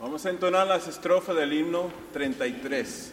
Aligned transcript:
Vamos 0.00 0.24
a 0.24 0.30
entonar 0.30 0.66
las 0.66 0.88
estrofas 0.88 1.36
del 1.36 1.52
himno 1.52 1.90
33. 2.14 3.12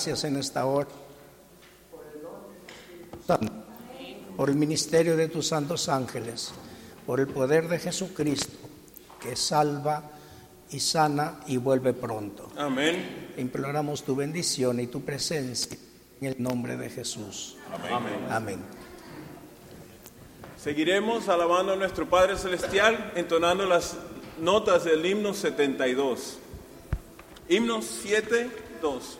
Gracias 0.00 0.24
en 0.24 0.36
esta 0.36 0.64
hora 0.64 0.88
por 4.34 4.48
el 4.48 4.56
ministerio 4.56 5.14
de 5.14 5.28
tus 5.28 5.48
santos 5.48 5.90
ángeles, 5.90 6.52
por 7.04 7.20
el 7.20 7.26
poder 7.26 7.68
de 7.68 7.78
Jesucristo 7.78 8.56
que 9.20 9.36
salva 9.36 10.10
y 10.70 10.80
sana 10.80 11.40
y 11.48 11.58
vuelve 11.58 11.92
pronto. 11.92 12.50
Amén. 12.56 13.34
Imploramos 13.36 14.02
tu 14.02 14.16
bendición 14.16 14.80
y 14.80 14.86
tu 14.86 15.02
presencia 15.02 15.76
en 16.18 16.28
el 16.28 16.42
nombre 16.42 16.78
de 16.78 16.88
Jesús. 16.88 17.58
Amén. 17.70 18.26
Amén. 18.30 18.60
Seguiremos 20.56 21.28
alabando 21.28 21.74
a 21.74 21.76
nuestro 21.76 22.08
Padre 22.08 22.38
Celestial, 22.38 23.12
entonando 23.16 23.66
las 23.66 23.98
notas 24.40 24.84
del 24.84 25.04
himno 25.04 25.34
72. 25.34 26.38
Himno 27.50 27.82
7, 27.82 28.50
2. 28.80 29.19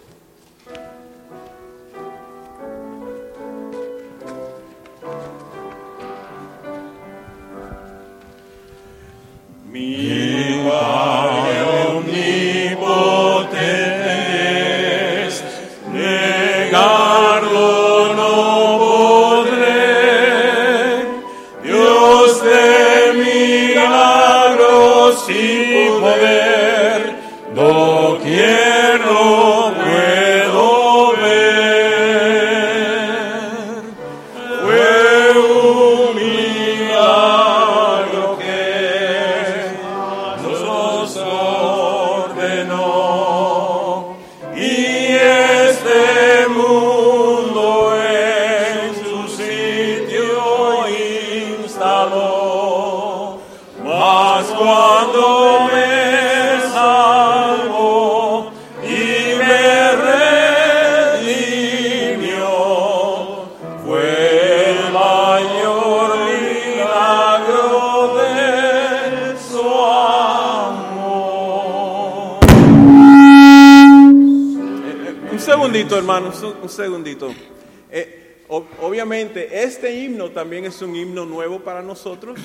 Instaló. 51.80 53.38
Mas 53.82 54.46
cuando 54.48 55.68
me 55.72 56.60
salvó 56.72 58.50
y 58.82 59.34
me 59.38 59.92
redimió, 61.16 61.46
fue 63.84 64.70
el 64.70 64.92
mayor 64.92 66.08
milagro 66.28 67.68
de 68.18 69.38
su 69.41 69.64
amor. 69.86 71.00
Un 75.32 75.38
segundito, 75.41 75.97
hermanos, 75.97 76.42
un 76.62 76.68
segundito. 76.68 77.32
Ob- 78.91 78.95
obviamente, 78.95 79.62
este 79.62 79.93
himno 79.95 80.31
también 80.31 80.65
es 80.65 80.83
un 80.83 80.97
himno 80.97 81.25
nuevo 81.25 81.61
para 81.61 81.81
nosotros 81.83 82.41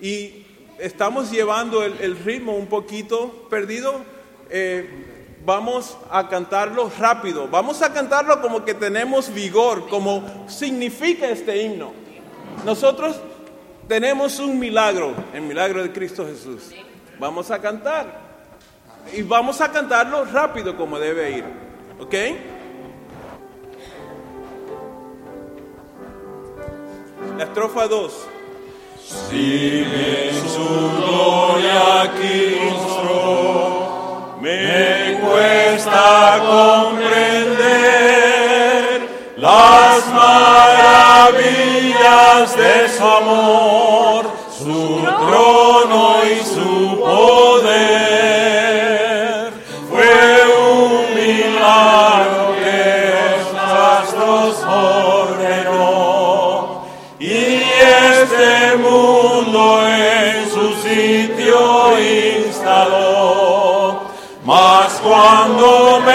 y 0.00 0.44
estamos 0.78 1.30
llevando 1.30 1.82
el, 1.82 1.94
el 2.00 2.18
ritmo 2.18 2.54
un 2.54 2.66
poquito 2.66 3.46
perdido. 3.48 4.02
Eh, 4.50 4.88
vamos 5.44 5.96
a 6.10 6.28
cantarlo 6.28 6.90
rápido, 6.98 7.48
vamos 7.48 7.80
a 7.82 7.92
cantarlo 7.92 8.40
como 8.42 8.64
que 8.64 8.74
tenemos 8.74 9.32
vigor, 9.32 9.88
como 9.88 10.44
significa 10.48 11.28
este 11.30 11.62
himno. 11.62 11.92
Nosotros 12.64 13.16
tenemos 13.88 14.38
un 14.38 14.58
milagro, 14.58 15.14
el 15.32 15.42
milagro 15.42 15.82
de 15.82 15.92
Cristo 15.92 16.26
Jesús. 16.26 16.70
Vamos 17.18 17.50
a 17.50 17.60
cantar 17.60 18.20
y 19.12 19.22
vamos 19.22 19.60
a 19.60 19.72
cantarlo 19.72 20.24
rápido 20.26 20.76
como 20.76 20.98
debe 20.98 21.38
ir. 21.38 21.44
¿Ok? 21.98 22.14
La 27.36 27.44
estrofa 27.44 27.86
2. 27.88 28.12
Si 29.30 29.84
en 29.84 30.48
su 30.48 30.68
gloria 30.98 32.12
Cristo 32.14 33.16
me 34.40 35.18
cuesta 35.20 36.40
comprender 36.46 37.42
las 39.36 40.06
maravillas 40.08 41.36
de 42.56 42.88
su 42.88 43.04
amor, 43.04 44.26
cuando 65.62 66.11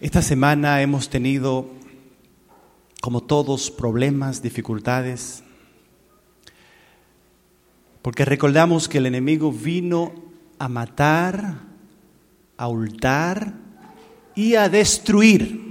Esta 0.00 0.22
semana 0.22 0.82
hemos 0.82 1.08
tenido, 1.08 1.66
como 3.00 3.20
todos, 3.20 3.70
problemas, 3.70 4.42
dificultades, 4.42 5.44
porque 8.02 8.24
recordamos 8.24 8.88
que 8.88 8.98
el 8.98 9.06
enemigo 9.06 9.52
vino 9.52 10.12
a 10.58 10.68
matar, 10.68 11.54
a 12.56 12.68
hurtar 12.68 13.54
y 14.34 14.56
a 14.56 14.68
destruir. 14.68 15.68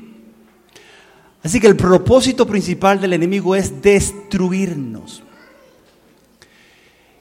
Así 1.44 1.60
que 1.60 1.68
el 1.68 1.76
propósito 1.76 2.48
principal 2.48 3.02
del 3.02 3.14
enemigo 3.14 3.56
es 3.56 3.82
destruirnos. 3.82 5.22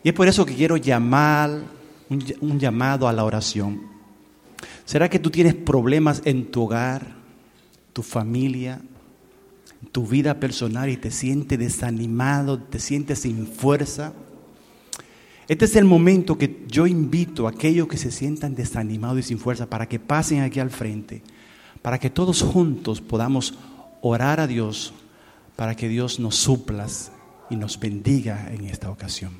Y 0.04 0.08
es 0.10 0.14
por 0.14 0.28
eso 0.28 0.46
que 0.46 0.54
quiero 0.54 0.76
llamar, 0.76 1.62
un 2.08 2.60
llamado 2.60 3.08
a 3.08 3.12
la 3.12 3.24
oración. 3.24 3.95
¿Será 4.86 5.10
que 5.10 5.18
tú 5.18 5.30
tienes 5.30 5.54
problemas 5.54 6.22
en 6.24 6.46
tu 6.46 6.62
hogar, 6.62 7.08
tu 7.92 8.04
familia, 8.04 8.80
tu 9.90 10.06
vida 10.06 10.38
personal 10.38 10.88
y 10.88 10.96
te 10.96 11.10
sientes 11.10 11.58
desanimado, 11.58 12.60
te 12.60 12.78
sientes 12.78 13.18
sin 13.18 13.48
fuerza? 13.48 14.12
Este 15.48 15.64
es 15.64 15.74
el 15.74 15.86
momento 15.86 16.38
que 16.38 16.64
yo 16.68 16.86
invito 16.86 17.46
a 17.46 17.50
aquellos 17.50 17.88
que 17.88 17.96
se 17.96 18.12
sientan 18.12 18.54
desanimados 18.54 19.18
y 19.18 19.22
sin 19.24 19.40
fuerza 19.40 19.66
para 19.66 19.88
que 19.88 19.98
pasen 19.98 20.42
aquí 20.42 20.60
al 20.60 20.70
frente, 20.70 21.20
para 21.82 21.98
que 21.98 22.08
todos 22.08 22.42
juntos 22.42 23.00
podamos 23.00 23.58
orar 24.02 24.38
a 24.38 24.46
Dios, 24.46 24.94
para 25.56 25.74
que 25.74 25.88
Dios 25.88 26.20
nos 26.20 26.36
suplas 26.36 27.10
y 27.50 27.56
nos 27.56 27.80
bendiga 27.80 28.52
en 28.52 28.66
esta 28.66 28.88
ocasión. 28.88 29.32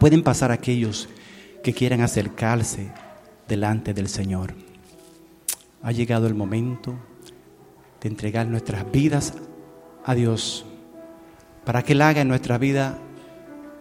Pueden 0.00 0.22
pasar 0.22 0.52
aquellos 0.52 1.06
que 1.62 1.74
quieran 1.74 2.00
acercarse 2.00 2.90
delante 3.48 3.94
del 3.94 4.08
Señor. 4.08 4.54
Ha 5.82 5.92
llegado 5.92 6.26
el 6.26 6.34
momento 6.34 6.94
de 8.00 8.08
entregar 8.08 8.46
nuestras 8.46 8.90
vidas 8.90 9.34
a 10.04 10.14
Dios 10.14 10.66
para 11.64 11.82
que 11.82 11.92
Él 11.92 12.02
haga 12.02 12.20
en 12.20 12.28
nuestra 12.28 12.58
vida 12.58 12.98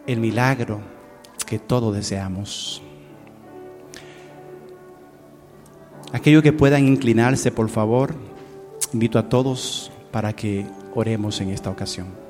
el 0.07 0.19
milagro 0.19 0.81
que 1.45 1.59
todos 1.59 1.95
deseamos. 1.95 2.81
Aquellos 6.13 6.41
que 6.41 6.53
puedan 6.53 6.87
inclinarse, 6.87 7.51
por 7.51 7.69
favor, 7.69 8.15
invito 8.93 9.19
a 9.19 9.29
todos 9.29 9.91
para 10.11 10.33
que 10.33 10.65
oremos 10.95 11.41
en 11.41 11.49
esta 11.49 11.69
ocasión. 11.69 12.26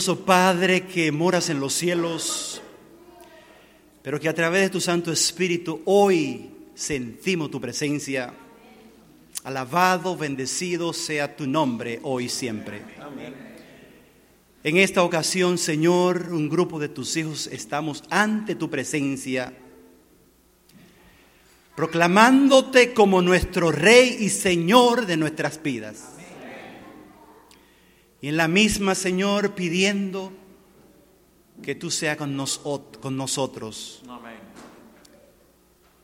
Padre 0.00 0.86
que 0.86 1.12
moras 1.12 1.50
en 1.50 1.60
los 1.60 1.72
cielos, 1.72 2.60
pero 4.02 4.18
que 4.18 4.28
a 4.28 4.34
través 4.34 4.62
de 4.62 4.70
tu 4.70 4.80
Santo 4.80 5.12
Espíritu 5.12 5.82
hoy 5.84 6.50
sentimos 6.74 7.48
tu 7.48 7.60
presencia. 7.60 8.34
Alabado, 9.44 10.16
bendecido 10.16 10.92
sea 10.92 11.36
tu 11.36 11.46
nombre 11.46 12.00
hoy 12.02 12.24
y 12.24 12.28
siempre. 12.28 12.82
En 14.64 14.78
esta 14.78 15.04
ocasión, 15.04 15.58
Señor, 15.58 16.32
un 16.32 16.48
grupo 16.48 16.80
de 16.80 16.88
tus 16.88 17.16
hijos 17.16 17.46
estamos 17.46 18.02
ante 18.10 18.56
tu 18.56 18.68
presencia, 18.68 19.52
proclamándote 21.76 22.92
como 22.92 23.22
nuestro 23.22 23.70
Rey 23.70 24.16
y 24.18 24.28
Señor 24.30 25.06
de 25.06 25.16
nuestras 25.16 25.62
vidas. 25.62 26.13
Y 28.24 28.28
en 28.28 28.38
la 28.38 28.48
misma, 28.48 28.94
Señor, 28.94 29.54
pidiendo 29.54 30.32
que 31.62 31.74
tú 31.74 31.90
seas 31.90 32.16
con, 32.16 32.34
nos- 32.34 32.58
con 32.58 33.18
nosotros. 33.18 34.02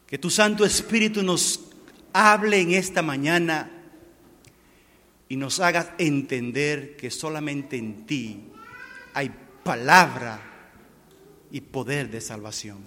Que 0.07 0.19
tu 0.19 0.29
Santo 0.29 0.67
Espíritu 0.67 1.23
nos 1.23 1.61
hable 2.13 2.61
en 2.61 2.73
esta 2.73 3.01
mañana 3.01 3.71
y 5.31 5.37
nos 5.37 5.61
haga 5.61 5.95
entender 5.97 6.95
que 6.99 7.11
solamente 7.11 7.79
en 7.79 8.05
ti 8.05 8.43
hay 9.15 9.31
palabra 9.65 10.43
y 11.51 11.63
poder 11.63 12.11
de 12.11 12.21
salvación. 12.21 12.81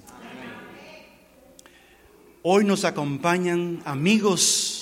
Hoy 2.44 2.66
nos 2.66 2.86
acompañan 2.86 3.82
amigos, 3.84 4.73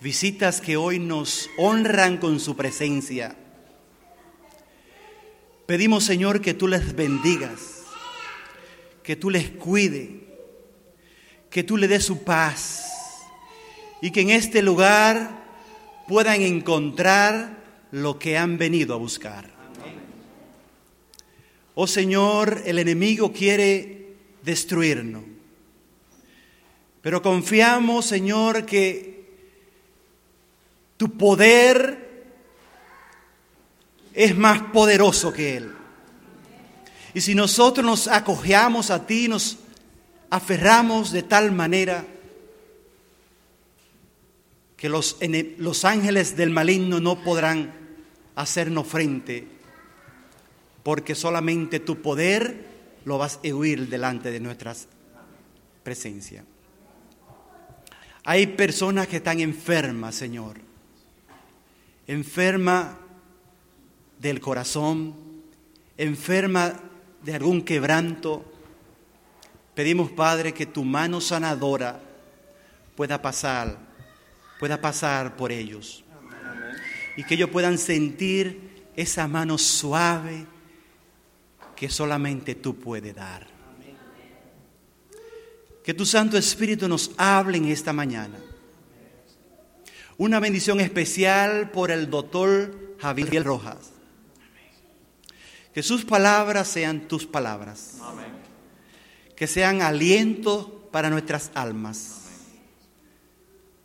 visitas 0.00 0.60
que 0.60 0.76
hoy 0.76 0.98
nos 0.98 1.50
honran 1.56 2.18
con 2.18 2.40
su 2.40 2.56
presencia. 2.56 3.36
Pedimos, 5.66 6.04
Señor, 6.04 6.40
que 6.40 6.54
tú 6.54 6.68
les 6.68 6.94
bendigas, 6.94 7.82
que 9.02 9.16
tú 9.16 9.30
les 9.30 9.50
cuide, 9.50 10.20
que 11.50 11.62
tú 11.62 11.76
le 11.76 11.88
des 11.88 12.04
su 12.04 12.22
paz 12.22 12.84
y 14.00 14.10
que 14.10 14.20
en 14.20 14.30
este 14.30 14.62
lugar 14.62 15.44
puedan 16.06 16.40
encontrar 16.42 17.58
lo 17.90 18.18
que 18.18 18.38
han 18.38 18.56
venido 18.56 18.94
a 18.94 18.98
buscar. 18.98 19.50
Oh 21.74 21.86
Señor, 21.86 22.62
el 22.64 22.78
enemigo 22.78 23.32
quiere 23.32 24.14
destruirnos, 24.42 25.22
pero 27.02 27.22
confiamos, 27.22 28.06
Señor, 28.06 28.66
que 28.66 29.17
tu 30.98 31.16
poder 31.16 32.06
es 34.12 34.36
más 34.36 34.60
poderoso 34.72 35.32
que 35.32 35.56
él. 35.56 35.72
Y 37.14 37.20
si 37.20 37.34
nosotros 37.34 37.86
nos 37.86 38.08
acogeamos 38.08 38.90
a 38.90 39.06
ti, 39.06 39.28
nos 39.28 39.58
aferramos 40.28 41.12
de 41.12 41.22
tal 41.22 41.52
manera 41.52 42.04
que 44.76 44.88
los, 44.88 45.16
los 45.56 45.84
ángeles 45.84 46.36
del 46.36 46.50
maligno 46.50 47.00
no 47.00 47.22
podrán 47.22 47.72
hacernos 48.34 48.86
frente, 48.86 49.46
porque 50.82 51.14
solamente 51.14 51.80
tu 51.80 52.02
poder 52.02 52.66
lo 53.04 53.18
vas 53.18 53.40
a 53.44 53.54
huir 53.54 53.88
delante 53.88 54.30
de 54.30 54.40
nuestra 54.40 54.74
presencia. 55.82 56.44
Hay 58.24 58.48
personas 58.48 59.06
que 59.08 59.16
están 59.16 59.40
enfermas, 59.40 60.14
Señor, 60.14 60.67
enfermas 62.08 62.96
del 64.18 64.40
corazón, 64.40 65.14
enferma 65.96 66.80
de 67.22 67.34
algún 67.34 67.62
quebranto, 67.62 68.50
pedimos, 69.74 70.10
Padre, 70.10 70.52
que 70.52 70.66
tu 70.66 70.84
mano 70.84 71.20
sanadora 71.20 72.00
pueda 72.96 73.20
pasar, 73.20 73.78
pueda 74.58 74.80
pasar 74.80 75.36
por 75.36 75.52
ellos. 75.52 76.02
Y 77.16 77.24
que 77.24 77.34
ellos 77.34 77.50
puedan 77.50 77.78
sentir 77.78 78.88
esa 78.96 79.28
mano 79.28 79.58
suave 79.58 80.46
que 81.76 81.90
solamente 81.90 82.54
tú 82.54 82.76
puedes 82.76 83.14
dar. 83.14 83.46
Que 85.84 85.94
tu 85.94 86.06
Santo 86.06 86.38
Espíritu 86.38 86.88
nos 86.88 87.10
hable 87.16 87.58
en 87.58 87.66
esta 87.66 87.92
mañana. 87.92 88.38
Una 90.18 90.40
bendición 90.40 90.80
especial 90.80 91.70
por 91.70 91.92
el 91.92 92.10
doctor 92.10 92.96
Javier 92.98 93.44
Rojas. 93.44 93.92
Que 95.72 95.84
sus 95.84 96.04
palabras 96.04 96.66
sean 96.66 97.06
tus 97.06 97.24
palabras. 97.24 97.98
Que 99.36 99.46
sean 99.46 99.80
aliento 99.80 100.88
para 100.90 101.08
nuestras 101.08 101.52
almas. 101.54 102.22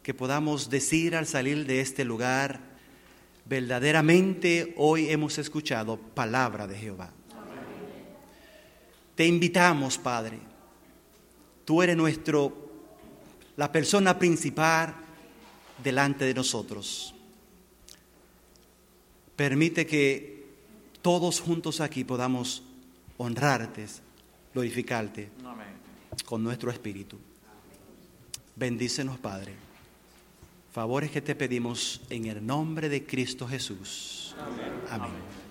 Que 0.01 0.15
podamos 0.15 0.71
decir 0.71 1.15
al 1.15 1.27
salir 1.27 1.67
de 1.67 1.81
este 1.81 2.03
lugar, 2.03 2.61
verdaderamente 3.45 4.73
hoy 4.75 5.11
hemos 5.11 5.37
escuchado 5.37 5.97
palabra 5.97 6.65
de 6.65 6.79
Jehová. 6.79 7.11
Te 9.13 9.27
invitamos, 9.27 9.99
Padre. 9.99 10.39
Tú 11.63 11.83
eres 11.83 11.95
nuestro, 11.95 12.71
la 13.55 13.71
persona 13.71 14.17
principal 14.17 15.02
delante 15.83 16.25
de 16.25 16.33
nosotros. 16.33 17.13
Permite 19.35 19.85
que 19.85 20.45
todos 21.01 21.39
juntos 21.39 21.81
aquí 21.81 22.03
podamos 22.03 22.63
honrarte, 23.17 23.87
glorificarte 24.53 25.29
con 26.25 26.43
nuestro 26.43 26.71
espíritu. 26.71 27.17
Bendícenos, 28.55 29.17
Padre. 29.17 29.53
Favores 30.71 31.11
que 31.11 31.21
te 31.21 31.35
pedimos 31.35 32.01
en 32.09 32.25
el 32.25 32.45
nombre 32.45 32.89
de 32.89 33.05
Cristo 33.05 33.47
Jesús. 33.47 34.35
Amén. 34.39 34.73
Amén. 34.89 35.42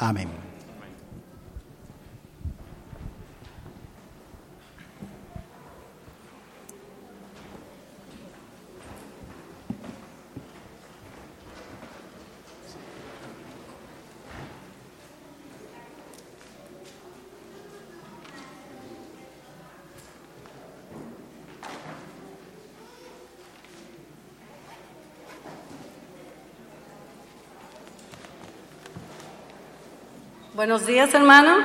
Amen. 0.00 0.49
Buenos 30.60 30.84
días, 30.84 31.14
hermano. 31.14 31.56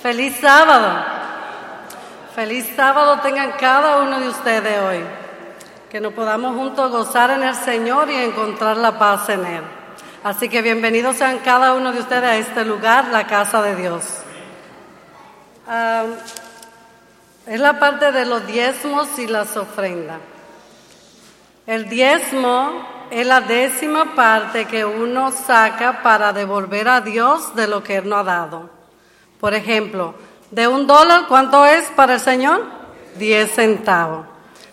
Feliz 0.00 0.38
sábado. 0.40 1.04
Feliz 2.34 2.66
sábado 2.74 3.20
tengan 3.20 3.52
cada 3.60 3.98
uno 3.98 4.18
de 4.20 4.28
ustedes 4.30 4.80
hoy. 4.80 5.04
Que 5.90 6.00
nos 6.00 6.14
podamos 6.14 6.56
juntos 6.56 6.90
gozar 6.90 7.30
en 7.32 7.42
el 7.42 7.54
Señor 7.54 8.10
y 8.10 8.16
encontrar 8.16 8.78
la 8.78 8.98
paz 8.98 9.28
en 9.28 9.44
Él. 9.44 9.62
Así 10.24 10.48
que 10.48 10.62
bienvenidos 10.62 11.16
sean 11.16 11.40
cada 11.40 11.74
uno 11.74 11.92
de 11.92 12.00
ustedes 12.00 12.24
a 12.24 12.36
este 12.38 12.64
lugar, 12.64 13.08
la 13.08 13.26
casa 13.26 13.60
de 13.60 13.76
Dios. 13.76 14.02
es 17.46 17.60
la 17.60 17.78
parte 17.78 18.12
de 18.12 18.24
los 18.24 18.46
diezmos 18.46 19.18
y 19.18 19.26
las 19.26 19.54
ofrendas. 19.58 20.20
El 21.66 21.86
diezmo 21.90 22.97
es 23.10 23.26
la 23.26 23.40
décima 23.40 24.14
parte 24.14 24.66
que 24.66 24.84
uno 24.84 25.32
saca 25.32 26.02
para 26.02 26.32
devolver 26.32 26.88
a 26.88 27.00
Dios 27.00 27.54
de 27.54 27.66
lo 27.66 27.82
que 27.82 27.96
Él 27.96 28.08
nos 28.08 28.20
ha 28.20 28.24
dado. 28.24 28.70
Por 29.40 29.54
ejemplo, 29.54 30.14
de 30.50 30.66
un 30.68 30.86
dólar, 30.86 31.26
¿cuánto 31.28 31.64
es 31.64 31.86
para 31.90 32.14
el 32.14 32.20
Señor? 32.20 32.64
Diez 33.16 33.52
centavos. 33.52 34.26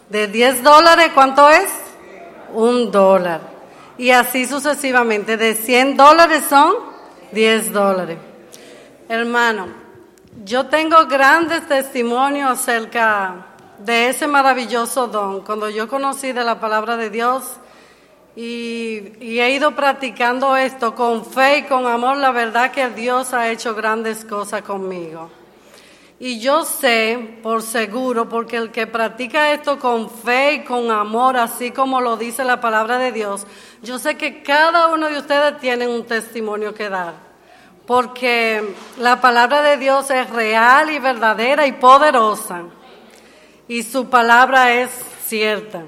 De 0.09 0.27
diez 0.27 0.63
dólares, 0.63 1.11
¿cuánto 1.13 1.49
es? 1.49 1.69
Un 2.53 2.91
dólar. 2.91 3.41
Y 3.97 4.11
así 4.11 4.45
sucesivamente. 4.45 5.37
De 5.37 5.55
cien 5.55 5.97
dólares 5.97 6.43
son 6.49 6.73
diez 7.31 7.71
dólares. 7.71 8.17
Hermano, 9.07 9.67
yo 10.43 10.65
tengo 10.65 11.05
grandes 11.05 11.67
testimonios 11.67 12.51
acerca 12.51 13.35
de 13.79 14.09
ese 14.09 14.27
maravilloso 14.27 15.07
don. 15.07 15.41
Cuando 15.41 15.69
yo 15.69 15.87
conocí 15.87 16.31
de 16.31 16.43
la 16.43 16.59
palabra 16.59 16.97
de 16.97 17.09
Dios, 17.09 17.43
y, 18.35 19.39
he 19.39 19.51
ido 19.51 19.75
practicando 19.75 20.57
esto 20.57 20.93
con 20.93 21.25
fe 21.25 21.59
y 21.59 21.63
con 21.63 21.87
amor. 21.87 22.17
La 22.17 22.31
verdad 22.31 22.71
que 22.71 22.89
Dios 22.89 23.33
ha 23.33 23.49
hecho 23.49 23.73
grandes 23.75 24.25
cosas 24.25 24.61
conmigo. 24.61 25.29
Y 26.19 26.39
yo 26.39 26.63
sé, 26.63 27.39
por 27.43 27.61
seguro, 27.61 28.27
porque 28.29 28.57
el 28.57 28.71
que 28.71 28.87
practica 28.87 29.51
esto 29.51 29.79
con 29.79 30.09
fe 30.09 30.53
y 30.53 30.63
con 30.63 30.89
amor, 30.89 31.35
así 31.37 31.71
como 31.71 31.99
lo 31.99 32.15
dice 32.15 32.45
la 32.45 32.61
palabra 32.61 32.97
de 32.97 33.11
Dios, 33.11 33.45
yo 33.81 33.99
sé 33.99 34.15
que 34.15 34.41
cada 34.41 34.87
uno 34.87 35.09
de 35.09 35.17
ustedes 35.17 35.59
tiene 35.59 35.87
un 35.87 36.05
testimonio 36.05 36.73
que 36.73 36.89
dar. 36.89 37.13
Porque 37.85 38.73
la 38.97 39.21
palabra 39.21 39.61
de 39.61 39.77
Dios 39.77 40.09
es 40.09 40.29
real 40.29 40.89
y 40.89 40.99
verdadera 40.99 41.67
y 41.67 41.73
poderosa. 41.73 42.63
Y 43.67 43.83
su 43.83 44.09
palabra 44.09 44.73
es 44.73 44.89
cierta. 45.25 45.83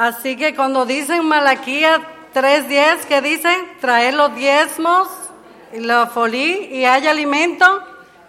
Así 0.00 0.34
que 0.34 0.54
cuando 0.54 0.86
dicen 0.86 1.26
Malaquía 1.26 2.00
3.10, 2.34 3.04
que 3.04 3.20
dicen? 3.20 3.70
Traer 3.82 4.14
los 4.14 4.34
diezmos 4.34 5.08
y 5.74 5.80
la 5.80 6.06
folí 6.06 6.70
y 6.72 6.86
hay 6.86 7.06
alimento 7.06 7.66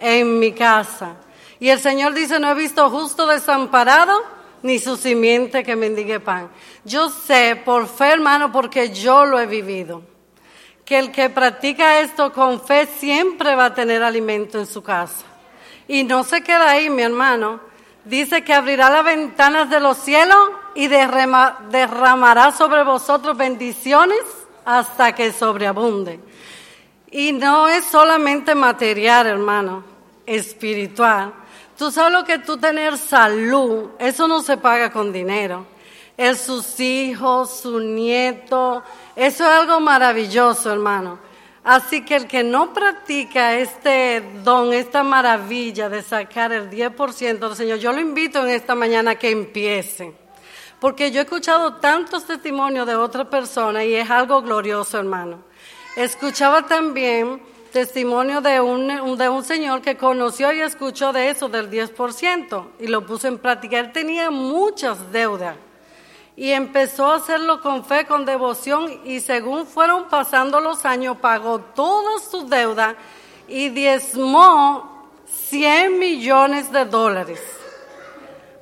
en 0.02 0.38
mi 0.38 0.52
casa. 0.52 1.16
Y 1.62 1.70
el 1.70 1.80
Señor 1.80 2.14
dice, 2.14 2.42
no 2.42 2.52
he 2.52 2.56
visto 2.56 2.90
justo 2.90 3.26
desamparado 3.26 4.22
ni 4.64 4.80
su 4.80 4.98
simiente 4.98 5.64
que 5.64 5.78
mendigue 5.78 6.20
pan. 6.20 6.50
Yo 6.84 7.10
sé 7.10 7.56
por 7.64 7.88
fe, 7.88 8.10
hermano, 8.10 8.52
porque 8.52 8.90
yo 8.90 9.24
lo 9.24 9.40
he 9.40 9.46
vivido, 9.46 10.04
que 10.84 11.00
el 11.00 11.10
que 11.14 11.30
practica 11.30 12.02
esto 12.02 12.34
con 12.34 12.60
fe 12.60 12.86
siempre 12.86 13.56
va 13.56 13.68
a 13.68 13.74
tener 13.74 14.04
alimento 14.04 14.60
en 14.60 14.66
su 14.66 14.84
casa. 14.84 15.24
Y 15.88 16.04
no 16.04 16.26
se 16.26 16.44
queda 16.44 16.72
ahí, 16.72 16.90
mi 16.90 17.04
hermano. 17.04 17.71
Dice 18.06 18.44
que 18.44 18.54
abrirá 18.54 18.90
las 18.90 19.06
ventanas 19.06 19.70
de 19.70 19.80
los 19.80 19.98
cielos 19.98 20.50
y 20.74 20.88
derramará 20.88 22.52
sobre 22.52 22.84
vosotros 22.84 23.38
bendiciones 23.38 24.20
hasta 24.66 25.14
que 25.14 25.32
sobreabunde. 25.32 26.20
Y 27.12 27.32
no 27.34 27.68
es 27.68 27.86
solamente 27.86 28.56
material, 28.56 29.28
hermano, 29.28 29.84
espiritual. 30.26 31.34
Tú 31.78 31.92
sabes 31.92 32.14
lo 32.14 32.24
que 32.24 32.40
tú 32.40 32.58
tener 32.58 32.98
salud, 32.98 33.90
eso 34.00 34.28
no 34.28 34.42
se 34.42 34.58
paga 34.58 34.92
con 34.92 35.12
dinero. 35.12 35.66
Es 36.18 36.42
sus 36.42 36.80
hijos, 36.80 37.62
su 37.62 37.80
nieto, 37.80 38.84
eso 39.16 39.44
es 39.44 39.50
algo 39.50 39.80
maravilloso, 39.80 40.72
hermano. 40.72 41.31
Así 41.64 42.04
que 42.04 42.16
el 42.16 42.28
que 42.28 42.44
no 42.44 42.74
practica 42.74 43.56
este 43.56 44.24
don, 44.44 44.74
esta 44.74 45.04
maravilla 45.04 45.90
de 45.90 46.02
sacar 46.02 46.52
el 46.52 46.72
10% 46.72 47.38
del 47.38 47.56
Señor, 47.56 47.78
yo 47.78 47.94
lo 47.94 48.00
invito 48.00 48.44
en 48.44 48.50
esta 48.50 48.74
mañana 48.74 49.16
que 49.16 49.30
empiece. 49.30 50.14
Porque 50.80 51.12
yo 51.12 51.20
he 51.20 51.24
escuchado 51.24 51.76
tantos 51.76 52.26
testimonios 52.26 52.88
de 52.88 52.96
otras 52.96 53.28
personas 53.28 53.84
y 53.84 53.94
es 53.94 54.10
algo 54.10 54.42
glorioso, 54.42 54.98
hermano. 54.98 55.44
Escuchaba 55.96 56.66
también 56.66 57.40
testimonio 57.72 58.42
de 58.42 58.60
un, 58.60 59.18
de 59.18 59.30
un 59.30 59.44
señor 59.44 59.82
que 59.82 59.96
conoció 59.96 60.52
y 60.52 60.62
escuchó 60.62 61.14
de 61.14 61.30
eso, 61.30 61.48
del 61.48 61.70
10%, 61.70 62.68
y 62.80 62.88
lo 62.88 63.06
puso 63.06 63.28
en 63.28 63.38
práctica. 63.38 63.78
Él 63.78 63.92
tenía 63.92 64.32
muchas 64.32 65.12
deudas. 65.12 65.56
Y 66.36 66.52
empezó 66.52 67.12
a 67.12 67.16
hacerlo 67.18 67.62
con 67.62 67.84
fe, 67.86 68.06
con 68.06 68.26
devoción 68.26 69.02
y 69.06 69.20
según 69.20 69.66
fueron 69.68 70.06
pasando 70.06 70.60
los 70.60 70.86
años 70.86 71.18
pagó 71.18 71.60
todas 71.60 72.24
sus 72.30 72.50
deudas 72.50 72.96
y 73.48 73.70
diezmó 73.70 75.10
100 75.50 76.00
millones 76.00 76.72
de 76.72 76.86
dólares 76.86 77.42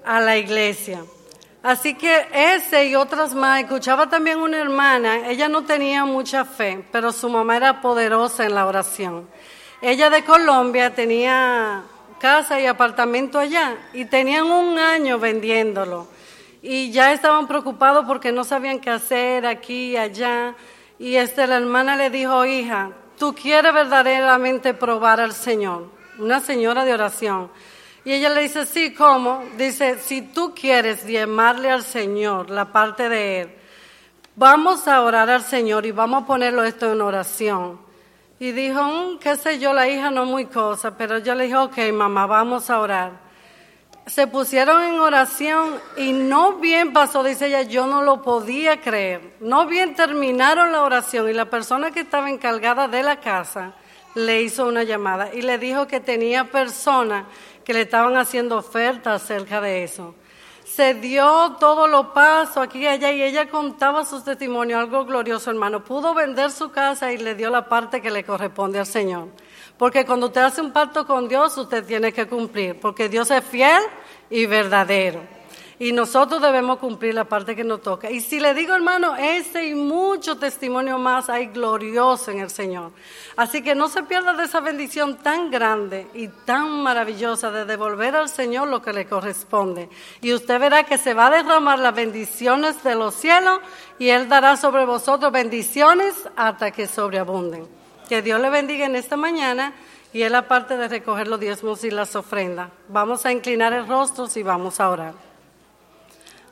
a 0.04 0.20
la 0.20 0.38
iglesia. 0.38 1.04
Así 1.62 1.94
que 1.94 2.28
ese 2.34 2.86
y 2.86 2.96
otras 2.96 3.36
más, 3.36 3.62
escuchaba 3.62 4.10
también 4.10 4.40
una 4.40 4.60
hermana, 4.60 5.30
ella 5.30 5.50
no 5.50 5.66
tenía 5.66 6.06
mucha 6.06 6.46
fe, 6.46 6.86
pero 6.92 7.12
su 7.12 7.30
mamá 7.30 7.58
era 7.58 7.82
poderosa 7.82 8.46
en 8.46 8.56
la 8.56 8.66
oración. 8.66 9.30
Ella 9.82 10.10
de 10.10 10.24
Colombia 10.24 10.96
tenía 10.96 11.84
casa 12.20 12.60
y 12.60 12.66
apartamento 12.66 13.40
allá 13.40 13.78
y 13.94 14.06
tenían 14.06 14.46
un 14.46 14.80
año 14.80 15.20
vendiéndolo 15.20 16.08
y 16.62 16.92
ya 16.92 17.13
estaban 17.13 17.48
preocupados 17.48 18.06
porque 18.06 18.32
no 18.32 18.44
sabían 18.44 18.80
qué 18.80 18.89
hacer 18.89 19.46
aquí 19.46 19.92
y 19.92 19.98
allá 19.98 20.56
y 20.98 21.16
este 21.16 21.48
la 21.48 21.58
hermana 21.58 21.96
le 21.96 22.10
dijo, 22.10 22.46
"Hija, 22.46 22.92
tú 23.18 23.34
quieres 23.34 23.74
verdaderamente 23.74 24.74
probar 24.74 25.22
al 25.22 25.34
Señor." 25.34 25.88
Una 26.18 26.42
señora 26.42 26.84
de 26.84 26.94
oración. 26.94 27.50
Y 28.04 28.13
ella 28.13 28.30
le 28.30 28.42
dice, 28.42 28.66
sí, 28.66 28.94
¿cómo? 28.94 29.44
Dice, 29.58 30.00
si 30.00 30.22
tú 30.22 30.54
quieres 30.56 31.06
diezmarle 31.06 31.70
al 31.70 31.84
Señor 31.84 32.50
la 32.50 32.72
parte 32.72 33.08
de 33.08 33.42
Él, 33.42 33.56
vamos 34.36 34.88
a 34.88 35.01
orar 35.01 35.30
al 35.30 35.44
Señor 35.44 35.86
y 35.86 35.92
vamos 35.92 36.24
a 36.24 36.25
ponerlo 36.25 36.63
esto 36.63 36.92
en 36.92 37.01
oración. 37.01 37.80
Y 38.39 38.51
dijo, 38.51 38.82
mm, 38.82 39.20
qué 39.20 39.36
sé 39.36 39.60
yo, 39.60 39.74
la 39.74 39.88
hija 39.88 40.12
no 40.12 40.25
muy 40.25 40.46
cosa, 40.46 40.98
pero 40.98 41.20
yo 41.20 41.36
le 41.36 41.44
dije, 41.44 41.58
ok, 41.58 41.78
mamá, 41.94 42.25
vamos 42.25 42.70
a 42.70 42.80
orar. 42.80 43.28
Se 44.10 44.25
pusieron 44.25 44.82
en 44.82 45.00
oración 45.00 45.80
y 45.96 46.13
no 46.13 46.54
bien 46.54 46.94
pasó, 46.94 47.24
dice 47.24 47.46
ella, 47.46 47.62
yo 47.62 47.86
no 47.86 48.01
lo 48.01 48.24
podía 48.24 48.82
creer. 48.82 49.36
No 49.39 49.68
bien 49.68 49.94
terminaron 49.94 50.72
la 50.72 50.82
oración 50.82 51.30
y 51.30 51.34
la 51.34 51.46
persona 51.46 51.92
que 51.92 52.00
estaba 52.00 52.28
encargada 52.30 52.88
de 52.88 53.04
la 53.04 53.20
casa 53.20 53.74
le 54.16 54.42
hizo 54.42 54.66
una 54.66 54.82
llamada 54.82 55.32
y 55.32 55.44
le 55.44 55.60
dijo 55.60 55.86
que 55.86 56.00
tenía 56.00 56.46
personas 56.46 57.25
que 57.63 57.74
le 57.74 57.82
estaban 57.82 58.18
haciendo 58.18 58.58
ofertas 58.58 59.22
acerca 59.22 59.62
de 59.62 59.84
eso. 59.84 60.16
Se 60.66 60.96
dio 60.96 61.58
todo 61.60 61.88
lo 61.88 62.12
paso 62.12 62.62
aquí 62.62 62.80
y 62.80 62.88
allá 62.88 63.12
y 63.12 63.22
ella 63.22 63.48
contaba 63.48 64.06
su 64.06 64.24
testimonio, 64.24 64.80
algo 64.80 65.06
glorioso, 65.06 65.51
hermano. 65.51 65.84
Pudo 65.84 66.16
vender 66.16 66.50
su 66.50 66.72
casa 66.72 67.13
y 67.13 67.20
le 67.20 67.36
dio 67.36 67.51
la 67.51 67.70
parte 67.70 68.01
que 68.01 68.10
le 68.10 68.24
corresponde 68.24 68.80
al 68.80 68.88
Señor. 68.88 69.28
Porque 69.79 70.05
cuando 70.05 70.27
usted 70.27 70.41
hace 70.41 70.62
un 70.62 70.71
pacto 70.71 71.07
con 71.07 71.27
Dios, 71.27 71.57
usted 71.57 71.83
tiene 71.83 72.13
que 72.13 72.27
cumplir, 72.27 72.79
porque 72.79 73.09
Dios 73.09 73.31
es 73.31 73.43
fiel 73.43 73.81
y 74.29 74.45
verdadero 74.45 75.39
y 75.79 75.93
nosotros 75.93 76.41
debemos 76.41 76.77
cumplir 76.77 77.13
la 77.13 77.24
parte 77.24 77.55
que 77.55 77.63
nos 77.63 77.81
toca. 77.81 78.12
Y 78.12 78.19
si 78.19 78.41
le 78.41 78.53
digo, 78.53 78.75
hermano, 78.75 79.15
este 79.15 79.65
y 79.65 79.75
mucho 79.75 80.38
testimonio 80.38 80.98
más 80.98 81.29
hay 81.29 81.48
glorioso 81.48 82.31
en 82.31 82.39
el 82.39 82.50
Señor. 82.50 82.91
Así 83.38 83.63
que 83.63 83.75
no 83.75 83.88
se 83.88 84.03
pierda 84.03 84.33
de 84.33 84.43
esa 84.43 84.59
bendición 84.59 85.15
tan 85.15 85.50
grande 85.50 86.07
y 86.13 86.27
tan 86.27 86.83
maravillosa 86.83 87.50
de 87.50 87.63
devolver 87.63 88.17
al 88.17 88.27
Señor 88.27 88.67
lo 88.67 88.81
que 88.81 88.91
le 88.91 89.07
corresponde. 89.07 89.89
Y 90.21 90.33
usted 90.33 90.59
verá 90.59 90.83
que 90.83 90.98
se 90.98 91.13
va 91.13 91.27
a 91.27 91.31
derramar 91.31 91.79
las 91.79 91.95
bendiciones 91.95 92.83
de 92.83 92.95
los 92.95 93.15
cielos 93.15 93.62
y 93.98 94.09
Él 94.09 94.27
dará 94.27 94.57
sobre 94.57 94.86
vosotros 94.86 95.31
bendiciones 95.31 96.13
hasta 96.36 96.71
que 96.71 96.88
sobreabunden. 96.88 97.78
Que 98.10 98.24
Dios 98.24 98.42
le 98.42 98.50
bendiga 98.50 98.88
en 98.88 98.96
esta 98.96 99.16
mañana 99.16 99.74
y 100.12 100.24
Él 100.24 100.34
aparte 100.34 100.75
de 100.75 100.88
recoger 100.88 101.28
los 101.28 101.39
diezmos 101.39 101.84
y 101.84 101.92
las 101.92 102.16
ofrendas. 102.16 102.72
Vamos 102.88 103.24
a 103.28 103.32
inclinar 103.32 103.72
el 103.72 103.88
rostro 103.88 104.28
y 104.36 104.42
vamos 104.42 104.80
a 104.80 104.89
orar. 104.89 105.13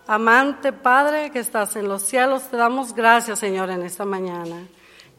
Amante 0.06 0.72
Padre 0.72 1.32
que 1.32 1.40
estás 1.40 1.76
en 1.76 1.90
los 1.90 2.04
cielos, 2.04 2.44
te 2.44 2.58
damos 2.58 2.94
gracias, 2.94 3.40
Señor, 3.40 3.72
en 3.72 3.82
esta 3.82 4.06
mañana. 4.06 4.68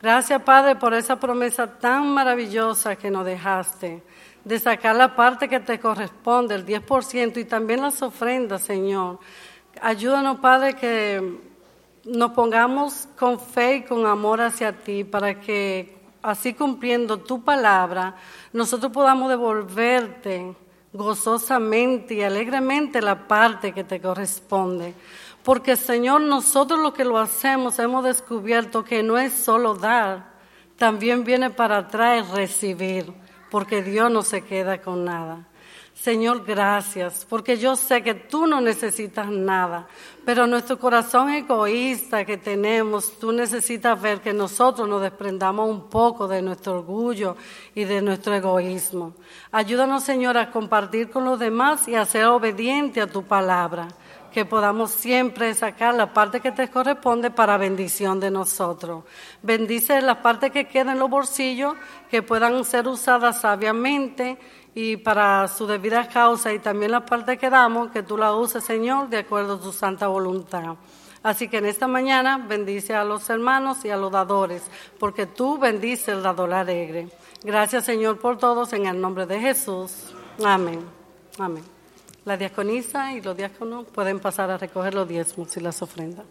Gracias, 0.01 0.41
Padre, 0.43 0.77
por 0.77 0.95
esa 0.95 1.19
promesa 1.19 1.67
tan 1.79 2.15
maravillosa 2.15 2.95
que 2.95 3.11
nos 3.11 3.27
dejaste, 3.27 4.01
de 4.45 4.59
sacar 4.61 4.95
la 4.95 5.17
parte 5.17 5.49
que 5.49 5.59
te 5.59 5.81
corresponde, 5.81 6.55
el 6.55 6.65
10%, 6.65 7.37
y 7.37 7.45
también 7.47 7.83
las 7.83 8.01
ofrendas, 8.01 8.63
Señor. 8.63 9.19
Ayúdanos, 9.83 10.39
Padre, 10.39 10.75
que 10.75 11.39
nos 12.05 12.31
pongamos 12.31 13.09
con 13.19 13.41
fe 13.41 13.77
y 13.77 13.83
con 13.83 14.07
amor 14.07 14.41
hacia 14.41 14.73
ti, 14.73 15.03
para 15.03 15.41
que, 15.41 15.98
así 16.23 16.55
cumpliendo 16.55 17.19
tu 17.19 17.43
palabra, 17.43 18.17
nosotros 18.53 18.93
podamos 18.93 19.29
devolverte 19.29 20.55
gozosamente 20.93 22.15
y 22.15 22.23
alegremente 22.23 23.01
la 23.03 23.29
parte 23.29 23.73
que 23.73 23.85
te 23.85 24.01
corresponde. 24.01 24.95
Porque 25.43 25.77
Señor, 25.77 26.21
nosotros 26.23 26.81
lo 26.81 26.93
que 26.93 27.05
lo 27.05 27.19
hacemos 27.19 27.79
hemos 27.79 28.05
descubierto 28.05 28.85
que 28.85 29.03
no 29.03 29.19
es 29.19 29.33
solo 29.33 29.75
dar, 29.75 30.31
también 30.77 31.25
viene 31.25 31.51
para 31.51 31.79
atrás 31.79 32.31
recibir, 32.31 33.13
porque 33.51 33.83
Dios 33.83 34.11
no 34.11 34.23
se 34.23 34.43
queda 34.45 34.81
con 34.81 35.05
nada. 35.05 35.47
Señor, 36.01 36.45
gracias, 36.47 37.27
porque 37.29 37.59
yo 37.59 37.75
sé 37.75 38.05
que 38.05 38.15
tú 38.15 38.47
no 38.47 38.61
necesitas 38.61 39.29
nada, 39.29 39.89
pero 40.25 40.47
nuestro 40.47 40.79
corazón 40.79 41.29
egoísta 41.29 42.25
que 42.25 42.37
tenemos, 42.37 43.19
tú 43.19 43.33
necesitas 43.33 44.01
ver 44.01 44.21
que 44.21 44.33
nosotros 44.33 44.89
nos 44.89 45.03
desprendamos 45.03 45.69
un 45.69 45.91
poco 45.91 46.29
de 46.29 46.41
nuestro 46.41 46.75
orgullo 46.75 47.37
y 47.75 47.83
de 47.83 48.01
nuestro 48.01 48.33
egoísmo. 48.33 49.13
Ayúdanos, 49.51 50.05
Señor, 50.05 50.39
a 50.39 50.53
compartir 50.53 51.11
con 51.11 51.25
los 51.25 51.41
demás 51.41 51.89
y 51.89 51.97
a 51.97 52.05
ser 52.05 52.27
obediente 52.27 53.01
a 53.01 53.09
tu 53.09 53.25
palabra, 53.25 53.89
que 54.33 54.45
podamos 54.45 54.91
siempre 54.91 55.55
sacar 55.55 55.95
la 55.95 56.13
parte 56.13 56.41
que 56.41 56.53
te 56.53 56.69
corresponde 56.69 57.31
para 57.31 57.57
bendición 57.57 58.21
de 58.21 58.31
nosotros. 58.31 59.05
Bendice 59.43 60.01
las 60.01 60.19
partes 60.19 60.51
que 60.51 60.67
quedan 60.67 60.91
en 60.91 60.99
los 60.99 61.11
bolsillos, 61.11 61.75
que 62.11 62.23
puedan 62.23 62.65
ser 62.65 62.87
usadas 62.89 63.41
sabiamente 63.41 64.39
y 64.75 64.97
para 64.97 65.49
su 65.49 65.67
debida 65.67 66.09
causa 66.09 66.53
y 66.53 66.59
también 66.59 66.93
la 66.93 67.05
parte 67.05 67.39
que 67.39 67.51
damos, 67.51 67.91
que 67.91 68.03
tú 68.03 68.17
la 68.17 68.35
uses, 68.35 68.65
Señor, 68.65 69.09
de 69.09 69.19
acuerdo 69.19 69.55
a 69.55 69.61
tu 69.61 69.73
santa 69.73 70.07
voluntad. 70.07 70.77
Así 71.23 71.49
que 71.49 71.59
en 71.59 71.67
esta 71.67 71.89
mañana 71.89 72.39
bendice 72.39 72.95
a 72.95 73.05
los 73.05 73.29
hermanos 73.29 73.85
y 73.85 73.91
a 73.91 73.97
los 73.97 74.13
dadores, 74.13 74.63
porque 74.99 75.27
tú 75.27 75.59
bendices 75.59 76.09
el 76.09 76.23
dador 76.23 76.53
alegre. 76.55 77.09
Gracias, 77.43 77.85
Señor, 77.85 78.19
por 78.19 78.39
todos, 78.39 78.73
en 78.73 78.87
el 78.87 79.01
nombre 79.01 79.27
de 79.27 79.41
Jesús. 79.41 80.15
Amén. 80.45 80.85
Amén. 81.39 81.78
La 82.29 82.37
diaconisa 82.37 83.15
y 83.15 83.23
los 83.23 83.35
diáconos 83.35 83.87
pueden 83.87 84.21
pasar 84.21 84.51
a 84.51 84.59
recoger 84.59 84.93
los 84.93 85.09
diezmos 85.09 85.57
y 85.57 85.61
las 85.61 85.81
ofrendas. 85.81 86.27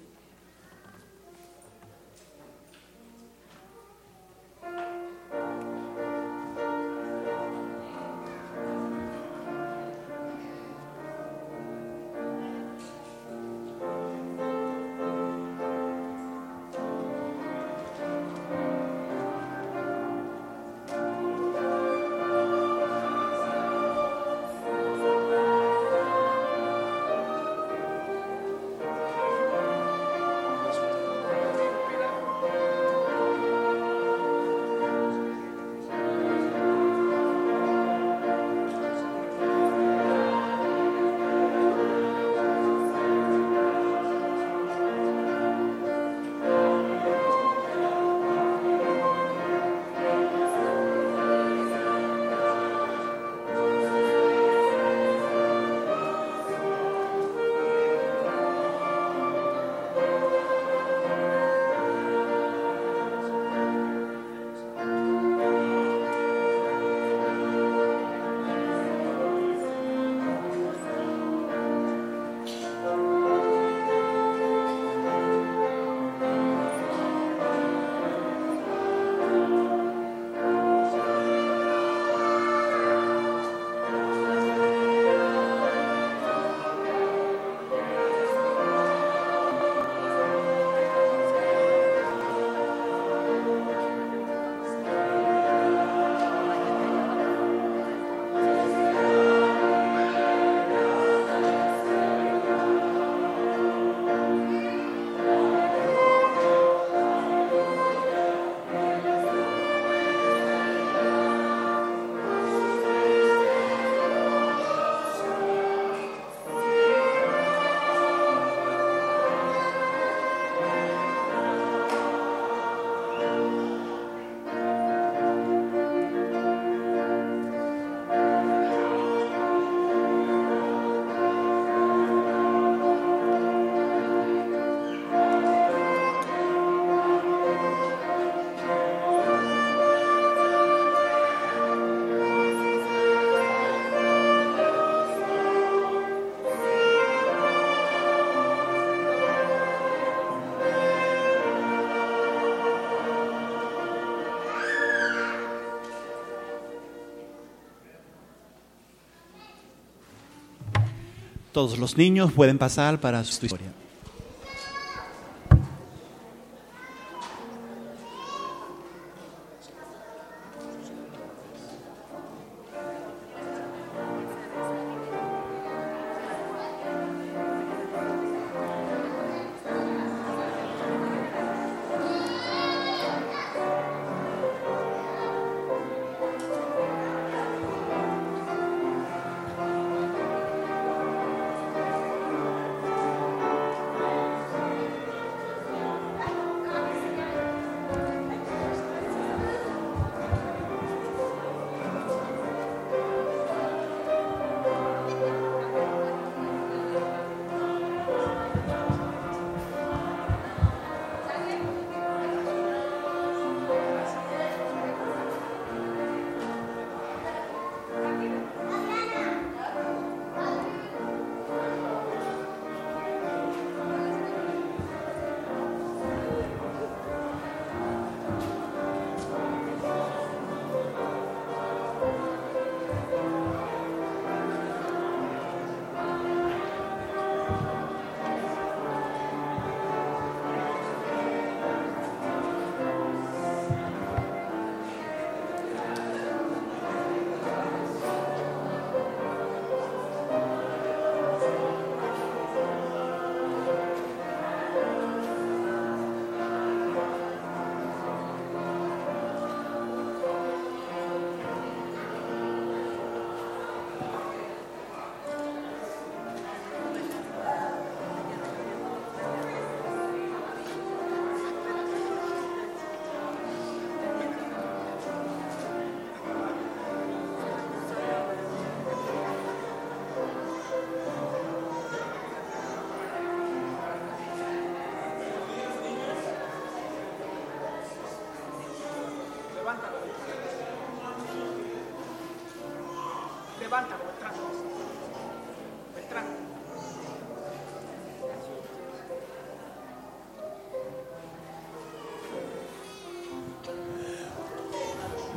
Todos 161.57 161.79
los 161.79 161.97
niños 161.97 162.33
pueden 162.33 162.59
pasar 162.59 162.99
para 162.99 163.23
su 163.23 163.43
historia. 163.43 163.73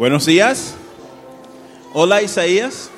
Buenos 0.00 0.24
días. 0.24 0.76
Hola 1.92 2.22
Isaías. 2.22 2.90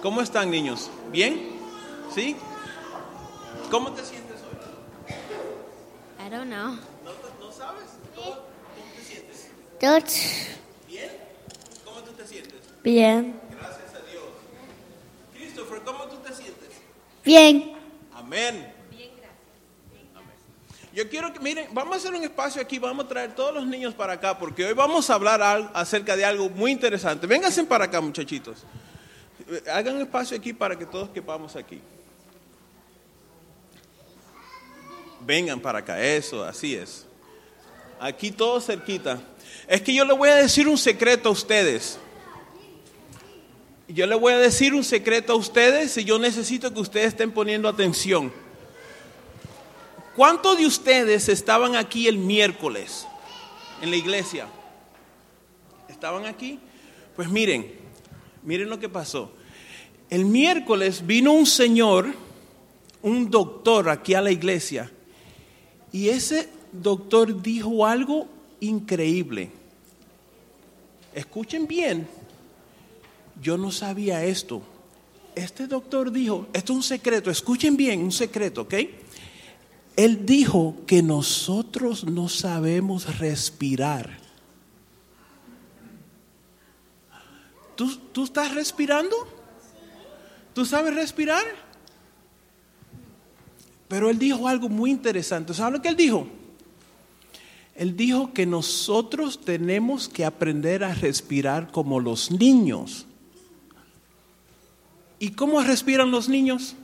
¿Cómo 0.00 0.22
están 0.22 0.50
niños? 0.50 0.90
¿Bien? 1.10 1.60
¿Sí? 2.14 2.34
¿Cómo 3.70 3.92
te 3.92 4.02
sientes 4.02 4.38
hoy? 4.40 5.14
I 6.26 6.30
don't 6.30 6.46
know. 6.46 6.68
¿No, 7.04 7.12
no 7.38 7.52
sabes? 7.52 7.84
¿Cómo, 8.16 8.30
cómo 8.30 8.46
te 8.96 9.04
sientes? 9.04 9.50
Good. 9.78 10.88
¿Bien? 10.88 11.10
¿Cómo 11.84 12.00
tú 12.00 12.12
te 12.12 12.26
sientes? 12.26 12.60
Bien. 12.82 13.38
Gracias 13.50 13.94
a 13.94 14.10
Dios. 14.10 14.24
Christopher, 15.34 15.82
¿cómo 15.84 16.04
tú 16.04 16.16
te 16.26 16.32
sientes? 16.34 16.70
Bien. 17.22 17.76
Amén. 18.14 18.54
Amén. 18.54 18.72
Yo 20.94 21.01
quiero 21.12 21.30
que, 21.30 21.40
miren, 21.40 21.66
vamos 21.72 21.92
a 21.92 21.96
hacer 21.98 22.14
un 22.14 22.24
espacio 22.24 22.62
aquí, 22.62 22.78
vamos 22.78 23.04
a 23.04 23.08
traer 23.08 23.34
todos 23.34 23.52
los 23.52 23.66
niños 23.66 23.92
para 23.92 24.14
acá, 24.14 24.38
porque 24.38 24.64
hoy 24.64 24.72
vamos 24.72 25.10
a 25.10 25.14
hablar 25.14 25.42
al- 25.42 25.70
acerca 25.74 26.16
de 26.16 26.24
algo 26.24 26.48
muy 26.48 26.70
interesante. 26.70 27.26
Vénganse 27.26 27.62
para 27.64 27.84
acá, 27.84 28.00
muchachitos. 28.00 28.64
Eh, 29.46 29.62
Hagan 29.70 30.00
espacio 30.00 30.34
aquí 30.38 30.54
para 30.54 30.74
que 30.78 30.86
todos 30.86 31.10
quepamos 31.10 31.54
aquí. 31.54 31.82
Vengan 35.20 35.60
para 35.60 35.80
acá, 35.80 36.02
eso, 36.02 36.42
así 36.44 36.74
es. 36.74 37.06
Aquí 38.00 38.30
todo 38.32 38.58
cerquita. 38.58 39.20
Es 39.68 39.82
que 39.82 39.92
yo 39.94 40.06
le 40.06 40.14
voy 40.14 40.30
a 40.30 40.34
decir 40.36 40.66
un 40.66 40.78
secreto 40.78 41.28
a 41.28 41.32
ustedes. 41.32 41.98
Yo 43.86 44.06
le 44.06 44.14
voy 44.14 44.32
a 44.32 44.38
decir 44.38 44.72
un 44.72 44.82
secreto 44.82 45.34
a 45.34 45.36
ustedes 45.36 45.94
y 45.98 46.04
yo 46.04 46.18
necesito 46.18 46.72
que 46.72 46.80
ustedes 46.80 47.08
estén 47.08 47.30
poniendo 47.32 47.68
atención. 47.68 48.32
¿Cuántos 50.16 50.58
de 50.58 50.66
ustedes 50.66 51.28
estaban 51.30 51.74
aquí 51.74 52.06
el 52.06 52.18
miércoles 52.18 53.06
en 53.80 53.90
la 53.90 53.96
iglesia? 53.96 54.46
¿Estaban 55.88 56.26
aquí? 56.26 56.58
Pues 57.16 57.30
miren, 57.30 57.72
miren 58.42 58.68
lo 58.68 58.78
que 58.78 58.90
pasó. 58.90 59.32
El 60.10 60.26
miércoles 60.26 61.06
vino 61.06 61.32
un 61.32 61.46
señor, 61.46 62.12
un 63.00 63.30
doctor 63.30 63.88
aquí 63.88 64.12
a 64.12 64.20
la 64.20 64.30
iglesia, 64.30 64.90
y 65.92 66.08
ese 66.10 66.50
doctor 66.72 67.40
dijo 67.40 67.86
algo 67.86 68.28
increíble. 68.60 69.50
Escuchen 71.14 71.66
bien, 71.66 72.06
yo 73.40 73.56
no 73.56 73.70
sabía 73.70 74.24
esto. 74.24 74.62
Este 75.34 75.66
doctor 75.66 76.12
dijo, 76.12 76.46
esto 76.52 76.72
es 76.74 76.76
un 76.76 76.82
secreto, 76.82 77.30
escuchen 77.30 77.78
bien, 77.78 78.02
un 78.02 78.12
secreto, 78.12 78.62
¿ok? 78.62 78.74
Él 79.96 80.24
dijo 80.24 80.76
que 80.86 81.02
nosotros 81.02 82.04
no 82.04 82.28
sabemos 82.28 83.18
respirar. 83.18 84.18
¿Tú, 87.76 87.96
tú 88.12 88.24
estás 88.24 88.54
respirando? 88.54 89.16
¿Tú 90.54 90.64
sabes 90.64 90.94
respirar? 90.94 91.44
Pero 93.88 94.08
él 94.08 94.18
dijo 94.18 94.48
algo 94.48 94.68
muy 94.68 94.90
interesante. 94.90 95.52
¿Sabes 95.52 95.74
lo 95.74 95.82
que 95.82 95.88
él 95.88 95.96
dijo? 95.96 96.26
Él 97.74 97.96
dijo 97.96 98.32
que 98.32 98.46
nosotros 98.46 99.40
tenemos 99.40 100.08
que 100.08 100.24
aprender 100.24 100.84
a 100.84 100.94
respirar 100.94 101.70
como 101.70 102.00
los 102.00 102.30
niños. 102.30 103.06
¿Y 105.18 105.30
cómo 105.30 105.60
respiran 105.62 106.10
los 106.10 106.28
niños? 106.28 106.74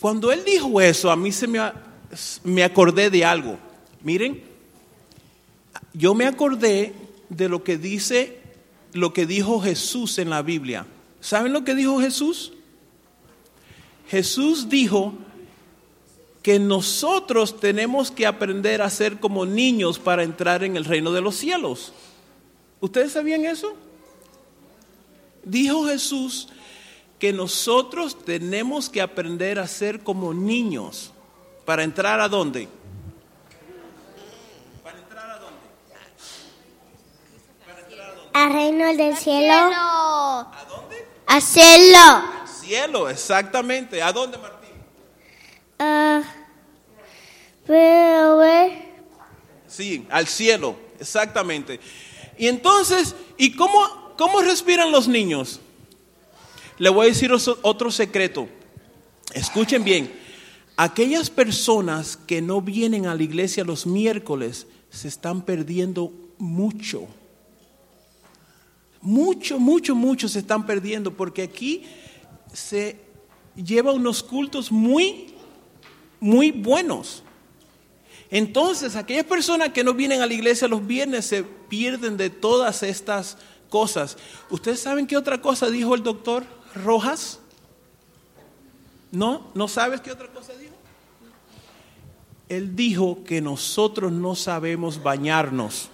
Cuando 0.00 0.32
él 0.32 0.42
dijo 0.44 0.80
eso, 0.80 1.10
a 1.10 1.16
mí 1.16 1.30
se 1.30 1.46
me, 1.46 1.60
me 2.44 2.64
acordé 2.64 3.10
de 3.10 3.24
algo. 3.24 3.58
Miren, 4.02 4.42
yo 5.92 6.14
me 6.14 6.26
acordé 6.26 6.94
de 7.28 7.48
lo 7.48 7.62
que 7.62 7.76
dice, 7.76 8.40
lo 8.94 9.12
que 9.12 9.26
dijo 9.26 9.60
Jesús 9.60 10.18
en 10.18 10.30
la 10.30 10.40
Biblia. 10.40 10.86
¿Saben 11.20 11.52
lo 11.52 11.64
que 11.64 11.74
dijo 11.74 12.00
Jesús? 12.00 12.52
Jesús 14.08 14.70
dijo 14.70 15.12
que 16.42 16.58
nosotros 16.58 17.60
tenemos 17.60 18.10
que 18.10 18.26
aprender 18.26 18.80
a 18.80 18.88
ser 18.88 19.20
como 19.20 19.44
niños 19.44 19.98
para 19.98 20.22
entrar 20.22 20.64
en 20.64 20.76
el 20.76 20.86
reino 20.86 21.12
de 21.12 21.20
los 21.20 21.36
cielos. 21.36 21.92
¿Ustedes 22.80 23.12
sabían 23.12 23.44
eso? 23.44 23.74
Dijo 25.44 25.86
Jesús 25.86 26.48
que 27.20 27.32
nosotros 27.34 28.24
tenemos 28.24 28.88
que 28.88 29.02
aprender 29.02 29.58
a 29.58 29.68
ser 29.68 30.00
como 30.02 30.32
niños 30.32 31.12
para 31.66 31.84
entrar 31.84 32.18
a 32.18 32.28
dónde? 32.28 32.66
Para 34.82 34.98
entrar 34.98 35.30
a 35.30 35.38
dónde? 35.38 35.60
Al 38.32 38.52
reino 38.52 38.96
del 38.96 39.16
cielo. 39.16 39.52
¿A 39.52 40.66
dónde? 40.66 41.06
Al 41.26 41.42
cielo. 41.42 42.22
Cielo, 42.60 43.08
exactamente. 43.10 44.02
¿A 44.02 44.12
dónde, 44.12 44.38
Martín? 44.38 44.70
Pero 47.66 48.38
ver. 48.38 48.90
Sí, 49.68 50.06
al 50.10 50.26
cielo, 50.26 50.74
exactamente. 50.98 51.80
Y 52.38 52.48
entonces, 52.48 53.14
¿y 53.36 53.54
cómo, 53.54 54.14
cómo 54.16 54.40
respiran 54.40 54.90
los 54.90 55.06
niños? 55.06 55.60
Le 56.80 56.88
voy 56.88 57.04
a 57.04 57.08
decir 57.10 57.30
otro 57.30 57.90
secreto. 57.90 58.48
Escuchen 59.34 59.84
bien. 59.84 60.10
Aquellas 60.78 61.28
personas 61.28 62.16
que 62.16 62.40
no 62.40 62.62
vienen 62.62 63.04
a 63.04 63.14
la 63.14 63.22
iglesia 63.22 63.64
los 63.64 63.86
miércoles 63.86 64.66
se 64.88 65.06
están 65.06 65.42
perdiendo 65.42 66.10
mucho. 66.38 67.06
Mucho, 69.02 69.58
mucho, 69.58 69.94
mucho 69.94 70.26
se 70.26 70.38
están 70.38 70.64
perdiendo 70.64 71.14
porque 71.14 71.42
aquí 71.42 71.84
se 72.50 72.96
lleva 73.54 73.92
unos 73.92 74.22
cultos 74.22 74.72
muy, 74.72 75.34
muy 76.18 76.50
buenos. 76.50 77.22
Entonces, 78.30 78.96
aquellas 78.96 79.26
personas 79.26 79.68
que 79.74 79.84
no 79.84 79.92
vienen 79.92 80.22
a 80.22 80.26
la 80.26 80.32
iglesia 80.32 80.66
los 80.66 80.86
viernes 80.86 81.26
se 81.26 81.42
pierden 81.42 82.16
de 82.16 82.30
todas 82.30 82.82
estas 82.82 83.36
cosas. 83.68 84.16
¿Ustedes 84.48 84.80
saben 84.80 85.06
qué 85.06 85.18
otra 85.18 85.42
cosa 85.42 85.68
dijo 85.68 85.94
el 85.94 86.02
doctor 86.02 86.59
Rojas? 86.74 87.38
¿No? 89.12 89.48
¿No 89.54 89.68
sabes 89.68 90.00
qué 90.00 90.12
otra 90.12 90.28
cosa 90.28 90.52
dijo? 90.54 90.74
Él 92.48 92.74
dijo 92.74 93.22
que 93.24 93.40
nosotros 93.40 94.12
no 94.12 94.34
sabemos 94.34 95.02
bañarnos. 95.02 95.88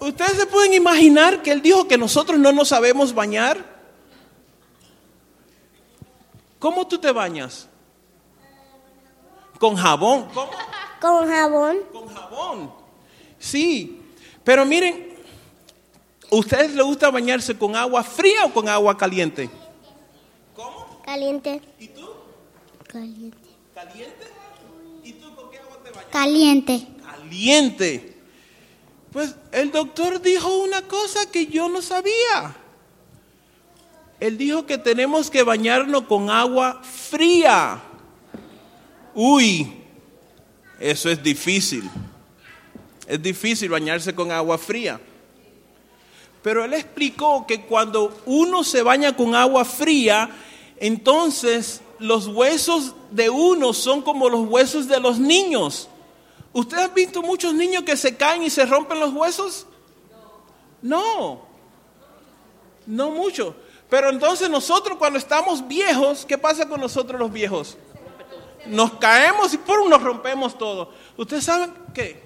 ¿Ustedes 0.00 0.32
se 0.32 0.46
pueden 0.46 0.74
imaginar 0.74 1.42
que 1.42 1.52
él 1.52 1.62
dijo 1.62 1.86
que 1.86 1.96
nosotros 1.96 2.38
no 2.38 2.50
nos 2.50 2.68
sabemos 2.68 3.14
bañar? 3.14 3.64
¿Cómo 6.58 6.86
tú 6.86 6.98
te 6.98 7.12
bañas? 7.12 7.68
Con 9.60 9.76
jabón. 9.76 10.28
¿Cómo? 10.34 10.50
Con 11.00 11.28
jabón. 11.28 11.76
Con 11.92 12.08
jabón. 12.08 12.72
Sí. 13.38 14.00
Pero 14.42 14.64
miren, 14.64 15.11
¿ustedes 16.32 16.74
les 16.74 16.84
gusta 16.84 17.10
bañarse 17.10 17.56
con 17.56 17.76
agua 17.76 18.02
fría 18.02 18.46
o 18.46 18.52
con 18.52 18.68
agua 18.68 18.96
caliente? 18.96 19.50
¿Cómo? 20.54 21.00
Caliente. 21.04 21.60
¿Y 21.78 21.88
tú? 21.88 22.08
Caliente. 22.86 23.48
¿Caliente? 23.74 24.26
¿Y 25.04 25.12
tú 25.12 25.34
con 25.34 25.50
qué 25.50 25.58
agua 25.58 25.78
te 25.84 25.90
bañas? 25.90 26.10
Caliente. 26.10 26.86
Caliente. 27.04 28.16
Pues 29.12 29.34
el 29.52 29.70
doctor 29.70 30.20
dijo 30.22 30.48
una 30.62 30.82
cosa 30.82 31.30
que 31.30 31.46
yo 31.46 31.68
no 31.68 31.82
sabía. 31.82 32.56
Él 34.18 34.38
dijo 34.38 34.64
que 34.64 34.78
tenemos 34.78 35.30
que 35.30 35.42
bañarnos 35.42 36.04
con 36.04 36.30
agua 36.30 36.80
fría. 36.82 37.82
Uy, 39.14 39.70
eso 40.80 41.10
es 41.10 41.22
difícil. 41.22 41.90
Es 43.06 43.20
difícil 43.20 43.68
bañarse 43.68 44.14
con 44.14 44.30
agua 44.30 44.56
fría. 44.56 44.98
Pero 46.42 46.64
él 46.64 46.74
explicó 46.74 47.46
que 47.46 47.62
cuando 47.62 48.12
uno 48.26 48.64
se 48.64 48.82
baña 48.82 49.16
con 49.16 49.34
agua 49.34 49.64
fría, 49.64 50.28
entonces 50.76 51.80
los 51.98 52.26
huesos 52.26 52.94
de 53.10 53.30
uno 53.30 53.72
son 53.72 54.02
como 54.02 54.28
los 54.28 54.48
huesos 54.48 54.88
de 54.88 54.98
los 54.98 55.18
niños. 55.18 55.88
¿Usted 56.52 56.78
ha 56.78 56.88
visto 56.88 57.22
muchos 57.22 57.54
niños 57.54 57.84
que 57.84 57.96
se 57.96 58.16
caen 58.16 58.42
y 58.42 58.50
se 58.50 58.66
rompen 58.66 58.98
los 58.98 59.12
huesos? 59.12 59.66
No, 60.82 61.42
no 62.86 63.10
mucho. 63.10 63.54
Pero 63.88 64.10
entonces 64.10 64.50
nosotros 64.50 64.98
cuando 64.98 65.18
estamos 65.18 65.66
viejos, 65.68 66.26
¿qué 66.26 66.36
pasa 66.36 66.68
con 66.68 66.80
nosotros 66.80 67.20
los 67.20 67.32
viejos? 67.32 67.78
Nos 68.66 68.94
caemos 68.94 69.54
y 69.54 69.58
por 69.58 69.88
nos 69.88 70.02
rompemos 70.02 70.58
todo. 70.58 70.90
¿Ustedes 71.16 71.44
saben 71.44 71.72
qué? 71.94 72.22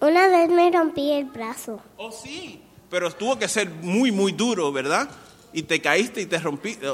Una 0.00 0.28
vez 0.28 0.50
me 0.50 0.70
rompí 0.70 1.12
el 1.12 1.24
brazo. 1.24 1.80
Oh, 1.96 2.12
sí. 2.12 2.63
Pero 2.94 3.10
tuvo 3.10 3.36
que 3.36 3.48
ser 3.48 3.68
muy, 3.68 4.12
muy 4.12 4.30
duro, 4.30 4.70
¿verdad? 4.70 5.10
Y 5.52 5.64
te 5.64 5.82
caíste 5.82 6.20
y 6.20 6.26
te 6.26 6.38
rompiste. 6.38 6.86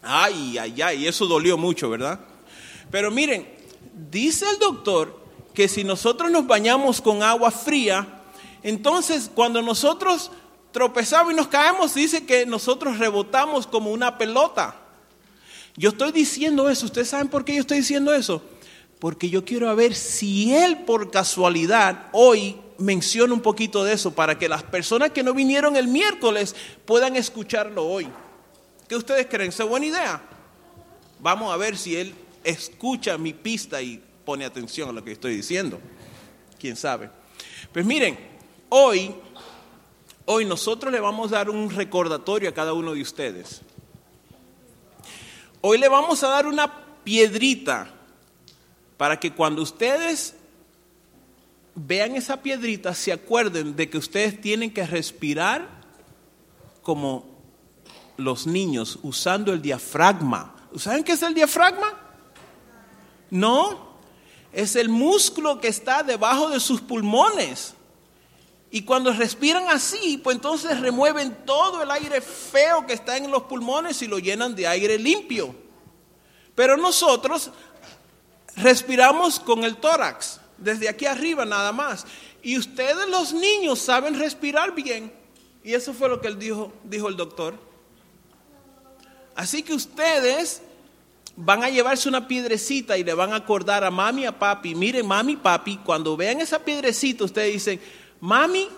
Ay, 0.00 0.56
ay, 0.56 0.80
ay, 0.80 1.06
eso 1.06 1.26
dolió 1.26 1.58
mucho, 1.58 1.90
¿verdad? 1.90 2.18
Pero 2.90 3.10
miren, 3.10 3.46
dice 4.10 4.46
el 4.48 4.58
doctor 4.58 5.22
que 5.52 5.68
si 5.68 5.84
nosotros 5.84 6.30
nos 6.30 6.46
bañamos 6.46 7.02
con 7.02 7.22
agua 7.22 7.50
fría, 7.50 8.22
entonces 8.62 9.30
cuando 9.34 9.60
nosotros 9.60 10.30
tropezamos 10.72 11.34
y 11.34 11.36
nos 11.36 11.48
caemos, 11.48 11.92
dice 11.92 12.24
que 12.24 12.46
nosotros 12.46 12.98
rebotamos 12.98 13.66
como 13.66 13.92
una 13.92 14.16
pelota. 14.16 14.76
Yo 15.76 15.90
estoy 15.90 16.12
diciendo 16.12 16.70
eso, 16.70 16.86
¿ustedes 16.86 17.10
saben 17.10 17.28
por 17.28 17.44
qué 17.44 17.54
yo 17.54 17.60
estoy 17.60 17.80
diciendo 17.80 18.14
eso? 18.14 18.42
Porque 18.98 19.28
yo 19.28 19.44
quiero 19.44 19.76
ver 19.76 19.94
si 19.94 20.54
él 20.54 20.84
por 20.86 21.10
casualidad 21.10 22.08
hoy 22.12 22.56
menciona 22.80 23.32
un 23.32 23.40
poquito 23.40 23.84
de 23.84 23.92
eso 23.92 24.12
para 24.12 24.38
que 24.38 24.48
las 24.48 24.62
personas 24.62 25.10
que 25.10 25.22
no 25.22 25.34
vinieron 25.34 25.76
el 25.76 25.86
miércoles 25.86 26.56
puedan 26.84 27.16
escucharlo 27.16 27.86
hoy. 27.86 28.08
¿Qué 28.88 28.96
ustedes 28.96 29.26
creen? 29.26 29.50
¿Es 29.50 29.62
buena 29.62 29.86
idea? 29.86 30.22
Vamos 31.20 31.52
a 31.52 31.56
ver 31.56 31.76
si 31.76 31.96
él 31.96 32.14
escucha 32.42 33.18
mi 33.18 33.32
pista 33.32 33.80
y 33.80 34.02
pone 34.24 34.44
atención 34.44 34.88
a 34.88 34.92
lo 34.92 35.04
que 35.04 35.12
estoy 35.12 35.36
diciendo. 35.36 35.78
¿Quién 36.58 36.76
sabe? 36.76 37.10
Pues 37.72 37.84
miren, 37.84 38.18
hoy, 38.68 39.14
hoy 40.24 40.44
nosotros 40.44 40.92
le 40.92 41.00
vamos 41.00 41.32
a 41.32 41.36
dar 41.36 41.50
un 41.50 41.70
recordatorio 41.70 42.48
a 42.48 42.54
cada 42.54 42.72
uno 42.72 42.94
de 42.94 43.02
ustedes. 43.02 43.62
Hoy 45.60 45.78
le 45.78 45.88
vamos 45.88 46.22
a 46.24 46.28
dar 46.28 46.46
una 46.46 46.72
piedrita 47.04 47.88
para 48.96 49.20
que 49.20 49.32
cuando 49.32 49.62
ustedes 49.62 50.34
vean 51.74 52.16
esa 52.16 52.42
piedrita 52.42 52.94
se 52.94 53.12
acuerden 53.12 53.76
de 53.76 53.88
que 53.88 53.98
ustedes 53.98 54.40
tienen 54.40 54.72
que 54.72 54.86
respirar 54.86 55.68
como 56.82 57.26
los 58.16 58.46
niños 58.46 58.98
usando 59.02 59.52
el 59.52 59.62
diafragma. 59.62 60.56
¿Saben 60.76 61.04
qué 61.04 61.12
es 61.12 61.22
el 61.22 61.34
diafragma? 61.34 61.92
No, 63.30 63.90
es 64.52 64.76
el 64.76 64.88
músculo 64.88 65.60
que 65.60 65.68
está 65.68 66.02
debajo 66.02 66.50
de 66.50 66.60
sus 66.60 66.80
pulmones. 66.80 67.74
Y 68.72 68.82
cuando 68.82 69.12
respiran 69.12 69.68
así, 69.68 70.18
pues 70.18 70.36
entonces 70.36 70.80
remueven 70.80 71.44
todo 71.44 71.82
el 71.82 71.90
aire 71.90 72.20
feo 72.20 72.86
que 72.86 72.92
está 72.92 73.16
en 73.16 73.30
los 73.30 73.44
pulmones 73.44 74.00
y 74.02 74.06
lo 74.06 74.18
llenan 74.18 74.54
de 74.54 74.66
aire 74.66 74.98
limpio. 74.98 75.54
Pero 76.54 76.76
nosotros 76.76 77.50
respiramos 78.56 79.40
con 79.40 79.64
el 79.64 79.76
tórax, 79.76 80.40
desde 80.60 80.88
aquí 80.88 81.06
arriba 81.06 81.44
nada 81.44 81.72
más. 81.72 82.06
Y 82.42 82.56
ustedes 82.56 83.08
los 83.08 83.32
niños 83.32 83.78
saben 83.80 84.18
respirar 84.18 84.74
bien. 84.74 85.12
Y 85.62 85.74
eso 85.74 85.92
fue 85.92 86.08
lo 86.08 86.20
que 86.20 86.28
él 86.28 86.38
dijo, 86.38 86.72
dijo 86.84 87.08
el 87.08 87.16
doctor. 87.16 87.54
Así 89.34 89.62
que 89.62 89.74
ustedes 89.74 90.62
van 91.36 91.62
a 91.62 91.70
llevarse 91.70 92.08
una 92.08 92.28
piedrecita 92.28 92.98
y 92.98 93.04
le 93.04 93.14
van 93.14 93.32
a 93.32 93.36
acordar 93.36 93.84
a 93.84 93.90
mami 93.90 94.26
a 94.26 94.38
papi. 94.38 94.74
Miren, 94.74 95.06
mami 95.06 95.36
papi, 95.36 95.78
cuando 95.78 96.16
vean 96.16 96.40
esa 96.40 96.58
piedrecita, 96.58 97.24
ustedes 97.24 97.52
dicen, 97.52 97.80
mami 98.20 98.68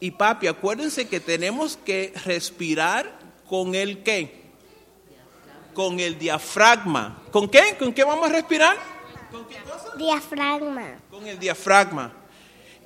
y 0.00 0.10
papi, 0.10 0.46
acuérdense 0.46 1.08
que 1.08 1.20
tenemos 1.20 1.76
que 1.84 2.12
respirar 2.24 3.18
con 3.48 3.74
el 3.74 4.02
qué? 4.02 4.42
Con 5.72 5.98
el 5.98 6.18
diafragma. 6.18 7.22
¿Con 7.30 7.48
qué? 7.48 7.76
¿Con 7.78 7.92
qué 7.92 8.04
vamos 8.04 8.28
a 8.28 8.32
respirar? 8.32 8.93
¿Con 9.34 9.46
qué 9.46 9.56
cosa? 9.56 9.96
Diafragma. 9.96 10.98
Con 11.10 11.26
el 11.26 11.38
diafragma. 11.38 12.12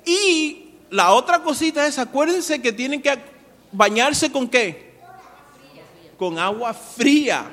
Y 0.03 0.71
la 0.89 1.11
otra 1.13 1.43
cosita 1.43 1.85
es, 1.85 1.99
acuérdense 1.99 2.59
que 2.59 2.73
tienen 2.73 3.03
que 3.03 3.15
bañarse 3.71 4.31
con 4.31 4.49
qué? 4.49 4.95
Con 6.17 6.39
agua 6.39 6.73
fría. 6.73 7.45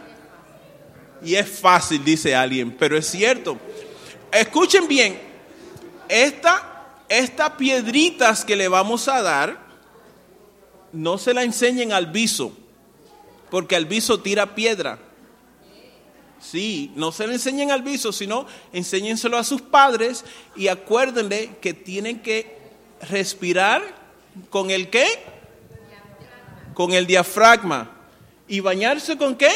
Y 1.23 1.35
es 1.35 1.47
fácil, 1.61 2.03
dice 2.03 2.35
alguien, 2.35 2.75
pero 2.75 2.97
es 2.97 3.07
cierto. 3.07 3.59
Escuchen 4.33 4.89
bien, 4.89 5.21
esta, 6.09 6.95
estas 7.09 7.51
piedritas 7.51 8.47
que 8.47 8.57
le 8.57 8.69
vamos 8.69 9.09
a 9.09 9.21
dar, 9.21 9.59
no 10.93 11.19
se 11.19 11.35
la 11.35 11.43
enseñen 11.43 11.93
al 11.93 12.07
viso, 12.07 12.51
porque 13.51 13.77
al 13.77 13.85
viso 13.85 14.21
tira 14.21 14.55
piedra. 14.55 14.99
Sí, 16.41 16.93
no 16.95 17.13
se 17.13 17.27
le 17.27 17.35
enseñen 17.35 17.71
al 17.71 17.83
viso, 17.83 18.13
sino 18.13 18.47
enséñenselo 18.73 19.39
a 19.39 19.45
sus 19.45 19.63
padres 19.63 20.25
y 20.55 20.69
acuérdenle 20.69 21.57
que 21.61 21.75
tienen 21.75 22.21
que 22.21 22.59
respirar 23.09 23.83
con 24.51 24.71
el 24.71 24.91
qué? 24.91 25.07
Con 26.75 26.93
el 26.93 27.07
diafragma. 27.07 27.91
¿Y 28.49 28.61
bañarse 28.61 29.17
con 29.17 29.35
qué? 29.35 29.51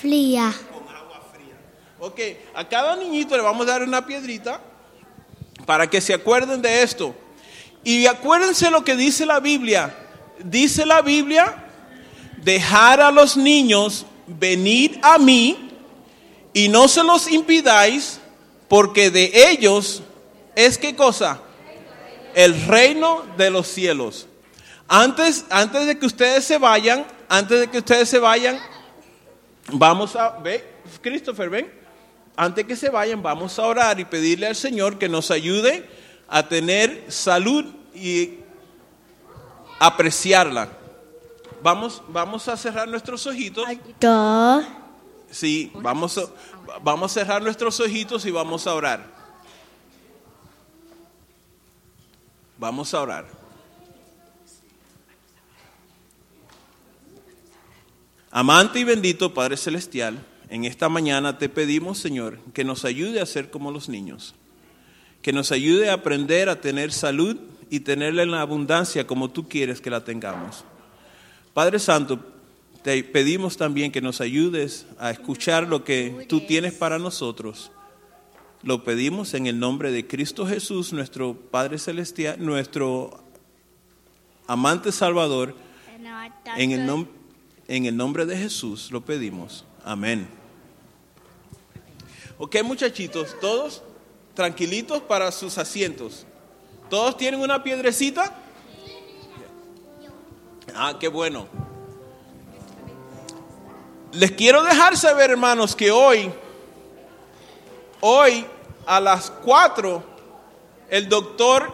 Fría. 0.00 0.54
Con 0.72 0.94
agua 0.94 1.20
fría. 1.32 1.54
Ok, 1.98 2.20
a 2.54 2.68
cada 2.68 2.94
niñito 2.94 3.36
le 3.36 3.42
vamos 3.42 3.66
a 3.66 3.70
dar 3.70 3.82
una 3.82 4.06
piedrita 4.06 4.60
para 5.66 5.88
que 5.88 6.00
se 6.00 6.14
acuerden 6.14 6.62
de 6.62 6.82
esto. 6.82 7.14
Y 7.82 8.06
acuérdense 8.06 8.70
lo 8.70 8.84
que 8.84 8.94
dice 8.94 9.26
la 9.26 9.40
Biblia. 9.40 9.96
Dice 10.38 10.86
la 10.86 11.02
Biblia, 11.02 11.64
dejar 12.36 13.00
a 13.00 13.10
los 13.10 13.36
niños 13.36 14.06
venir 14.28 14.98
a 15.02 15.18
mí 15.18 15.70
y 16.52 16.68
no 16.68 16.88
se 16.88 17.02
los 17.02 17.30
impidáis, 17.30 18.20
porque 18.68 19.10
de 19.10 19.30
ellos 19.50 20.02
es 20.54 20.78
qué 20.78 20.94
cosa? 20.94 21.40
El 22.34 22.66
reino 22.66 23.24
de 23.36 23.50
los 23.50 23.68
cielos. 23.68 24.26
Antes, 24.88 25.44
antes 25.50 25.86
de 25.86 25.98
que 25.98 26.06
ustedes 26.06 26.44
se 26.44 26.58
vayan, 26.58 27.06
antes 27.28 27.60
de 27.60 27.68
que 27.68 27.78
ustedes 27.78 28.08
se 28.08 28.18
vayan, 28.18 28.58
vamos 29.72 30.16
a, 30.16 30.30
ve, 30.38 30.64
Christopher, 31.00 31.50
ven, 31.50 31.72
antes 32.36 32.64
que 32.64 32.76
se 32.76 32.88
vayan, 32.88 33.22
vamos 33.22 33.58
a 33.58 33.66
orar 33.66 33.98
y 34.00 34.04
pedirle 34.04 34.46
al 34.46 34.56
Señor 34.56 34.98
que 34.98 35.08
nos 35.08 35.30
ayude 35.30 35.88
a 36.28 36.48
tener 36.48 37.04
salud 37.08 37.64
y 37.94 38.38
apreciarla. 39.78 40.77
Vamos, 41.62 42.02
vamos 42.08 42.48
a 42.48 42.56
cerrar 42.56 42.88
nuestros 42.88 43.26
ojitos. 43.26 43.64
Sí, 45.30 45.70
vamos 45.74 46.16
a, 46.18 46.22
vamos 46.82 47.10
a 47.10 47.14
cerrar 47.14 47.42
nuestros 47.42 47.78
ojitos 47.80 48.24
y 48.26 48.30
vamos 48.30 48.66
a 48.66 48.74
orar. 48.74 49.18
Vamos 52.58 52.94
a 52.94 53.00
orar. 53.02 53.26
Amante 58.30 58.80
y 58.80 58.84
bendito 58.84 59.32
Padre 59.32 59.56
Celestial, 59.56 60.24
en 60.50 60.64
esta 60.64 60.88
mañana 60.88 61.38
te 61.38 61.48
pedimos, 61.48 61.98
Señor, 61.98 62.38
que 62.52 62.62
nos 62.62 62.84
ayude 62.84 63.20
a 63.20 63.26
ser 63.26 63.50
como 63.50 63.70
los 63.70 63.88
niños, 63.88 64.34
que 65.22 65.32
nos 65.32 65.50
ayude 65.50 65.88
a 65.88 65.94
aprender 65.94 66.48
a 66.48 66.60
tener 66.60 66.92
salud 66.92 67.36
y 67.70 67.80
tenerla 67.80 68.22
en 68.22 68.30
la 68.30 68.42
abundancia 68.42 69.06
como 69.06 69.30
tú 69.30 69.48
quieres 69.48 69.80
que 69.80 69.90
la 69.90 70.04
tengamos. 70.04 70.64
Padre 71.58 71.80
Santo, 71.80 72.20
te 72.84 73.02
pedimos 73.02 73.56
también 73.56 73.90
que 73.90 74.00
nos 74.00 74.20
ayudes 74.20 74.86
a 74.96 75.10
escuchar 75.10 75.66
lo 75.66 75.82
que 75.82 76.24
tú 76.28 76.42
tienes 76.42 76.72
para 76.72 77.00
nosotros. 77.00 77.72
Lo 78.62 78.84
pedimos 78.84 79.34
en 79.34 79.48
el 79.48 79.58
nombre 79.58 79.90
de 79.90 80.06
Cristo 80.06 80.46
Jesús, 80.46 80.92
nuestro 80.92 81.34
Padre 81.34 81.80
Celestial, 81.80 82.36
nuestro 82.38 83.24
amante 84.46 84.92
Salvador. 84.92 85.56
En 86.56 86.70
el, 86.70 86.88
nom- 86.88 87.08
en 87.66 87.86
el 87.86 87.96
nombre 87.96 88.24
de 88.24 88.36
Jesús 88.36 88.92
lo 88.92 89.00
pedimos. 89.04 89.64
Amén. 89.84 90.28
Ok, 92.38 92.54
muchachitos, 92.62 93.34
todos 93.40 93.82
tranquilitos 94.34 95.02
para 95.02 95.32
sus 95.32 95.58
asientos. 95.58 96.24
¿Todos 96.88 97.16
tienen 97.16 97.40
una 97.40 97.64
piedrecita? 97.64 98.44
Ah, 100.74 100.94
qué 100.98 101.08
bueno. 101.08 101.46
Les 104.12 104.32
quiero 104.32 104.62
dejar 104.62 104.96
saber, 104.96 105.30
hermanos, 105.30 105.76
que 105.76 105.90
hoy, 105.90 106.32
hoy 108.00 108.46
a 108.86 109.00
las 109.00 109.30
4, 109.30 110.02
el 110.88 111.08
doctor 111.08 111.72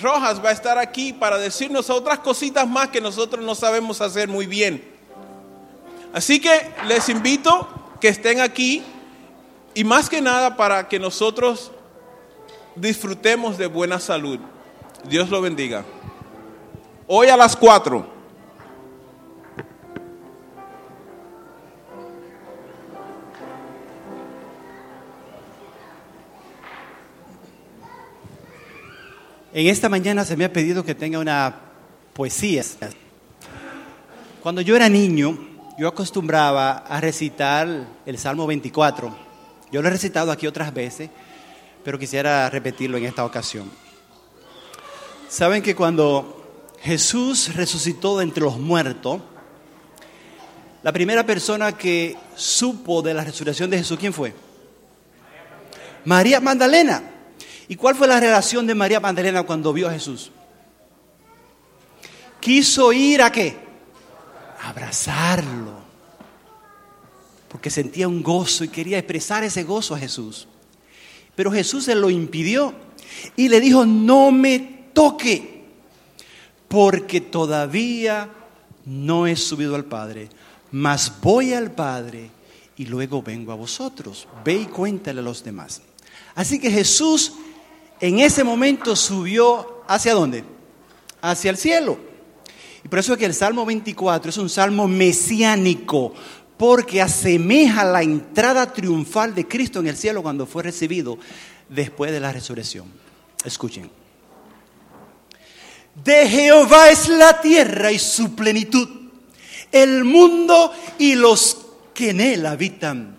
Rojas 0.00 0.42
va 0.42 0.50
a 0.50 0.52
estar 0.52 0.78
aquí 0.78 1.12
para 1.12 1.38
decirnos 1.38 1.90
otras 1.90 2.20
cositas 2.20 2.66
más 2.66 2.88
que 2.88 3.00
nosotros 3.00 3.44
no 3.44 3.54
sabemos 3.54 4.00
hacer 4.00 4.28
muy 4.28 4.46
bien. 4.46 4.82
Así 6.12 6.40
que 6.40 6.72
les 6.86 7.08
invito 7.08 7.68
que 8.00 8.08
estén 8.08 8.40
aquí 8.40 8.82
y 9.74 9.84
más 9.84 10.08
que 10.08 10.20
nada 10.20 10.56
para 10.56 10.88
que 10.88 10.98
nosotros 10.98 11.70
disfrutemos 12.76 13.58
de 13.58 13.66
buena 13.66 14.00
salud. 14.00 14.38
Dios 15.04 15.28
lo 15.28 15.40
bendiga. 15.42 15.84
Hoy 17.06 17.28
a 17.28 17.36
las 17.36 17.56
4. 17.56 18.17
En 29.52 29.66
esta 29.66 29.88
mañana 29.88 30.26
se 30.26 30.36
me 30.36 30.44
ha 30.44 30.52
pedido 30.52 30.84
que 30.84 30.94
tenga 30.94 31.18
una 31.18 31.54
poesía. 32.12 32.62
Cuando 34.42 34.60
yo 34.60 34.76
era 34.76 34.90
niño, 34.90 35.38
yo 35.78 35.88
acostumbraba 35.88 36.78
a 36.78 37.00
recitar 37.00 37.86
el 38.04 38.18
Salmo 38.18 38.46
24. 38.46 39.16
Yo 39.72 39.80
lo 39.80 39.88
he 39.88 39.90
recitado 39.90 40.32
aquí 40.32 40.46
otras 40.46 40.74
veces, 40.74 41.08
pero 41.82 41.98
quisiera 41.98 42.50
repetirlo 42.50 42.98
en 42.98 43.06
esta 43.06 43.24
ocasión. 43.24 43.70
Saben 45.30 45.62
que 45.62 45.74
cuando 45.74 46.74
Jesús 46.82 47.54
resucitó 47.54 48.18
de 48.18 48.24
entre 48.24 48.42
los 48.42 48.58
muertos, 48.58 49.20
la 50.82 50.92
primera 50.92 51.24
persona 51.24 51.72
que 51.72 52.16
supo 52.36 53.00
de 53.00 53.14
la 53.14 53.24
resurrección 53.24 53.70
de 53.70 53.78
Jesús, 53.78 53.98
¿quién 53.98 54.12
fue? 54.12 54.34
María 56.04 56.38
Magdalena. 56.38 57.17
¿Y 57.68 57.76
cuál 57.76 57.94
fue 57.94 58.08
la 58.08 58.18
relación 58.18 58.66
de 58.66 58.74
María 58.74 58.98
Magdalena 58.98 59.42
cuando 59.42 59.72
vio 59.72 59.88
a 59.88 59.92
Jesús? 59.92 60.32
Quiso 62.40 62.92
ir 62.92 63.20
a 63.20 63.30
qué? 63.30 63.56
A 64.62 64.70
abrazarlo. 64.70 65.78
Porque 67.48 67.70
sentía 67.70 68.08
un 68.08 68.22
gozo 68.22 68.64
y 68.64 68.68
quería 68.68 68.98
expresar 68.98 69.44
ese 69.44 69.64
gozo 69.64 69.94
a 69.94 69.98
Jesús. 69.98 70.48
Pero 71.34 71.52
Jesús 71.52 71.84
se 71.84 71.94
lo 71.94 72.10
impidió 72.10 72.74
y 73.36 73.48
le 73.48 73.60
dijo, 73.60 73.84
no 73.84 74.30
me 74.32 74.58
toque, 74.92 75.64
porque 76.68 77.20
todavía 77.20 78.30
no 78.84 79.26
he 79.26 79.36
subido 79.36 79.74
al 79.76 79.84
Padre, 79.84 80.28
mas 80.70 81.20
voy 81.20 81.52
al 81.52 81.70
Padre 81.70 82.30
y 82.76 82.86
luego 82.86 83.22
vengo 83.22 83.52
a 83.52 83.56
vosotros. 83.56 84.26
Ve 84.44 84.54
y 84.54 84.66
cuéntale 84.66 85.20
a 85.20 85.22
los 85.22 85.44
demás. 85.44 85.82
Así 86.34 86.58
que 86.58 86.70
Jesús 86.70 87.34
en 88.00 88.20
ese 88.20 88.44
momento 88.44 88.94
subió 88.94 89.82
hacia 89.86 90.14
dónde? 90.14 90.44
Hacia 91.20 91.50
el 91.50 91.56
cielo. 91.56 91.98
Y 92.84 92.88
por 92.88 93.00
eso 93.00 93.12
es 93.12 93.18
que 93.18 93.24
el 93.24 93.34
Salmo 93.34 93.66
24 93.66 94.30
es 94.30 94.36
un 94.36 94.48
salmo 94.48 94.86
mesiánico, 94.86 96.14
porque 96.56 97.02
asemeja 97.02 97.84
la 97.84 98.02
entrada 98.02 98.72
triunfal 98.72 99.34
de 99.34 99.46
Cristo 99.46 99.80
en 99.80 99.88
el 99.88 99.96
cielo 99.96 100.22
cuando 100.22 100.46
fue 100.46 100.62
recibido 100.62 101.18
después 101.68 102.12
de 102.12 102.20
la 102.20 102.32
resurrección. 102.32 102.86
Escuchen. 103.44 103.90
De 106.04 106.28
Jehová 106.28 106.90
es 106.90 107.08
la 107.08 107.40
tierra 107.40 107.90
y 107.90 107.98
su 107.98 108.34
plenitud, 108.34 108.88
el 109.72 110.04
mundo 110.04 110.72
y 110.98 111.14
los 111.14 111.58
que 111.94 112.10
en 112.10 112.20
él 112.20 112.46
habitan. 112.46 113.16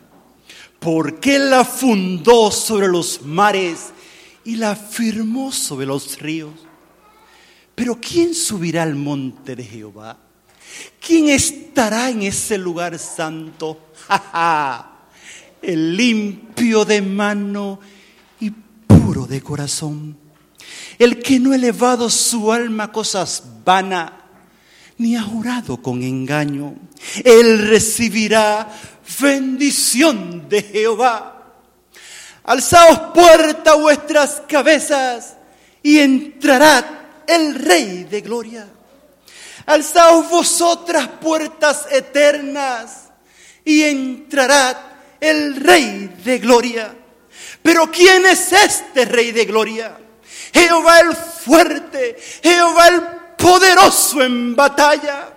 Porque 0.80 1.40
la 1.40 1.66
fundó 1.66 2.52
sobre 2.52 2.88
los 2.88 3.22
mares 3.24 3.92
y 4.50 4.56
la 4.56 4.76
firmó 4.76 5.52
sobre 5.52 5.86
los 5.86 6.18
ríos. 6.18 6.50
Pero 7.76 8.00
¿quién 8.02 8.34
subirá 8.34 8.82
al 8.82 8.96
monte 8.96 9.56
de 9.56 9.64
Jehová? 9.64 10.18
¿Quién 11.00 11.30
estará 11.30 12.10
en 12.10 12.24
ese 12.24 12.58
lugar 12.58 12.98
santo? 12.98 13.92
¡Ja, 14.08 14.18
ja! 14.18 14.96
El 15.62 15.96
limpio 15.96 16.84
de 16.84 17.00
mano 17.00 17.80
y 18.40 18.50
puro 18.50 19.28
de 19.28 19.40
corazón. 19.42 20.18
El 20.98 21.20
que 21.22 21.40
no 21.40 21.52
ha 21.52 21.56
elevado 21.56 22.10
su 22.10 22.52
alma 22.52 22.86
a 22.86 22.92
cosas 22.92 23.44
vanas, 23.64 24.12
ni 24.98 25.16
ha 25.16 25.22
jurado 25.22 25.80
con 25.80 26.02
engaño. 26.02 26.74
Él 27.24 27.68
recibirá 27.70 28.68
bendición 29.22 30.50
de 30.50 30.64
Jehová. 30.64 31.39
Alzaos 32.50 33.14
puerta 33.14 33.76
vuestras 33.76 34.42
cabezas 34.48 35.36
y 35.84 36.00
entrará 36.00 37.24
el 37.28 37.54
Rey 37.54 38.06
de 38.06 38.22
gloria. 38.22 38.68
Alzaos 39.68 40.28
vosotras 40.32 41.08
puertas 41.22 41.86
eternas 41.92 43.10
y 43.64 43.84
entrará 43.84 44.98
el 45.20 45.58
Rey 45.58 46.16
de 46.24 46.40
gloria. 46.40 46.96
Pero 47.62 47.92
¿quién 47.92 48.26
es 48.26 48.52
este 48.52 49.06
Rey 49.06 49.32
de 49.32 49.46
gloria? 49.46 49.96
Jehová 50.52 51.02
el 51.02 51.16
fuerte, 51.16 52.18
Jehová 52.42 52.88
el 52.88 53.02
poderoso 53.38 54.24
en 54.24 54.56
batalla. 54.56 55.30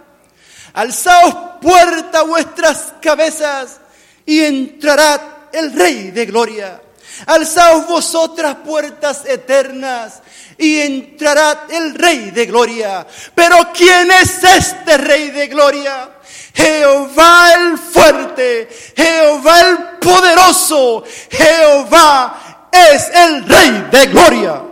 Alzaos 0.73 1.61
puerta 1.61 2.23
vuestras 2.23 2.95
cabezas 3.03 3.83
y 4.25 4.41
entrará 4.41 5.51
el 5.53 5.75
Rey 5.75 6.11
de 6.11 6.25
gloria. 6.25 6.81
Alzaos 7.27 7.87
vosotras 7.87 8.57
puertas 8.65 9.25
eternas 9.27 10.23
y 10.59 10.81
entrará 10.81 11.67
el 11.71 11.95
Rey 11.95 12.31
de 12.31 12.47
gloria. 12.47 13.07
Pero 13.35 13.71
¿quién 13.73 14.11
es 14.11 14.43
este 14.43 14.99
Rey 14.99 15.31
de 15.31 15.49
gloria? 15.49 16.11
Jehová 16.55 17.55
el 17.55 17.79
fuerte, 17.79 18.69
Jehová 18.97 19.61
el 19.61 19.79
poderoso. 19.99 21.05
Jehová 21.31 22.69
es 22.71 23.09
el 23.15 23.47
Rey 23.47 23.89
de 23.91 24.07
gloria. 24.07 24.72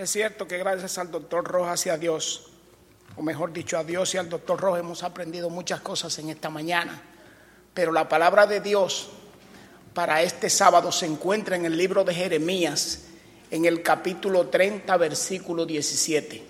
Es 0.00 0.12
cierto 0.12 0.48
que 0.48 0.56
gracias 0.56 0.96
al 0.96 1.10
doctor 1.10 1.44
Rojas 1.44 1.84
y 1.84 1.90
a 1.90 1.98
Dios, 1.98 2.48
o 3.18 3.22
mejor 3.22 3.52
dicho, 3.52 3.76
a 3.76 3.84
Dios 3.84 4.14
y 4.14 4.16
al 4.16 4.30
doctor 4.30 4.58
Rojas 4.58 4.80
hemos 4.80 5.02
aprendido 5.02 5.50
muchas 5.50 5.82
cosas 5.82 6.18
en 6.18 6.30
esta 6.30 6.48
mañana. 6.48 7.02
Pero 7.74 7.92
la 7.92 8.08
palabra 8.08 8.46
de 8.46 8.62
Dios 8.62 9.10
para 9.92 10.22
este 10.22 10.48
sábado 10.48 10.90
se 10.90 11.04
encuentra 11.04 11.54
en 11.54 11.66
el 11.66 11.76
libro 11.76 12.02
de 12.02 12.14
Jeremías, 12.14 13.08
en 13.50 13.66
el 13.66 13.82
capítulo 13.82 14.48
30, 14.48 14.96
versículo 14.96 15.66
17. 15.66 16.44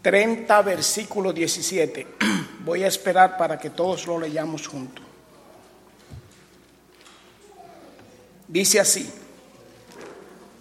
30, 0.00 0.62
versículo 0.62 1.34
17. 1.34 2.06
Voy 2.60 2.82
a 2.82 2.86
esperar 2.86 3.36
para 3.36 3.58
que 3.58 3.68
todos 3.68 4.06
lo 4.06 4.18
leyamos 4.18 4.66
juntos. 4.66 5.04
Dice 8.48 8.80
así 8.80 9.17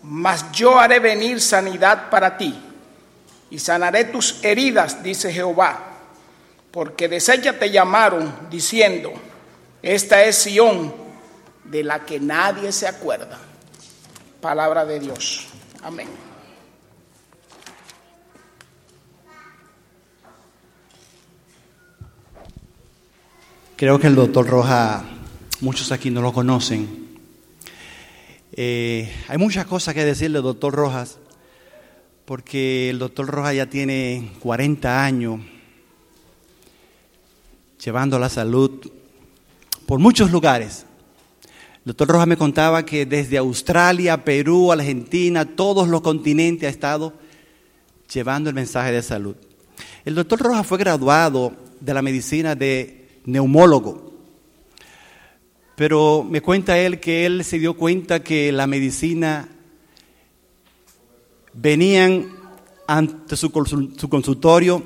mas 0.09 0.51
yo 0.53 0.79
haré 0.79 0.99
venir 0.99 1.41
sanidad 1.41 2.09
para 2.09 2.37
ti 2.37 2.57
y 3.49 3.59
sanaré 3.59 4.05
tus 4.05 4.41
heridas, 4.43 5.03
dice 5.03 5.33
Jehová, 5.33 5.79
porque 6.71 7.09
de 7.09 7.17
ella 7.17 7.59
te 7.59 7.69
llamaron 7.69 8.33
diciendo, 8.49 9.11
esta 9.81 10.23
es 10.23 10.37
Sión 10.37 10.93
de 11.65 11.83
la 11.83 12.05
que 12.05 12.21
nadie 12.21 12.71
se 12.71 12.87
acuerda. 12.87 13.37
Palabra 14.39 14.85
de 14.85 14.99
Dios. 14.99 15.47
Amén. 15.83 16.07
Creo 23.75 23.99
que 23.99 24.07
el 24.07 24.15
doctor 24.15 24.47
Roja, 24.47 25.03
muchos 25.59 25.91
aquí 25.91 26.09
no 26.09 26.21
lo 26.21 26.31
conocen, 26.31 27.06
eh, 28.59 29.13
hay 29.27 29.37
muchas 29.37 29.67
cosas 29.67 29.93
que 29.93 30.03
decirle 30.03 30.41
doctor 30.41 30.73
Rojas, 30.73 31.19
porque 32.25 32.89
el 32.89 32.97
doctor 32.97 33.27
Rojas 33.27 33.55
ya 33.55 33.67
tiene 33.67 34.31
40 34.39 35.05
años 35.05 35.41
llevando 37.79 38.17
la 38.17 38.29
salud 38.29 38.91
por 39.85 39.99
muchos 39.99 40.31
lugares. 40.31 40.87
El 41.75 41.83
doctor 41.85 42.07
Rojas 42.07 42.27
me 42.27 42.35
contaba 42.35 42.83
que 42.83 43.05
desde 43.05 43.37
Australia, 43.37 44.25
Perú, 44.25 44.71
Argentina, 44.71 45.45
todos 45.45 45.87
los 45.87 46.01
continentes 46.01 46.65
ha 46.65 46.71
estado 46.71 47.13
llevando 48.11 48.49
el 48.49 48.55
mensaje 48.55 48.91
de 48.91 49.03
salud. 49.03 49.35
El 50.03 50.15
doctor 50.15 50.39
Rojas 50.39 50.65
fue 50.65 50.79
graduado 50.79 51.53
de 51.79 51.93
la 51.93 52.01
medicina 52.01 52.55
de 52.55 53.19
neumólogo 53.25 54.16
pero 55.77 56.25
me 56.27 56.41
cuenta 56.41 56.79
él 56.79 56.99
que 56.99 57.27
él 57.27 57.43
se 57.43 57.59
dio 57.59 57.75
cuenta 57.75 58.23
que 58.23 58.51
la 58.51 58.65
medicina 58.65 59.47
venían 61.53 62.31
ante 62.87 63.37
su, 63.37 63.51
consultorio, 63.51 64.81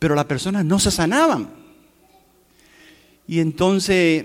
pero 0.00 0.16
las 0.16 0.24
personas 0.24 0.64
no 0.64 0.80
se 0.80 0.90
sanaban. 0.90 1.50
Y 3.28 3.38
entonces 3.38 4.24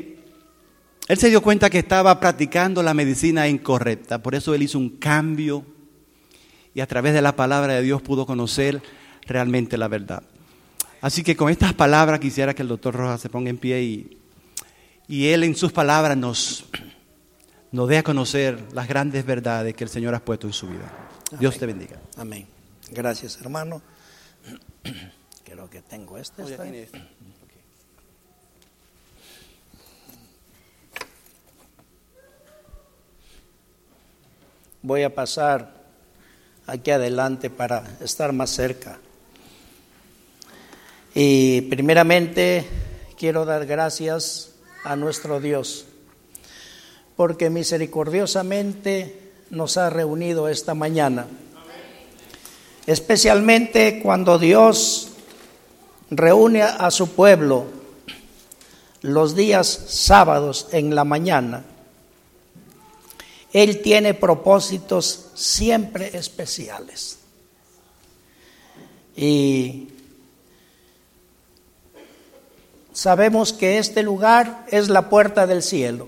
él 1.08 1.18
se 1.20 1.30
dio 1.30 1.44
cuenta 1.44 1.70
que 1.70 1.78
estaba 1.78 2.20
practicando 2.20 2.82
la 2.82 2.96
medicina 2.96 3.48
incorrecta, 3.48 4.24
por 4.24 4.34
eso 4.34 4.56
él 4.56 4.64
hizo 4.64 4.80
un 4.80 4.90
cambio 4.98 5.64
y 6.74 6.82
a 6.82 6.88
través 6.88 7.14
de 7.14 7.22
la 7.22 7.36
palabra 7.36 7.74
de 7.74 7.84
Dios 7.84 8.02
pudo 8.02 8.26
conocer 8.26 8.82
realmente 9.28 9.78
la 9.78 9.88
verdad. 9.88 10.24
Así 11.00 11.22
que 11.22 11.36
con 11.36 11.52
estas 11.52 11.76
palabras 11.76 12.20
quisiera 12.20 12.56
que 12.56 12.64
el 12.64 12.70
doctor 12.70 12.96
Rojas 12.96 13.22
se 13.22 13.30
ponga 13.30 13.52
en 13.52 13.58
pie 13.58 13.84
y 13.84 14.23
y 15.08 15.28
Él 15.28 15.44
en 15.44 15.56
sus 15.56 15.72
palabras 15.72 16.18
nos, 16.18 16.66
nos 17.72 17.90
dé 17.90 17.98
a 17.98 18.04
conocer 18.04 18.74
las 18.74 18.88
grandes 18.88 19.26
verdades 19.26 19.74
que 19.76 19.84
el 19.84 19.90
Señor 19.90 20.16
ha 20.16 20.24
puesto 20.24 20.48
en 20.48 20.54
su 20.54 20.68
vida. 20.68 20.92
Dios 21.40 21.58
te 21.58 21.66
bendiga. 21.66 21.98
Amén. 22.18 22.48
Gracias, 22.92 23.40
hermano. 23.42 23.82
Creo 25.44 25.70
que 25.70 25.82
tengo 25.82 26.18
este. 26.18 26.44
Voy 34.82 35.04
a 35.04 35.16
pasar 35.16 35.74
aquí 36.68 36.92
adelante 36.92 37.50
para 37.50 37.98
estar 38.02 38.34
más 38.34 38.50
cerca. 38.50 39.00
Y 41.16 41.62
primeramente 41.62 42.66
quiero 43.18 43.46
dar 43.46 43.66
gracias 43.66 44.53
a 44.84 44.96
nuestro 44.96 45.40
Dios, 45.40 45.86
porque 47.16 47.50
misericordiosamente 47.50 49.32
nos 49.50 49.78
ha 49.78 49.90
reunido 49.90 50.48
esta 50.50 50.74
mañana. 50.74 51.28
Especialmente 52.86 54.02
cuando 54.02 54.40
Dios 54.40 55.10
reúne 56.10 56.64
a 56.64 56.92
su 56.92 57.10
pueblo 57.10 57.66
los 59.02 59.36
días 59.36 59.68
sábados 59.68 60.68
en 60.72 60.96
la 60.96 61.04
mañana. 61.04 61.64
Él 63.52 63.82
tiene 63.82 64.14
propósitos 64.14 65.30
siempre 65.36 66.18
especiales. 66.18 67.20
Y 69.16 69.93
sabemos 72.94 73.52
que 73.52 73.78
este 73.78 74.04
lugar 74.04 74.66
es 74.70 74.90
la 74.90 75.10
puerta 75.10 75.46
del 75.46 75.62
cielo. 75.62 76.08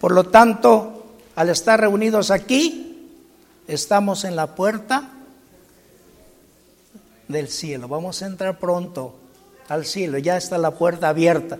Por 0.00 0.12
lo 0.12 0.24
tanto, 0.24 1.06
al 1.34 1.48
estar 1.48 1.80
reunidos 1.80 2.30
aquí, 2.30 3.08
estamos 3.66 4.24
en 4.24 4.36
la 4.36 4.54
puerta 4.54 5.10
del 7.28 7.48
cielo. 7.48 7.88
Vamos 7.88 8.22
a 8.22 8.26
entrar 8.26 8.58
pronto 8.58 9.14
al 9.68 9.86
cielo, 9.86 10.18
ya 10.18 10.36
está 10.36 10.58
la 10.58 10.72
puerta 10.72 11.08
abierta. 11.08 11.58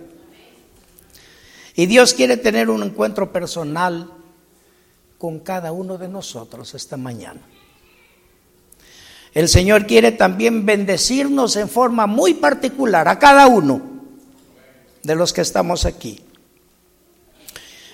Y 1.75 1.85
Dios 1.85 2.13
quiere 2.13 2.37
tener 2.37 2.69
un 2.69 2.83
encuentro 2.83 3.31
personal 3.31 4.11
con 5.17 5.39
cada 5.39 5.71
uno 5.71 5.97
de 5.97 6.07
nosotros 6.07 6.73
esta 6.73 6.97
mañana. 6.97 7.41
El 9.37 9.49
Señor 9.49 9.85
quiere 9.85 10.11
también 10.11 10.65
bendecirnos 10.65 11.57
en 11.57 11.69
forma 11.69 12.07
muy 12.07 12.33
particular 12.33 13.07
a 13.07 13.19
cada 13.19 13.45
uno 13.45 13.79
de 15.03 15.13
los 15.13 15.31
que 15.31 15.41
estamos 15.41 15.85
aquí. 15.85 16.19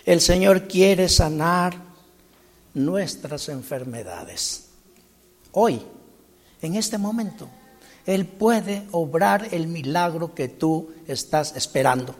El 0.06 0.22
Señor 0.22 0.70
quiere 0.70 1.10
sanar 1.10 1.76
nuestras 2.74 3.50
enfermedades. 3.50 4.70
Hoy, 5.52 5.82
en 6.62 6.76
este 6.78 6.98
momento, 6.98 7.50
Él 8.06 8.26
puede 8.26 8.88
obrar 8.92 9.50
el 9.52 9.68
milagro 9.68 10.34
que 10.34 10.48
tú 10.48 10.94
estás 11.10 11.58
esperando. 11.58 12.16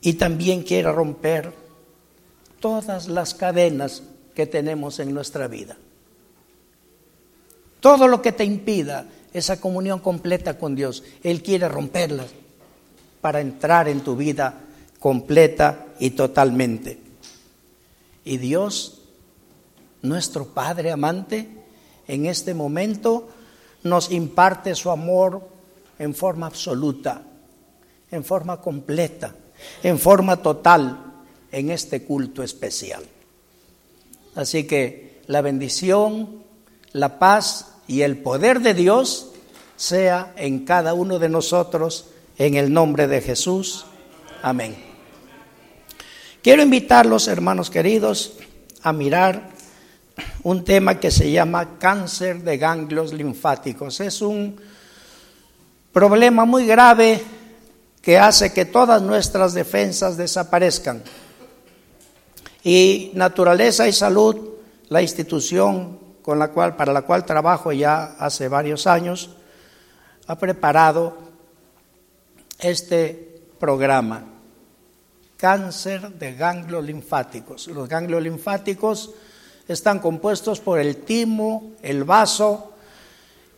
Y 0.00 0.12
también 0.12 0.62
quiere 0.62 0.92
romper 0.92 1.52
todas 2.60 3.08
las 3.08 3.34
cadenas 3.34 4.04
que 4.36 4.46
tenemos 4.46 5.00
en 5.00 5.12
nuestra 5.12 5.48
vida. 5.48 5.76
Todo 7.82 8.06
lo 8.06 8.22
que 8.22 8.30
te 8.30 8.44
impida 8.44 9.06
esa 9.32 9.60
comunión 9.60 9.98
completa 9.98 10.56
con 10.56 10.76
Dios, 10.76 11.02
Él 11.24 11.42
quiere 11.42 11.68
romperla 11.68 12.24
para 13.20 13.40
entrar 13.40 13.88
en 13.88 14.02
tu 14.02 14.14
vida 14.14 14.60
completa 15.00 15.86
y 15.98 16.10
totalmente. 16.10 17.00
Y 18.24 18.36
Dios, 18.36 19.00
nuestro 20.02 20.46
Padre 20.46 20.92
amante, 20.92 21.48
en 22.06 22.26
este 22.26 22.54
momento 22.54 23.28
nos 23.82 24.12
imparte 24.12 24.76
su 24.76 24.88
amor 24.88 25.48
en 25.98 26.14
forma 26.14 26.46
absoluta, 26.46 27.20
en 28.12 28.22
forma 28.22 28.60
completa, 28.60 29.34
en 29.82 29.98
forma 29.98 30.36
total 30.36 31.14
en 31.50 31.72
este 31.72 32.04
culto 32.04 32.44
especial. 32.44 33.02
Así 34.36 34.68
que 34.68 35.22
la 35.26 35.40
bendición, 35.40 36.44
la 36.92 37.18
paz 37.18 37.71
y 37.92 38.00
el 38.00 38.16
poder 38.16 38.60
de 38.60 38.72
Dios 38.72 39.32
sea 39.76 40.32
en 40.36 40.64
cada 40.64 40.94
uno 40.94 41.18
de 41.18 41.28
nosotros, 41.28 42.06
en 42.38 42.54
el 42.54 42.72
nombre 42.72 43.06
de 43.06 43.20
Jesús. 43.20 43.84
Amén. 44.40 44.74
Quiero 46.42 46.62
invitarlos, 46.62 47.28
hermanos 47.28 47.68
queridos, 47.68 48.32
a 48.82 48.94
mirar 48.94 49.50
un 50.42 50.64
tema 50.64 50.98
que 50.98 51.10
se 51.10 51.30
llama 51.30 51.78
cáncer 51.78 52.42
de 52.42 52.56
ganglios 52.56 53.12
linfáticos. 53.12 54.00
Es 54.00 54.22
un 54.22 54.58
problema 55.92 56.46
muy 56.46 56.64
grave 56.64 57.22
que 58.00 58.16
hace 58.16 58.54
que 58.54 58.64
todas 58.64 59.02
nuestras 59.02 59.52
defensas 59.52 60.16
desaparezcan. 60.16 61.02
Y 62.64 63.10
Naturaleza 63.12 63.86
y 63.86 63.92
Salud, 63.92 64.36
la 64.88 65.02
institución 65.02 66.00
con 66.22 66.38
la 66.38 66.48
cual, 66.48 66.76
para 66.76 66.92
la 66.92 67.02
cual 67.02 67.24
trabajo 67.26 67.72
ya 67.72 68.16
hace 68.18 68.48
varios 68.48 68.86
años, 68.86 69.30
ha 70.26 70.38
preparado 70.38 71.18
este 72.60 73.42
programa, 73.58 74.24
cáncer 75.36 76.12
de 76.12 76.34
ganglios 76.34 76.84
linfáticos. 76.84 77.66
Los 77.66 77.88
ganglios 77.88 78.22
linfáticos 78.22 79.10
están 79.66 79.98
compuestos 79.98 80.60
por 80.60 80.78
el 80.78 80.98
timo, 80.98 81.72
el 81.82 82.04
vaso 82.04 82.72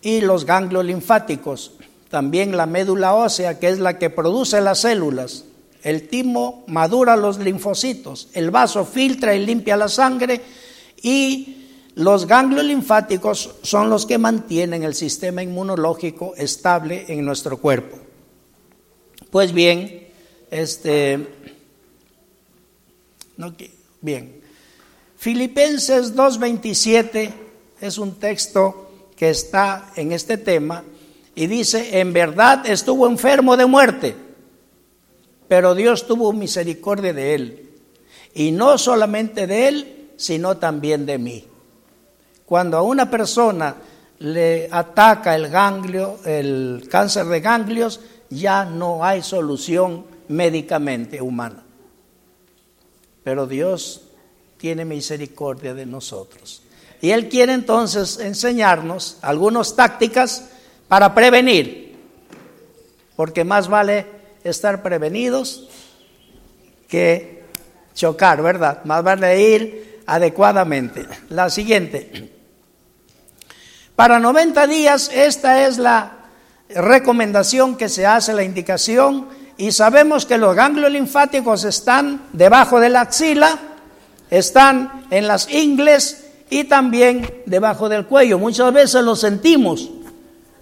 y 0.00 0.22
los 0.22 0.46
ganglios 0.46 0.84
linfáticos. 0.84 1.72
También 2.08 2.56
la 2.56 2.66
médula 2.66 3.14
ósea, 3.14 3.58
que 3.58 3.68
es 3.68 3.78
la 3.78 3.98
que 3.98 4.08
produce 4.08 4.60
las 4.60 4.80
células. 4.80 5.44
El 5.82 6.08
timo 6.08 6.64
madura 6.66 7.16
los 7.16 7.38
linfocitos, 7.38 8.28
el 8.32 8.50
vaso 8.50 8.86
filtra 8.86 9.34
y 9.34 9.44
limpia 9.44 9.76
la 9.76 9.88
sangre 9.88 10.40
y 11.02 11.63
los 11.96 12.26
ganglios 12.26 12.64
linfáticos 12.64 13.54
son 13.62 13.88
los 13.88 14.04
que 14.04 14.18
mantienen 14.18 14.82
el 14.82 14.94
sistema 14.94 15.42
inmunológico 15.42 16.34
estable 16.36 17.04
en 17.08 17.24
nuestro 17.24 17.58
cuerpo. 17.58 17.98
Pues 19.30 19.52
bien, 19.52 20.08
este, 20.50 21.26
bien, 24.00 24.40
Filipenses 25.16 26.14
2.27 26.16 27.32
es 27.80 27.98
un 27.98 28.14
texto 28.16 28.90
que 29.16 29.30
está 29.30 29.92
en 29.94 30.12
este 30.12 30.36
tema 30.36 30.82
y 31.36 31.46
dice, 31.46 32.00
en 32.00 32.12
verdad 32.12 32.66
estuvo 32.66 33.06
enfermo 33.06 33.56
de 33.56 33.66
muerte, 33.66 34.16
pero 35.46 35.74
Dios 35.74 36.06
tuvo 36.06 36.32
misericordia 36.32 37.12
de 37.12 37.34
él. 37.34 37.70
Y 38.34 38.50
no 38.50 38.78
solamente 38.78 39.46
de 39.46 39.68
él, 39.68 40.10
sino 40.16 40.56
también 40.56 41.06
de 41.06 41.18
mí. 41.18 41.44
Cuando 42.46 42.76
a 42.76 42.82
una 42.82 43.10
persona 43.10 43.74
le 44.18 44.68
ataca 44.70 45.34
el 45.34 45.48
ganglio, 45.48 46.18
el 46.24 46.86
cáncer 46.90 47.26
de 47.26 47.40
ganglios, 47.40 48.00
ya 48.30 48.64
no 48.64 49.04
hay 49.04 49.22
solución 49.22 50.04
médicamente 50.28 51.20
humana. 51.20 51.62
Pero 53.22 53.46
Dios 53.46 54.02
tiene 54.58 54.84
misericordia 54.84 55.74
de 55.74 55.86
nosotros. 55.86 56.62
Y 57.00 57.10
Él 57.10 57.28
quiere 57.28 57.52
entonces 57.52 58.18
enseñarnos 58.18 59.18
algunas 59.22 59.76
tácticas 59.76 60.50
para 60.88 61.14
prevenir, 61.14 61.96
porque 63.16 63.44
más 63.44 63.68
vale 63.68 64.06
estar 64.42 64.82
prevenidos 64.82 65.68
que 66.88 67.42
chocar, 67.94 68.42
¿verdad? 68.42 68.84
Más 68.84 69.02
vale 69.02 69.40
ir 69.40 70.00
adecuadamente. 70.06 71.06
La 71.30 71.50
siguiente. 71.50 72.33
Para 73.96 74.18
90 74.18 74.66
días, 74.66 75.08
esta 75.14 75.66
es 75.66 75.78
la 75.78 76.10
recomendación 76.68 77.76
que 77.76 77.88
se 77.88 78.04
hace, 78.04 78.32
la 78.32 78.42
indicación, 78.42 79.28
y 79.56 79.70
sabemos 79.70 80.26
que 80.26 80.36
los 80.36 80.56
ganglios 80.56 80.90
linfáticos 80.90 81.62
están 81.62 82.22
debajo 82.32 82.80
de 82.80 82.88
la 82.88 83.02
axila, 83.02 83.56
están 84.30 85.06
en 85.10 85.28
las 85.28 85.48
ingles 85.48 86.24
y 86.50 86.64
también 86.64 87.42
debajo 87.46 87.88
del 87.88 88.06
cuello. 88.06 88.36
Muchas 88.36 88.72
veces 88.72 89.04
lo 89.04 89.14
sentimos. 89.14 89.88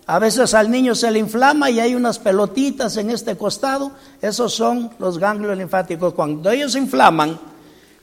A 0.05 0.19
veces 0.19 0.53
al 0.53 0.71
niño 0.71 0.95
se 0.95 1.11
le 1.11 1.19
inflama 1.19 1.71
y 1.71 1.81
hay 1.81 1.95
unas 1.95 2.19
pelotitas 2.19 2.99
en 2.99 3.09
este 3.09 3.39
costado. 3.39 3.93
Esos 4.21 4.53
son 4.53 4.91
los 4.99 5.19
ganglios 5.19 5.57
linfáticos. 5.57 6.13
Cuando 6.13 6.51
ellos 6.51 6.73
se 6.73 6.81
inflaman 6.81 7.39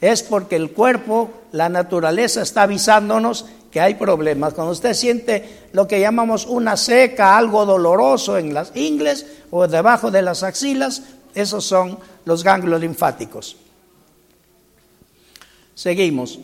es 0.01 0.23
porque 0.23 0.55
el 0.55 0.71
cuerpo, 0.71 1.29
la 1.51 1.69
naturaleza 1.69 2.41
está 2.41 2.63
avisándonos 2.63 3.45
que 3.71 3.79
hay 3.79 3.95
problemas. 3.95 4.53
Cuando 4.53 4.73
usted 4.73 4.93
siente 4.93 5.67
lo 5.73 5.87
que 5.87 5.99
llamamos 5.99 6.45
una 6.45 6.75
seca, 6.77 7.37
algo 7.37 7.65
doloroso 7.65 8.37
en 8.37 8.53
las 8.53 8.75
ingles 8.75 9.25
o 9.51 9.67
debajo 9.67 10.11
de 10.11 10.21
las 10.21 10.43
axilas, 10.43 11.03
esos 11.33 11.65
son 11.65 11.99
los 12.25 12.43
ganglios 12.43 12.81
linfáticos. 12.81 13.55
Seguimos. 15.75 16.39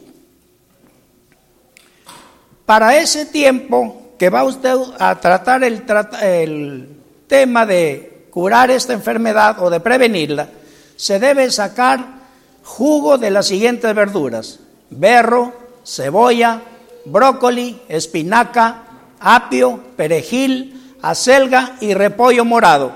Para 2.65 2.97
ese 2.97 3.26
tiempo 3.26 4.13
que 4.17 4.30
va 4.30 4.43
usted 4.43 4.76
a 4.97 5.19
tratar 5.19 5.63
el, 5.63 5.84
el 6.21 6.89
tema 7.28 7.65
de 7.65 8.28
curar 8.32 8.71
esta 8.71 8.93
enfermedad 8.93 9.61
o 9.61 9.69
de 9.69 9.80
prevenirla, 9.80 10.49
se 10.95 11.19
debe 11.19 11.51
sacar 11.51 12.15
jugo 12.63 13.17
de 13.17 13.30
las 13.32 13.47
siguientes 13.47 13.93
verduras: 13.93 14.59
berro, 14.89 15.53
cebolla, 15.84 16.61
brócoli, 17.06 17.82
espinaca, 17.88 18.84
apio, 19.20 19.80
perejil, 19.95 20.97
acelga 21.01 21.78
y 21.80 21.93
repollo 21.93 22.45
morado. 22.45 22.93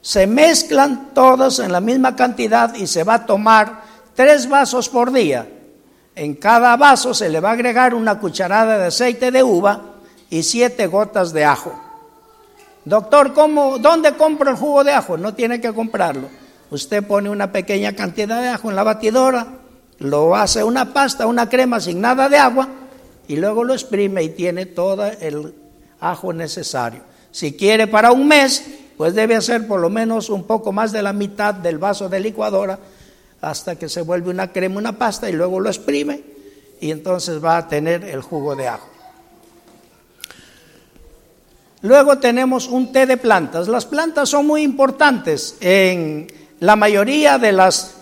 Se 0.00 0.26
mezclan 0.26 1.10
todos 1.14 1.58
en 1.58 1.72
la 1.72 1.80
misma 1.80 2.16
cantidad 2.16 2.74
y 2.74 2.86
se 2.86 3.04
va 3.04 3.14
a 3.14 3.26
tomar 3.26 3.82
tres 4.14 4.48
vasos 4.48 4.88
por 4.88 5.12
día. 5.12 5.46
En 6.14 6.34
cada 6.34 6.76
vaso 6.76 7.14
se 7.14 7.28
le 7.28 7.40
va 7.40 7.50
a 7.50 7.52
agregar 7.52 7.94
una 7.94 8.18
cucharada 8.18 8.78
de 8.78 8.86
aceite 8.86 9.30
de 9.30 9.42
uva 9.42 9.82
y 10.30 10.42
siete 10.42 10.86
gotas 10.86 11.32
de 11.32 11.44
ajo. 11.44 11.78
Doctor, 12.84 13.34
¿cómo, 13.34 13.78
¿dónde 13.78 14.14
compro 14.14 14.50
el 14.50 14.56
jugo 14.56 14.82
de 14.82 14.92
ajo? 14.92 15.18
No 15.18 15.34
tiene 15.34 15.60
que 15.60 15.72
comprarlo. 15.72 16.28
Usted 16.70 17.06
pone 17.06 17.28
una 17.28 17.52
pequeña 17.52 17.94
cantidad 17.94 18.40
de 18.40 18.48
ajo 18.48 18.70
en 18.70 18.76
la 18.76 18.82
batidora, 18.82 19.46
lo 19.98 20.36
hace 20.36 20.62
una 20.62 20.92
pasta, 20.92 21.26
una 21.26 21.48
crema 21.48 21.80
sin 21.80 22.00
nada 22.00 22.28
de 22.28 22.38
agua 22.38 22.68
y 23.26 23.36
luego 23.36 23.64
lo 23.64 23.74
exprime 23.74 24.22
y 24.22 24.30
tiene 24.30 24.66
todo 24.66 25.06
el 25.06 25.54
ajo 26.00 26.32
necesario. 26.32 27.00
Si 27.30 27.54
quiere 27.54 27.86
para 27.86 28.12
un 28.12 28.26
mes, 28.26 28.64
pues 28.96 29.14
debe 29.14 29.36
hacer 29.36 29.66
por 29.66 29.80
lo 29.80 29.90
menos 29.90 30.30
un 30.30 30.44
poco 30.44 30.72
más 30.72 30.92
de 30.92 31.02
la 31.02 31.12
mitad 31.12 31.54
del 31.54 31.78
vaso 31.78 32.08
de 32.08 32.20
licuadora 32.20 32.78
hasta 33.40 33.76
que 33.76 33.88
se 33.88 34.02
vuelve 34.02 34.30
una 34.30 34.52
crema, 34.52 34.78
una 34.78 34.98
pasta 34.98 35.28
y 35.28 35.32
luego 35.32 35.60
lo 35.60 35.68
exprime 35.68 36.22
y 36.80 36.90
entonces 36.90 37.44
va 37.44 37.58
a 37.58 37.68
tener 37.68 38.04
el 38.04 38.22
jugo 38.22 38.56
de 38.56 38.68
ajo. 38.68 38.88
Luego 41.82 42.18
tenemos 42.18 42.66
un 42.66 42.92
té 42.92 43.06
de 43.06 43.16
plantas. 43.16 43.68
Las 43.68 43.86
plantas 43.86 44.28
son 44.28 44.46
muy 44.46 44.62
importantes 44.62 45.56
en 45.60 46.26
la 46.58 46.74
mayoría 46.74 47.38
de 47.38 47.52
las 47.52 47.97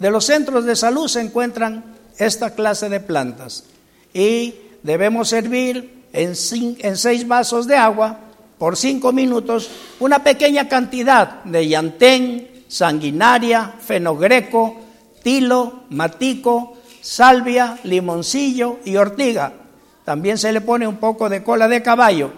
de 0.00 0.10
los 0.10 0.24
centros 0.24 0.64
de 0.64 0.74
salud 0.74 1.06
se 1.06 1.20
encuentran 1.20 1.84
esta 2.18 2.54
clase 2.54 2.88
de 2.88 3.00
plantas 3.00 3.64
y 4.12 4.54
debemos 4.82 5.28
servir 5.28 6.04
en, 6.12 6.34
seis 6.34 7.28
vasos 7.28 7.66
de 7.66 7.76
agua 7.76 8.18
por 8.58 8.76
cinco 8.76 9.12
minutos 9.12 9.70
una 10.00 10.24
pequeña 10.24 10.68
cantidad 10.68 11.44
de 11.44 11.68
llantén, 11.68 12.64
sanguinaria, 12.66 13.74
fenogreco, 13.80 14.80
tilo, 15.22 15.84
matico, 15.90 16.78
salvia, 17.00 17.78
limoncillo 17.84 18.78
y 18.84 18.96
ortiga. 18.96 19.52
También 20.04 20.38
se 20.38 20.52
le 20.52 20.62
pone 20.62 20.86
un 20.86 20.96
poco 20.96 21.28
de 21.28 21.42
cola 21.42 21.68
de 21.68 21.82
caballo 21.82 22.32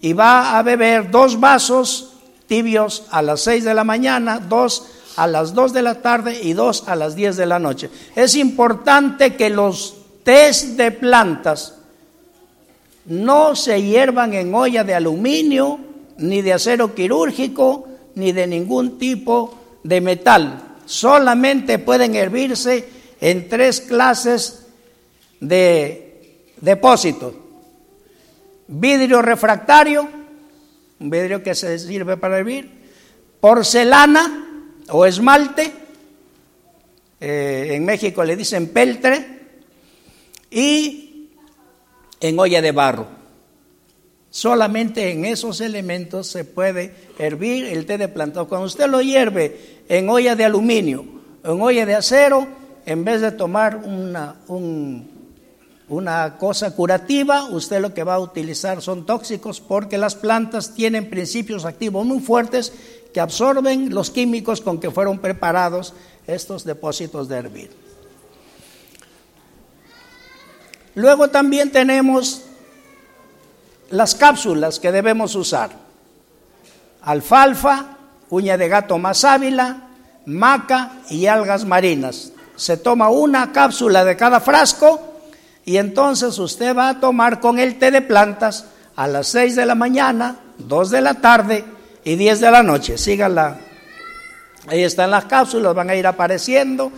y 0.00 0.12
va 0.12 0.56
a 0.56 0.62
beber 0.62 1.10
dos 1.10 1.38
vasos 1.38 2.12
tibios 2.46 3.04
a 3.10 3.22
las 3.22 3.40
seis 3.40 3.64
de 3.64 3.74
la 3.74 3.84
mañana, 3.84 4.38
dos 4.38 4.86
a 5.18 5.26
las 5.26 5.52
2 5.52 5.72
de 5.72 5.82
la 5.82 5.96
tarde 5.96 6.40
y 6.40 6.52
dos 6.52 6.84
a 6.86 6.94
las 6.94 7.16
10 7.16 7.36
de 7.36 7.46
la 7.46 7.58
noche. 7.58 7.90
Es 8.14 8.36
importante 8.36 9.34
que 9.34 9.50
los 9.50 9.96
test 10.22 10.76
de 10.76 10.92
plantas 10.92 11.74
no 13.06 13.56
se 13.56 13.82
hiervan 13.82 14.32
en 14.34 14.54
olla 14.54 14.84
de 14.84 14.94
aluminio, 14.94 15.80
ni 16.18 16.40
de 16.40 16.52
acero 16.52 16.94
quirúrgico, 16.94 17.88
ni 18.14 18.30
de 18.30 18.46
ningún 18.46 18.96
tipo 18.96 19.58
de 19.82 20.00
metal. 20.00 20.76
Solamente 20.86 21.80
pueden 21.80 22.14
hervirse 22.14 22.88
en 23.20 23.48
tres 23.48 23.80
clases 23.80 24.66
de 25.40 26.44
depósitos. 26.60 27.34
Vidrio 28.68 29.20
refractario, 29.20 30.08
un 31.00 31.10
vidrio 31.10 31.42
que 31.42 31.56
se 31.56 31.76
sirve 31.78 32.16
para 32.16 32.38
hervir, 32.38 32.70
porcelana, 33.40 34.47
o 34.90 35.04
esmalte, 35.04 35.72
eh, 37.20 37.70
en 37.72 37.84
México 37.84 38.24
le 38.24 38.36
dicen 38.36 38.68
peltre, 38.68 39.38
y 40.50 41.28
en 42.20 42.38
olla 42.38 42.62
de 42.62 42.72
barro. 42.72 43.06
Solamente 44.30 45.10
en 45.10 45.24
esos 45.24 45.60
elementos 45.60 46.26
se 46.28 46.44
puede 46.44 46.94
hervir 47.18 47.66
el 47.66 47.86
té 47.86 47.98
de 47.98 48.08
planta. 48.08 48.44
Cuando 48.44 48.66
usted 48.66 48.86
lo 48.88 49.00
hierve 49.00 49.84
en 49.88 50.08
olla 50.08 50.36
de 50.36 50.44
aluminio, 50.44 51.04
en 51.42 51.60
olla 51.60 51.86
de 51.86 51.94
acero, 51.94 52.46
en 52.84 53.04
vez 53.04 53.20
de 53.20 53.32
tomar 53.32 53.76
una, 53.76 54.36
un 54.48 55.18
una 55.88 56.36
cosa 56.36 56.74
curativa, 56.74 57.44
usted 57.46 57.80
lo 57.80 57.94
que 57.94 58.04
va 58.04 58.14
a 58.14 58.20
utilizar 58.20 58.82
son 58.82 59.06
tóxicos 59.06 59.60
porque 59.60 59.96
las 59.96 60.14
plantas 60.14 60.74
tienen 60.74 61.08
principios 61.08 61.64
activos 61.64 62.04
muy 62.04 62.20
fuertes 62.20 62.72
absorben 63.18 63.94
los 63.94 64.10
químicos 64.10 64.60
con 64.60 64.78
que 64.80 64.90
fueron 64.90 65.18
preparados 65.18 65.94
estos 66.26 66.64
depósitos 66.64 67.28
de 67.28 67.36
hervir. 67.36 67.70
Luego 70.94 71.28
también 71.28 71.70
tenemos 71.70 72.42
las 73.90 74.14
cápsulas 74.14 74.80
que 74.80 74.92
debemos 74.92 75.34
usar. 75.34 75.70
Alfalfa, 77.02 77.96
uña 78.30 78.58
de 78.58 78.68
gato 78.68 78.98
más 78.98 79.24
ávila, 79.24 79.88
maca 80.26 80.92
y 81.08 81.26
algas 81.26 81.64
marinas. 81.64 82.32
Se 82.56 82.76
toma 82.76 83.08
una 83.08 83.52
cápsula 83.52 84.04
de 84.04 84.16
cada 84.16 84.40
frasco 84.40 85.00
y 85.64 85.76
entonces 85.76 86.38
usted 86.38 86.76
va 86.76 86.88
a 86.88 87.00
tomar 87.00 87.40
con 87.40 87.58
el 87.58 87.78
té 87.78 87.90
de 87.90 88.02
plantas 88.02 88.66
a 88.96 89.06
las 89.06 89.28
6 89.28 89.54
de 89.54 89.66
la 89.66 89.74
mañana, 89.74 90.36
2 90.58 90.90
de 90.90 91.00
la 91.00 91.14
tarde 91.14 91.64
y 92.08 92.16
10 92.16 92.40
de 92.40 92.50
la 92.50 92.62
noche. 92.62 92.96
Síganla. 92.96 93.58
Ahí 94.66 94.82
están 94.82 95.10
las 95.10 95.26
cápsulas, 95.26 95.74
van 95.74 95.90
a 95.90 95.94
ir 95.94 96.06
apareciendo. 96.06 96.90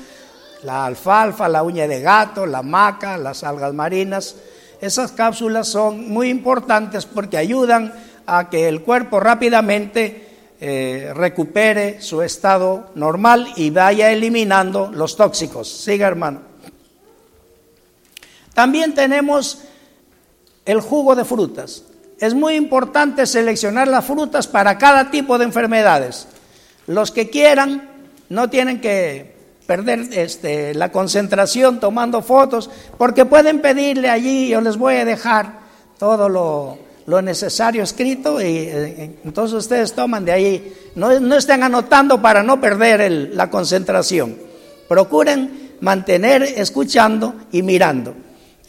La 0.62 0.86
alfalfa, 0.86 1.48
la 1.48 1.64
uña 1.64 1.88
de 1.88 2.00
gato, 2.00 2.46
la 2.46 2.62
maca, 2.62 3.18
las 3.18 3.42
algas 3.42 3.74
marinas. 3.74 4.36
Esas 4.80 5.11
cápsulas 5.11 5.66
son 5.66 6.08
muy 6.11 6.28
importantes 6.28 7.06
porque 7.06 7.38
ayudan 7.38 7.92
a 8.24 8.48
que 8.50 8.68
el 8.68 8.82
cuerpo 8.82 9.18
rápidamente 9.18 10.28
eh, 10.61 11.11
recupere 11.12 12.00
su 12.00 12.22
estado 12.22 12.90
normal 12.94 13.48
y 13.56 13.70
vaya 13.70 14.12
eliminando 14.12 14.92
los 14.92 15.16
tóxicos. 15.16 15.68
Siga, 15.68 16.06
hermano. 16.06 16.42
También 18.54 18.94
tenemos 18.94 19.62
el 20.64 20.80
jugo 20.80 21.16
de 21.16 21.24
frutas. 21.24 21.82
Es 22.21 22.35
muy 22.35 22.55
importante 22.55 23.27
seleccionar 23.27 23.89
las 23.89 24.05
frutas 24.05 24.47
para 24.47 24.77
cada 24.77 25.11
tipo 25.11 25.39
de 25.39 25.47
enfermedades. 25.47 26.29
Los 26.87 27.11
que 27.11 27.31
quieran 27.31 27.89
no 28.29 28.51
tienen 28.51 28.81
que 28.81 29.35
perder 29.66 30.01
este, 30.12 30.75
la 30.75 30.93
concentración 30.93 31.81
tomando 31.81 32.21
fotos, 32.21 32.68
porque 32.99 33.25
pueden 33.25 33.62
pedirle 33.62 34.11
allí, 34.11 34.49
yo 34.49 34.61
les 34.61 34.77
voy 34.77 34.97
a 34.97 35.05
dejar 35.05 35.61
todo 35.99 36.29
lo, 36.29 36.79
necesario 37.23 37.83
escrito 37.83 38.41
y 38.41 38.45
eh, 38.47 39.16
entonces 39.25 39.57
ustedes 39.57 39.95
toman 39.95 40.25
de 40.25 40.33
ahí, 40.33 40.75
no, 40.95 41.18
no 41.21 41.37
estén 41.37 41.62
anotando 41.62 42.21
para 42.21 42.43
no 42.43 42.61
perder 42.61 43.31
la 43.33 43.49
concentración, 43.49 44.37
procuren 44.89 45.77
mantener 45.81 46.43
escuchando 46.43 47.35
y 47.51 47.62
mirando. 47.62 48.14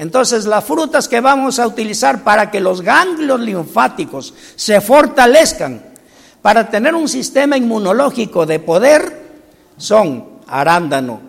Entonces, 0.01 0.45
las 0.45 0.63
frutas 0.63 1.07
que 1.07 1.21
vamos 1.21 1.59
a 1.59 1.67
utilizar 1.67 2.23
para 2.23 2.49
que 2.49 2.59
los 2.59 2.81
ganglios 2.81 3.39
linfáticos 3.39 4.33
se 4.55 4.81
fortalezcan, 4.81 5.79
para 6.41 6.71
tener 6.71 6.95
un 6.95 7.07
sistema 7.07 7.55
inmunológico 7.55 8.47
de 8.47 8.59
poder, 8.59 9.29
son 9.77 10.39
arándano, 10.47 11.21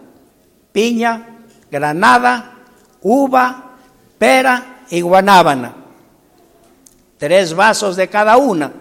piña, 0.72 1.40
granada, 1.70 2.60
uva, 3.02 3.72
pera 4.16 4.84
y 4.88 5.02
guanábana. 5.02 5.74
Tres 7.18 7.52
vasos 7.52 7.94
de 7.94 8.08
cada 8.08 8.38
una, 8.38 8.72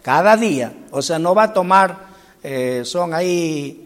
cada 0.00 0.36
día. 0.36 0.74
O 0.92 1.02
sea, 1.02 1.18
no 1.18 1.34
va 1.34 1.42
a 1.42 1.52
tomar, 1.52 2.06
eh, 2.40 2.82
son 2.84 3.14
ahí 3.14 3.81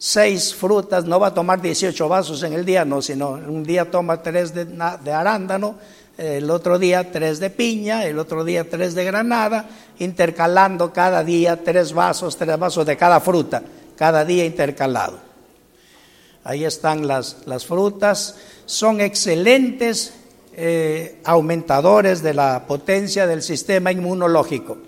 seis 0.00 0.54
frutas, 0.54 1.04
no 1.04 1.20
va 1.20 1.26
a 1.26 1.34
tomar 1.34 1.60
18 1.60 2.08
vasos 2.08 2.42
en 2.42 2.54
el 2.54 2.64
día, 2.64 2.86
no, 2.86 3.02
sino 3.02 3.32
un 3.32 3.62
día 3.62 3.90
toma 3.90 4.22
tres 4.22 4.54
de, 4.54 5.12
arándano, 5.12 5.74
el 6.16 6.50
otro 6.50 6.78
día 6.78 7.12
tres 7.12 7.38
de 7.38 7.50
piña, 7.50 8.06
el 8.06 8.18
otro 8.18 8.42
día 8.42 8.68
tres 8.68 8.94
de 8.94 9.04
granada, 9.04 9.68
intercalando 9.98 10.90
cada 10.90 11.22
día 11.22 11.62
tres 11.62 11.92
vasos, 11.92 12.38
tres 12.38 12.58
vasos 12.58 12.86
de 12.86 12.96
cada 12.96 13.20
fruta, 13.20 13.62
cada 13.94 14.24
día 14.24 14.46
intercalado. 14.46 15.18
Ahí 16.44 16.64
están 16.64 17.06
las, 17.06 17.36
las 17.44 17.66
frutas, 17.66 18.36
son 18.64 19.02
excelentes 19.02 20.14
eh, 20.54 21.20
aumentadores 21.24 22.22
de 22.22 22.32
la 22.32 22.64
potencia 22.66 23.26
del 23.26 23.42
sistema 23.42 23.92
inmunológico. 23.92 24.78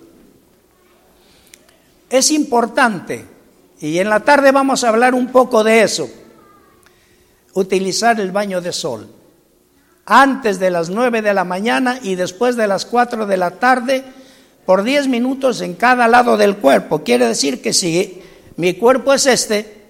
Es 2.08 2.30
importante 2.30 3.31
y 3.82 3.98
en 3.98 4.08
la 4.08 4.20
tarde 4.20 4.52
vamos 4.52 4.84
a 4.84 4.90
hablar 4.90 5.12
un 5.12 5.26
poco 5.32 5.64
de 5.64 5.82
eso. 5.82 6.08
Utilizar 7.54 8.20
el 8.20 8.30
baño 8.30 8.60
de 8.60 8.72
sol. 8.72 9.08
Antes 10.06 10.60
de 10.60 10.70
las 10.70 10.88
9 10.88 11.20
de 11.20 11.34
la 11.34 11.42
mañana 11.42 11.98
y 12.00 12.14
después 12.14 12.54
de 12.54 12.68
las 12.68 12.86
4 12.86 13.26
de 13.26 13.36
la 13.36 13.50
tarde, 13.58 14.04
por 14.64 14.84
10 14.84 15.08
minutos 15.08 15.60
en 15.62 15.74
cada 15.74 16.06
lado 16.06 16.36
del 16.36 16.58
cuerpo. 16.58 17.02
Quiere 17.02 17.26
decir 17.26 17.60
que 17.60 17.72
si 17.72 18.22
mi 18.56 18.74
cuerpo 18.74 19.14
es 19.14 19.26
este, 19.26 19.82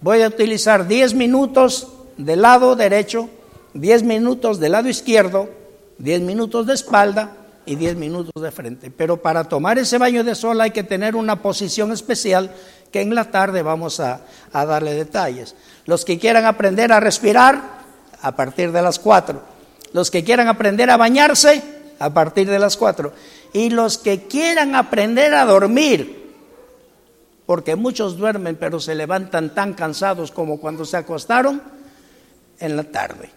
voy 0.00 0.22
a 0.22 0.26
utilizar 0.26 0.88
10 0.88 1.14
minutos 1.14 1.92
del 2.16 2.42
lado 2.42 2.74
derecho, 2.74 3.28
10 3.74 4.02
minutos 4.02 4.58
del 4.58 4.72
lado 4.72 4.88
izquierdo, 4.88 5.48
10 5.98 6.22
minutos 6.22 6.66
de 6.66 6.74
espalda 6.74 7.36
y 7.64 7.76
10 7.76 7.94
minutos 7.94 8.42
de 8.42 8.50
frente. 8.50 8.90
Pero 8.90 9.22
para 9.22 9.44
tomar 9.44 9.78
ese 9.78 9.98
baño 9.98 10.24
de 10.24 10.34
sol 10.34 10.60
hay 10.60 10.72
que 10.72 10.82
tener 10.82 11.14
una 11.14 11.40
posición 11.40 11.92
especial 11.92 12.50
que 12.94 13.00
en 13.00 13.12
la 13.12 13.24
tarde 13.24 13.60
vamos 13.62 13.98
a, 13.98 14.20
darle 14.52 14.94
detalles. 14.94 15.56
Los 15.84 16.04
que 16.04 16.16
quieran 16.16 16.44
aprender 16.44 16.92
a 16.92 17.00
respirar, 17.00 17.60
a 18.22 18.36
partir 18.36 18.70
de 18.70 18.82
las 18.82 19.00
4. 19.00 19.42
Los 19.92 20.12
que 20.12 20.22
quieran 20.22 20.46
aprender 20.46 20.90
a 20.90 20.96
bañarse, 20.96 21.60
a 21.98 22.10
partir 22.14 22.48
de 22.48 22.60
las 22.60 22.76
4. 22.76 23.12
Y 23.52 23.70
los 23.70 23.98
que 23.98 24.28
quieran 24.28 24.76
aprender 24.76 25.34
a 25.34 25.44
dormir, 25.44 26.36
porque 27.46 27.74
muchos 27.74 28.16
duermen 28.16 28.54
pero 28.54 28.78
se 28.78 28.94
levantan 28.94 29.56
tan 29.56 29.74
cansados 29.74 30.30
como 30.30 30.60
cuando 30.60 30.84
se 30.84 30.96
acostaron, 30.96 31.60
en 32.60 32.76
la 32.76 32.84
tarde. 32.84 33.28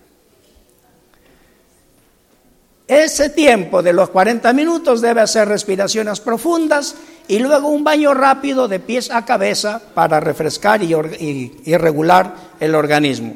Ese 2.88 3.30
tiempo 3.30 3.84
de 3.84 3.92
los 3.92 4.10
40 4.10 4.54
minutos 4.54 5.02
debe 5.02 5.20
hacer 5.20 5.50
respiraciones 5.50 6.22
profundas 6.22 6.96
y 7.28 7.40
luego 7.40 7.68
un 7.68 7.84
baño 7.84 8.14
rápido 8.14 8.70
de 8.70 8.80
pies 8.80 9.12
a 9.12 9.26
cabeza 9.26 9.82
para 9.94 10.22
refrescar 10.22 10.82
y, 10.82 11.76
regular 11.76 12.34
el 12.62 12.76
organismo. 12.76 13.36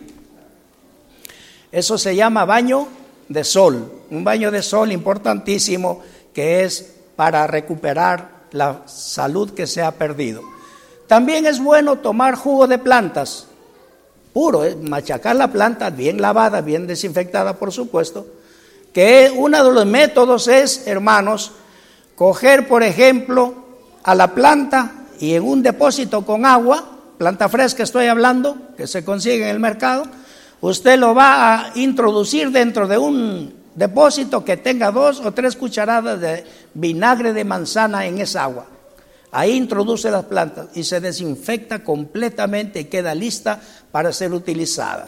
Eso 1.70 1.98
se 1.98 2.16
llama 2.16 2.46
baño 2.46 2.88
de 3.28 3.44
sol, 3.44 3.92
un 4.10 4.24
baño 4.24 4.52
de 4.52 4.64
sol 4.64 4.90
importantísimo 4.94 6.02
que 6.34 6.64
es 6.64 6.94
para 7.18 7.46
recuperar 7.46 8.30
la 8.52 8.84
salud 8.86 9.52
que 9.52 9.68
se 9.68 9.82
ha 9.82 9.92
perdido. 9.92 10.44
También 11.08 11.46
es 11.46 11.60
bueno 11.60 11.98
tomar 11.98 12.36
jugo 12.36 12.68
de 12.68 12.78
plantas, 12.78 13.48
puro, 14.32 14.64
¿eh? 14.64 14.78
machacar 14.78 15.36
la 15.36 15.52
planta 15.52 15.90
bien 15.90 16.22
lavada, 16.22 16.62
bien 16.62 16.88
desinfectada, 16.88 17.58
por 17.58 17.74
supuesto, 17.74 18.28
que 18.94 19.32
uno 19.36 19.64
de 19.64 19.74
los 19.74 19.86
métodos 19.86 20.48
es, 20.48 20.88
hermanos, 20.88 21.52
coger, 22.16 22.68
por 22.68 22.84
ejemplo, 22.84 23.56
a 24.04 24.16
la 24.16 24.34
planta 24.34 25.06
y 25.20 25.34
en 25.34 25.44
un 25.44 25.64
depósito 25.64 26.26
con 26.26 26.46
agua, 26.46 26.84
planta 27.18 27.48
fresca 27.50 27.84
estoy 27.84 28.08
hablando, 28.08 28.58
que 28.76 28.88
se 28.88 29.06
consigue 29.06 29.44
en 29.44 29.50
el 29.50 29.60
mercado, 29.60 30.04
usted 30.62 30.98
lo 30.98 31.14
va 31.14 31.68
a 31.68 31.72
introducir 31.76 32.52
dentro 32.52 32.88
de 32.88 32.98
un 32.98 33.54
depósito 33.76 34.44
que 34.44 34.58
tenga 34.58 34.92
dos 34.92 35.20
o 35.22 35.32
tres 35.32 35.56
cucharadas 35.56 36.20
de 36.20 36.44
vinagre 36.74 37.34
de 37.34 37.46
manzana 37.46 38.06
en 38.06 38.20
esa 38.20 38.44
agua. 38.44 38.66
Ahí 39.32 39.52
introduce 39.52 40.12
las 40.12 40.26
plantas 40.26 40.68
y 40.76 40.84
se 40.84 41.00
desinfecta 41.00 41.84
completamente 41.84 42.82
y 42.82 42.86
queda 42.86 43.16
lista 43.16 43.62
para 43.92 44.12
ser 44.12 44.34
utilizada. 44.34 45.08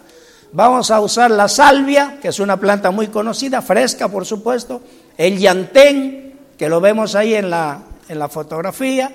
Vamos 0.55 0.91
a 0.91 1.01
usar 1.01 1.31
la 1.31 1.47
salvia, 1.47 2.19
que 2.21 2.27
es 2.27 2.39
una 2.39 2.57
planta 2.57 2.91
muy 2.91 3.07
conocida, 3.07 3.63
fresca 3.63 4.07
por 4.09 4.23
supuesto, 4.23 4.81
el 5.17 5.39
llantén, 5.39 6.37
que 6.59 6.69
lo 6.69 6.79
vemos 6.79 7.15
ahí 7.15 7.33
en 7.33 7.49
la, 7.49 7.79
en 8.07 8.19
la 8.19 8.29
fotografía, 8.29 9.11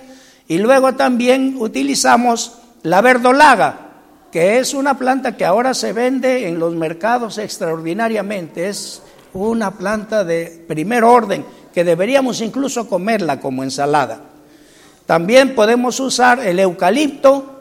y 0.48 0.58
luego 0.58 0.96
también 0.96 1.54
utilizamos 1.60 2.58
la 2.82 3.00
verdolaga, 3.02 3.78
que 4.32 4.58
es 4.58 4.74
una 4.74 4.98
planta 4.98 5.36
que 5.36 5.44
ahora 5.44 5.74
se 5.74 5.92
vende 5.92 6.48
en 6.48 6.58
los 6.58 6.74
mercados 6.74 7.38
extraordinariamente, 7.38 8.68
es 8.68 9.00
una 9.32 9.70
planta 9.70 10.24
de 10.24 10.64
primer 10.66 11.04
orden, 11.04 11.44
que 11.72 11.84
deberíamos 11.84 12.40
incluso 12.40 12.88
comerla 12.88 13.38
como 13.38 13.62
ensalada. 13.62 14.22
También 15.06 15.54
podemos 15.54 16.00
usar 16.00 16.40
el 16.40 16.58
eucalipto 16.58 17.60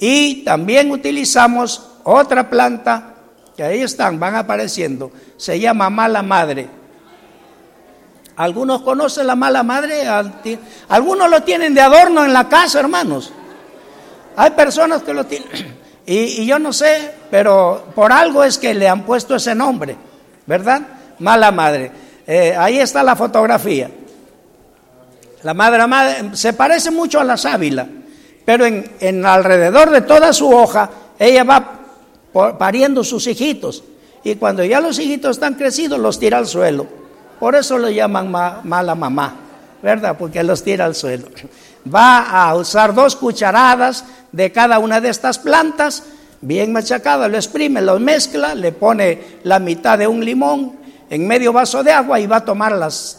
y 0.00 0.44
también 0.44 0.90
utilizamos 0.90 1.91
otra 2.04 2.48
planta, 2.48 3.14
que 3.56 3.62
ahí 3.62 3.82
están, 3.82 4.18
van 4.18 4.34
apareciendo, 4.36 5.10
se 5.36 5.58
llama 5.58 5.90
mala 5.90 6.22
madre. 6.22 6.68
Algunos 8.36 8.82
conocen 8.82 9.26
la 9.26 9.36
mala 9.36 9.62
madre, 9.62 10.04
algunos 10.88 11.30
lo 11.30 11.42
tienen 11.42 11.74
de 11.74 11.80
adorno 11.80 12.24
en 12.24 12.32
la 12.32 12.48
casa, 12.48 12.80
hermanos. 12.80 13.32
Hay 14.36 14.50
personas 14.50 15.02
que 15.02 15.14
lo 15.14 15.26
tienen. 15.26 15.82
Y, 16.04 16.46
yo 16.46 16.58
no 16.58 16.72
sé, 16.72 17.14
pero 17.30 17.86
por 17.94 18.12
algo 18.12 18.42
es 18.42 18.58
que 18.58 18.74
le 18.74 18.88
han 18.88 19.04
puesto 19.04 19.36
ese 19.36 19.54
nombre, 19.54 19.96
¿verdad? 20.46 20.82
Mala 21.20 21.52
madre. 21.52 21.92
Eh, 22.26 22.56
ahí 22.58 22.80
está 22.80 23.04
la 23.04 23.14
fotografía. 23.14 23.88
La 25.42 25.54
madre, 25.54 25.86
madre 25.86 26.30
se 26.34 26.52
parece 26.54 26.90
mucho 26.90 27.20
a 27.20 27.24
la 27.24 27.36
sábila, 27.36 27.86
pero 28.44 28.64
en, 28.66 29.24
alrededor 29.26 29.90
de 29.90 30.02
toda 30.02 30.32
su 30.32 30.50
hoja, 30.50 30.90
ella 31.18 31.44
va 31.44 31.81
pariendo 32.32 33.04
sus 33.04 33.26
hijitos. 33.26 33.84
Y 34.24 34.36
cuando 34.36 34.64
ya 34.64 34.80
los 34.80 34.98
hijitos 34.98 35.32
están 35.36 35.54
crecidos, 35.54 35.98
los 35.98 36.18
tira 36.18 36.38
al 36.38 36.46
suelo. 36.46 36.86
Por 37.40 37.54
eso 37.56 37.76
lo 37.78 37.90
llaman 37.90 38.30
ma- 38.30 38.60
mala 38.62 38.94
mamá, 38.94 39.34
¿verdad? 39.82 40.16
Porque 40.18 40.42
los 40.42 40.62
tira 40.62 40.84
al 40.84 40.94
suelo. 40.94 41.26
Va 41.94 42.30
a 42.48 42.54
usar 42.54 42.94
dos 42.94 43.16
cucharadas 43.16 44.04
de 44.30 44.52
cada 44.52 44.78
una 44.78 45.00
de 45.00 45.08
estas 45.08 45.38
plantas, 45.38 46.04
bien 46.40 46.72
machacada, 46.72 47.26
lo 47.26 47.36
exprime, 47.36 47.82
lo 47.82 47.98
mezcla, 47.98 48.54
le 48.54 48.70
pone 48.70 49.20
la 49.42 49.58
mitad 49.58 49.98
de 49.98 50.06
un 50.06 50.24
limón 50.24 50.76
en 51.10 51.26
medio 51.26 51.52
vaso 51.52 51.82
de 51.82 51.90
agua 51.90 52.20
y 52.20 52.26
va 52.28 52.36
a 52.36 52.44
tomar 52.44 52.72
las 52.72 53.18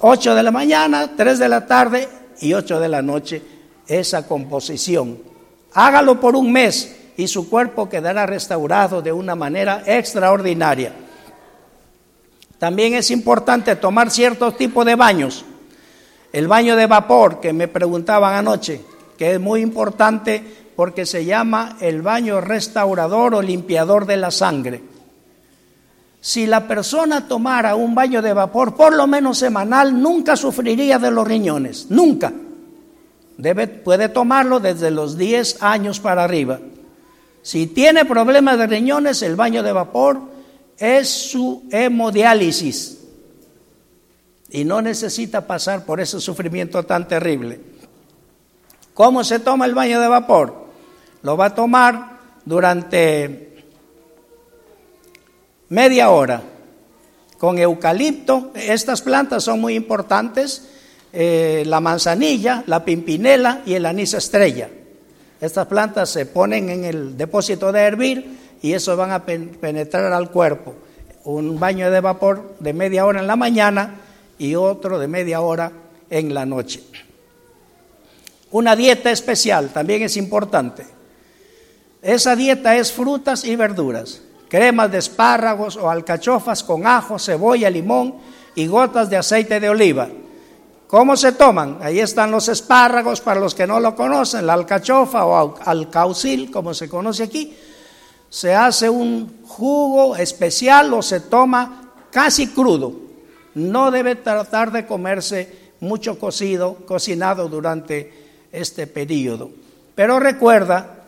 8 0.00 0.34
de 0.34 0.42
la 0.42 0.50
mañana, 0.50 1.10
3 1.14 1.38
de 1.38 1.48
la 1.50 1.66
tarde 1.66 2.08
y 2.40 2.54
8 2.54 2.80
de 2.80 2.88
la 2.88 3.02
noche 3.02 3.42
esa 3.86 4.26
composición. 4.26 5.18
Hágalo 5.74 6.18
por 6.18 6.34
un 6.34 6.50
mes 6.50 6.95
y 7.16 7.28
su 7.28 7.48
cuerpo 7.48 7.88
quedará 7.88 8.26
restaurado 8.26 9.02
de 9.02 9.12
una 9.12 9.34
manera 9.34 9.82
extraordinaria. 9.86 10.92
También 12.58 12.94
es 12.94 13.10
importante 13.10 13.76
tomar 13.76 14.10
cierto 14.10 14.52
tipo 14.52 14.84
de 14.84 14.94
baños. 14.94 15.44
El 16.32 16.48
baño 16.48 16.76
de 16.76 16.86
vapor 16.86 17.40
que 17.40 17.52
me 17.52 17.68
preguntaban 17.68 18.34
anoche, 18.34 18.82
que 19.16 19.34
es 19.34 19.40
muy 19.40 19.60
importante 19.60 20.42
porque 20.74 21.06
se 21.06 21.24
llama 21.24 21.76
el 21.80 22.02
baño 22.02 22.40
restaurador 22.40 23.34
o 23.34 23.42
limpiador 23.42 24.06
de 24.06 24.16
la 24.18 24.30
sangre. 24.30 24.82
Si 26.20 26.46
la 26.46 26.66
persona 26.66 27.28
tomara 27.28 27.76
un 27.76 27.94
baño 27.94 28.20
de 28.20 28.32
vapor 28.32 28.74
por 28.74 28.94
lo 28.94 29.06
menos 29.06 29.38
semanal, 29.38 30.02
nunca 30.02 30.36
sufriría 30.36 30.98
de 30.98 31.10
los 31.10 31.26
riñones, 31.26 31.86
nunca. 31.90 32.32
Debe, 33.38 33.68
puede 33.68 34.08
tomarlo 34.08 34.60
desde 34.60 34.90
los 34.90 35.16
10 35.16 35.62
años 35.62 36.00
para 36.00 36.24
arriba. 36.24 36.58
Si 37.46 37.68
tiene 37.68 38.04
problemas 38.04 38.58
de 38.58 38.66
riñones, 38.66 39.22
el 39.22 39.36
baño 39.36 39.62
de 39.62 39.70
vapor 39.70 40.20
es 40.76 41.08
su 41.08 41.62
hemodiálisis 41.70 42.98
y 44.50 44.64
no 44.64 44.82
necesita 44.82 45.46
pasar 45.46 45.84
por 45.84 46.00
ese 46.00 46.20
sufrimiento 46.20 46.82
tan 46.82 47.06
terrible. 47.06 47.60
¿Cómo 48.94 49.22
se 49.22 49.38
toma 49.38 49.66
el 49.66 49.76
baño 49.76 50.00
de 50.00 50.08
vapor? 50.08 50.66
Lo 51.22 51.36
va 51.36 51.44
a 51.44 51.54
tomar 51.54 52.18
durante 52.44 53.62
media 55.68 56.10
hora 56.10 56.42
con 57.38 57.58
eucalipto. 57.58 58.50
Estas 58.56 59.02
plantas 59.02 59.44
son 59.44 59.60
muy 59.60 59.76
importantes, 59.76 60.68
eh, 61.12 61.62
la 61.64 61.78
manzanilla, 61.78 62.64
la 62.66 62.84
pimpinela 62.84 63.62
y 63.64 63.74
el 63.74 63.86
anís 63.86 64.14
estrella. 64.14 64.68
Estas 65.40 65.66
plantas 65.66 66.10
se 66.10 66.26
ponen 66.26 66.70
en 66.70 66.84
el 66.84 67.16
depósito 67.16 67.70
de 67.72 67.80
hervir 67.80 68.38
y 68.62 68.72
eso 68.72 68.96
van 68.96 69.12
a 69.12 69.24
pen- 69.24 69.56
penetrar 69.60 70.12
al 70.12 70.30
cuerpo. 70.30 70.74
Un 71.24 71.58
baño 71.60 71.90
de 71.90 72.00
vapor 72.00 72.54
de 72.60 72.72
media 72.72 73.04
hora 73.04 73.20
en 73.20 73.26
la 73.26 73.36
mañana 73.36 74.00
y 74.38 74.54
otro 74.54 74.98
de 74.98 75.08
media 75.08 75.40
hora 75.40 75.72
en 76.08 76.32
la 76.32 76.46
noche. 76.46 76.82
Una 78.52 78.76
dieta 78.76 79.10
especial 79.10 79.70
también 79.70 80.02
es 80.02 80.16
importante. 80.16 80.86
Esa 82.00 82.36
dieta 82.36 82.76
es 82.76 82.92
frutas 82.92 83.44
y 83.44 83.56
verduras, 83.56 84.22
cremas 84.48 84.92
de 84.92 84.98
espárragos 84.98 85.76
o 85.76 85.90
alcachofas 85.90 86.62
con 86.62 86.86
ajo, 86.86 87.18
cebolla, 87.18 87.68
limón 87.68 88.14
y 88.54 88.66
gotas 88.68 89.10
de 89.10 89.16
aceite 89.16 89.58
de 89.58 89.68
oliva. 89.68 90.08
¿Cómo 90.86 91.16
se 91.16 91.32
toman? 91.32 91.78
Ahí 91.82 91.98
están 91.98 92.30
los 92.30 92.48
espárragos, 92.48 93.20
para 93.20 93.40
los 93.40 93.54
que 93.54 93.66
no 93.66 93.80
lo 93.80 93.96
conocen, 93.96 94.46
la 94.46 94.52
alcachofa 94.54 95.24
o 95.24 95.36
al- 95.36 95.78
alcaucil, 95.78 96.50
como 96.50 96.74
se 96.74 96.88
conoce 96.88 97.24
aquí. 97.24 97.56
Se 98.30 98.54
hace 98.54 98.88
un 98.88 99.42
jugo 99.46 100.16
especial 100.16 100.92
o 100.94 101.02
se 101.02 101.20
toma 101.20 101.92
casi 102.10 102.48
crudo. 102.48 102.92
No 103.54 103.90
debe 103.90 104.14
tratar 104.16 104.70
de 104.70 104.86
comerse 104.86 105.72
mucho 105.80 106.18
cocido, 106.18 106.76
cocinado 106.86 107.48
durante 107.48 108.46
este 108.52 108.86
periodo. 108.86 109.50
Pero 109.94 110.20
recuerda 110.20 111.04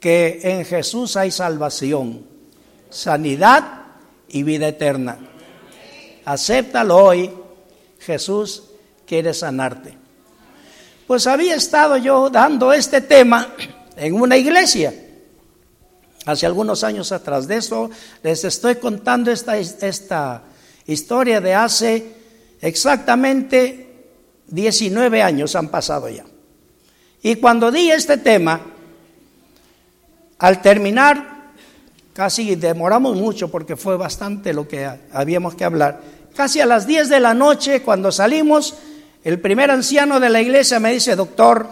que 0.00 0.40
en 0.44 0.64
Jesús 0.64 1.16
hay 1.16 1.30
salvación, 1.30 2.24
sanidad 2.90 3.82
y 4.28 4.42
vida 4.44 4.68
eterna. 4.68 5.18
Acéptalo 6.24 6.96
hoy, 6.96 7.30
Jesús 7.98 8.63
quiere 9.06 9.34
sanarte. 9.34 9.96
Pues 11.06 11.26
había 11.26 11.54
estado 11.54 11.96
yo 11.96 12.30
dando 12.30 12.72
este 12.72 13.00
tema 13.00 13.54
en 13.96 14.14
una 14.14 14.36
iglesia 14.36 14.94
hace 16.24 16.46
algunos 16.46 16.82
años 16.84 17.12
atrás. 17.12 17.46
De 17.46 17.56
eso 17.56 17.90
les 18.22 18.44
estoy 18.44 18.76
contando 18.76 19.30
esta, 19.30 19.58
esta 19.58 20.42
historia 20.86 21.40
de 21.40 21.54
hace 21.54 22.14
exactamente 22.60 23.84
19 24.48 25.22
años 25.22 25.54
han 25.56 25.68
pasado 25.68 26.08
ya. 26.08 26.24
Y 27.22 27.36
cuando 27.36 27.70
di 27.70 27.90
este 27.90 28.18
tema, 28.18 28.60
al 30.38 30.60
terminar, 30.60 31.52
casi 32.12 32.54
demoramos 32.54 33.16
mucho 33.16 33.50
porque 33.50 33.76
fue 33.76 33.96
bastante 33.96 34.52
lo 34.52 34.68
que 34.68 34.88
habíamos 35.12 35.54
que 35.54 35.64
hablar. 35.64 36.00
Casi 36.36 36.60
a 36.60 36.66
las 36.66 36.86
10 36.86 37.08
de 37.08 37.20
la 37.20 37.32
noche, 37.32 37.82
cuando 37.82 38.12
salimos, 38.12 38.74
el 39.24 39.40
primer 39.40 39.70
anciano 39.70 40.20
de 40.20 40.28
la 40.28 40.42
iglesia 40.42 40.78
me 40.78 40.92
dice, 40.92 41.16
doctor, 41.16 41.66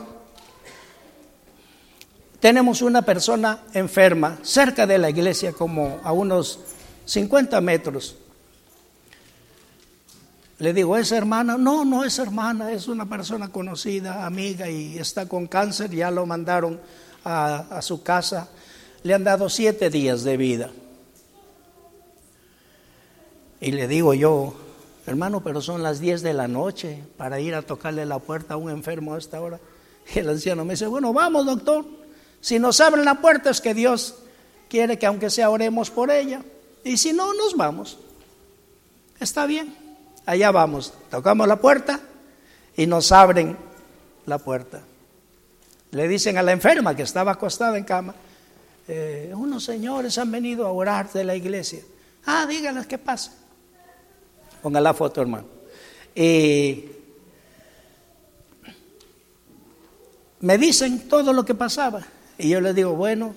tenemos 2.41 2.81
una 2.81 3.03
persona 3.03 3.65
enferma 3.75 4.39
cerca 4.43 4.87
de 4.87 4.97
la 4.97 5.11
iglesia, 5.11 5.53
como 5.53 6.01
a 6.03 6.13
unos 6.13 6.61
50 7.05 7.61
metros. 7.61 8.17
Le 10.59 10.73
digo, 10.73 10.97
¿es 10.97 11.13
hermana? 11.13 11.59
No, 11.59 11.85
no 11.85 12.05
es 12.05 12.19
hermana, 12.19 12.73
es 12.73 12.89
una 12.89 13.07
persona 13.07 13.49
conocida, 13.49 14.25
amiga 14.25 14.71
y 14.71 14.99
está 14.99 15.29
con 15.29 15.47
cáncer, 15.47 15.91
ya 15.91 16.11
lo 16.11 16.25
mandaron 16.25 16.81
a, 17.23 17.67
a 17.71 17.83
su 17.83 18.03
casa, 18.03 18.49
le 19.03 19.13
han 19.13 19.25
dado 19.25 19.51
siete 19.51 19.91
días 19.91 20.25
de 20.25 20.37
vida. 20.39 20.71
Y 23.61 23.73
le 23.73 23.87
digo 23.87 24.15
yo, 24.15 24.55
hermano, 25.07 25.43
pero 25.43 25.61
son 25.61 25.83
las 25.83 26.01
10 26.01 26.23
de 26.23 26.33
la 26.33 26.49
noche 26.49 27.03
para 27.17 27.41
ir 27.41 27.55
a 27.55 27.63
tocarle 27.63 28.07
la 28.07 28.19
puerta 28.19 28.55
a 28.55 28.57
un 28.57 28.71
enfermo 28.71 29.15
a 29.15 29.19
esta 29.19 29.41
hora. 29.41 29.59
Y 30.15 30.19
el 30.19 30.29
anciano 30.29 30.65
me 30.65 30.75
dice, 30.75 30.87
bueno, 30.87 31.13
vamos, 31.13 31.47
doctor. 31.47 31.85
Si 32.41 32.59
nos 32.59 32.81
abren 32.81 33.05
la 33.05 33.21
puerta 33.21 33.51
es 33.51 33.61
que 33.61 33.75
Dios 33.75 34.17
quiere 34.69 34.99
que 34.99 35.07
aunque 35.07 35.31
sea 35.31 35.51
oremos 35.51 35.91
por 35.91 36.11
ella. 36.11 36.43
Y 36.85 36.97
si 36.97 37.13
no, 37.13 37.35
nos 37.35 37.57
vamos. 37.57 37.99
Está 39.21 39.47
bien. 39.47 39.77
Allá 40.27 40.51
vamos. 40.51 40.93
Tocamos 41.11 41.47
la 41.47 41.57
puerta 41.57 42.01
y 42.77 42.87
nos 42.87 43.13
abren 43.13 43.57
la 44.27 44.39
puerta. 44.39 44.83
Le 45.91 46.09
dicen 46.09 46.39
a 46.39 46.43
la 46.43 46.53
enferma 46.53 46.97
que 46.97 47.03
estaba 47.03 47.33
acostada 47.33 47.77
en 47.77 47.85
cama, 47.85 48.15
eh, 48.89 49.33
unos 49.35 49.65
señores 49.65 50.19
han 50.19 50.31
venido 50.31 50.67
a 50.67 50.73
orar 50.73 51.13
de 51.13 51.25
la 51.25 51.37
iglesia. 51.37 51.81
Ah, 52.27 52.47
díganles 52.49 52.87
qué 52.87 52.99
pasa. 52.99 53.33
Ponga 54.63 54.81
la 54.81 54.95
foto, 54.95 55.21
hermano. 55.21 55.47
Y 56.15 56.85
me 60.41 60.59
dicen 60.59 61.09
todo 61.09 61.33
lo 61.33 61.45
que 61.45 61.55
pasaba. 61.55 62.03
Y 62.39 62.49
yo 62.49 62.61
les 62.61 62.75
digo, 62.75 62.95
bueno, 62.95 63.35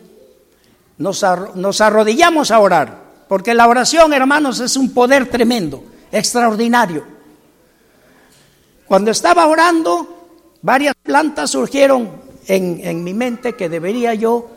nos, 0.98 1.24
arro 1.24 1.54
nos 1.56 1.82
arrodillamos 1.82 2.52
a 2.52 2.60
orar, 2.60 3.04
porque 3.28 3.54
la 3.54 3.68
oración, 3.68 4.14
hermanos, 4.14 4.60
es 4.60 4.78
un 4.78 4.94
poder 4.94 5.30
tremendo, 5.30 5.84
extraordinario. 6.12 7.06
Cuando 8.86 9.12
estaba 9.12 9.48
orando, 9.48 10.30
varias 10.62 10.94
plantas 11.02 11.52
surgieron 11.52 12.24
en 12.48 13.04
mi 13.04 13.16
mente 13.16 13.56
que 13.56 13.68
debería 13.68 14.14
yo 14.14 14.50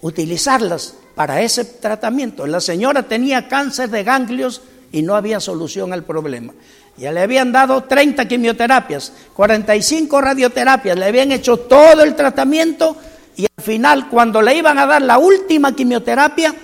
utilizarlas 0.00 0.94
para 1.16 1.42
ese 1.42 1.64
tratamiento. 1.64 2.46
La 2.46 2.60
señora 2.60 3.02
tenía 3.02 3.48
cáncer 3.48 3.90
de 3.90 4.04
ganglios 4.04 4.62
y 4.92 5.02
no 5.02 5.14
había 5.14 5.40
solución 5.40 5.92
al 5.92 6.04
problema. 6.04 6.52
Ya 6.96 7.12
le 7.12 7.20
habían 7.20 7.52
dado 7.52 7.84
30 7.84 8.26
quimioterapias, 8.26 9.12
45 9.34 10.20
radioterapias, 10.20 10.98
le 10.98 11.06
habían 11.06 11.32
hecho 11.32 11.56
todo 11.56 12.02
el 12.02 12.16
tratamiento 12.16 12.96
y 13.36 13.44
al 13.44 13.64
final, 13.64 14.08
cuando 14.08 14.42
le 14.42 14.56
iban 14.56 14.78
a 14.78 14.86
dar 14.86 15.02
la 15.02 15.18
última 15.18 15.74
quimioterapia, 15.74 16.54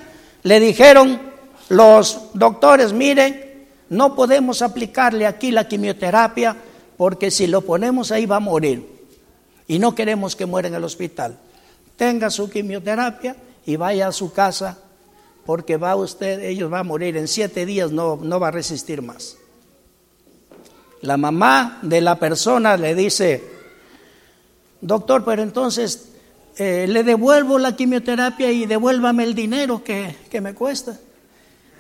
le 0.42 0.60
dijeron 0.60 1.20
los 1.68 2.30
doctores, 2.34 2.92
mire, 2.92 3.68
no 3.90 4.16
podemos 4.16 4.60
aplicarle 4.60 5.26
aquí 5.26 5.52
la 5.52 5.68
quimioterapia 5.68 6.56
porque 6.96 7.30
si 7.30 7.46
lo 7.46 7.60
ponemos 7.60 8.10
ahí 8.10 8.26
va 8.26 8.36
a 8.36 8.40
morir 8.40 8.84
y 9.68 9.78
no 9.78 9.94
queremos 9.94 10.36
que 10.36 10.46
muera 10.46 10.68
en 10.68 10.74
el 10.74 10.84
hospital. 10.84 11.38
tenga 11.96 12.28
su 12.28 12.50
quimioterapia 12.50 13.36
y 13.66 13.76
vaya 13.76 14.08
a 14.08 14.12
su 14.12 14.32
casa 14.32 14.78
porque 15.44 15.76
va 15.76 15.96
usted, 15.96 16.40
ellos 16.40 16.72
va 16.72 16.80
a 16.80 16.84
morir 16.84 17.16
en 17.16 17.28
siete 17.28 17.66
días, 17.66 17.92
no, 17.92 18.18
no 18.22 18.40
va 18.40 18.48
a 18.48 18.52
resistir 18.52 19.02
más. 19.02 19.36
La 21.00 21.16
mamá 21.16 21.78
de 21.82 22.00
la 22.00 22.18
persona 22.18 22.76
le 22.76 22.94
dice, 22.94 23.44
doctor, 24.80 25.24
pero 25.24 25.42
entonces 25.42 26.08
eh, 26.56 26.86
le 26.88 27.04
devuelvo 27.04 27.58
la 27.58 27.76
quimioterapia 27.76 28.50
y 28.50 28.64
devuélvame 28.64 29.24
el 29.24 29.34
dinero 29.34 29.84
que, 29.84 30.16
que 30.30 30.40
me 30.40 30.54
cuesta. 30.54 30.98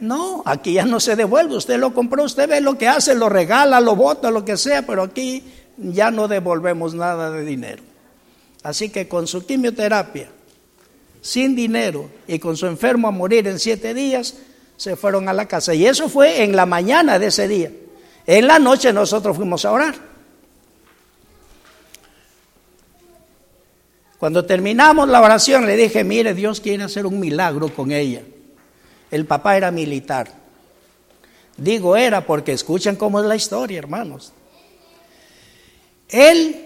No, 0.00 0.42
aquí 0.44 0.74
ya 0.74 0.84
no 0.84 1.00
se 1.00 1.16
devuelve, 1.16 1.56
usted 1.56 1.78
lo 1.78 1.94
compró, 1.94 2.24
usted 2.24 2.48
ve 2.48 2.60
lo 2.60 2.76
que 2.76 2.88
hace, 2.88 3.14
lo 3.14 3.28
regala, 3.28 3.80
lo 3.80 3.96
bota, 3.96 4.30
lo 4.30 4.44
que 4.44 4.56
sea, 4.56 4.82
pero 4.82 5.02
aquí 5.02 5.44
ya 5.78 6.10
no 6.10 6.28
devolvemos 6.28 6.94
nada 6.94 7.30
de 7.30 7.44
dinero. 7.44 7.82
Así 8.62 8.90
que 8.90 9.08
con 9.08 9.26
su 9.26 9.46
quimioterapia, 9.46 10.28
sin 11.24 11.56
dinero 11.56 12.10
y 12.28 12.38
con 12.38 12.54
su 12.54 12.66
enfermo 12.66 13.08
a 13.08 13.10
morir 13.10 13.48
en 13.48 13.58
siete 13.58 13.94
días, 13.94 14.34
se 14.76 14.94
fueron 14.94 15.26
a 15.26 15.32
la 15.32 15.48
casa. 15.48 15.72
Y 15.72 15.86
eso 15.86 16.10
fue 16.10 16.42
en 16.42 16.54
la 16.54 16.66
mañana 16.66 17.18
de 17.18 17.28
ese 17.28 17.48
día. 17.48 17.72
En 18.26 18.46
la 18.46 18.58
noche 18.58 18.92
nosotros 18.92 19.34
fuimos 19.34 19.64
a 19.64 19.72
orar. 19.72 19.94
Cuando 24.18 24.44
terminamos 24.44 25.08
la 25.08 25.22
oración 25.22 25.64
le 25.64 25.76
dije, 25.76 26.04
mire, 26.04 26.34
Dios 26.34 26.60
quiere 26.60 26.84
hacer 26.84 27.06
un 27.06 27.18
milagro 27.18 27.70
con 27.74 27.90
ella. 27.90 28.20
El 29.10 29.24
papá 29.24 29.56
era 29.56 29.70
militar. 29.70 30.30
Digo 31.56 31.96
era 31.96 32.26
porque 32.26 32.52
escuchen 32.52 32.96
cómo 32.96 33.18
es 33.20 33.24
la 33.24 33.36
historia, 33.36 33.78
hermanos. 33.78 34.34
Él, 36.10 36.63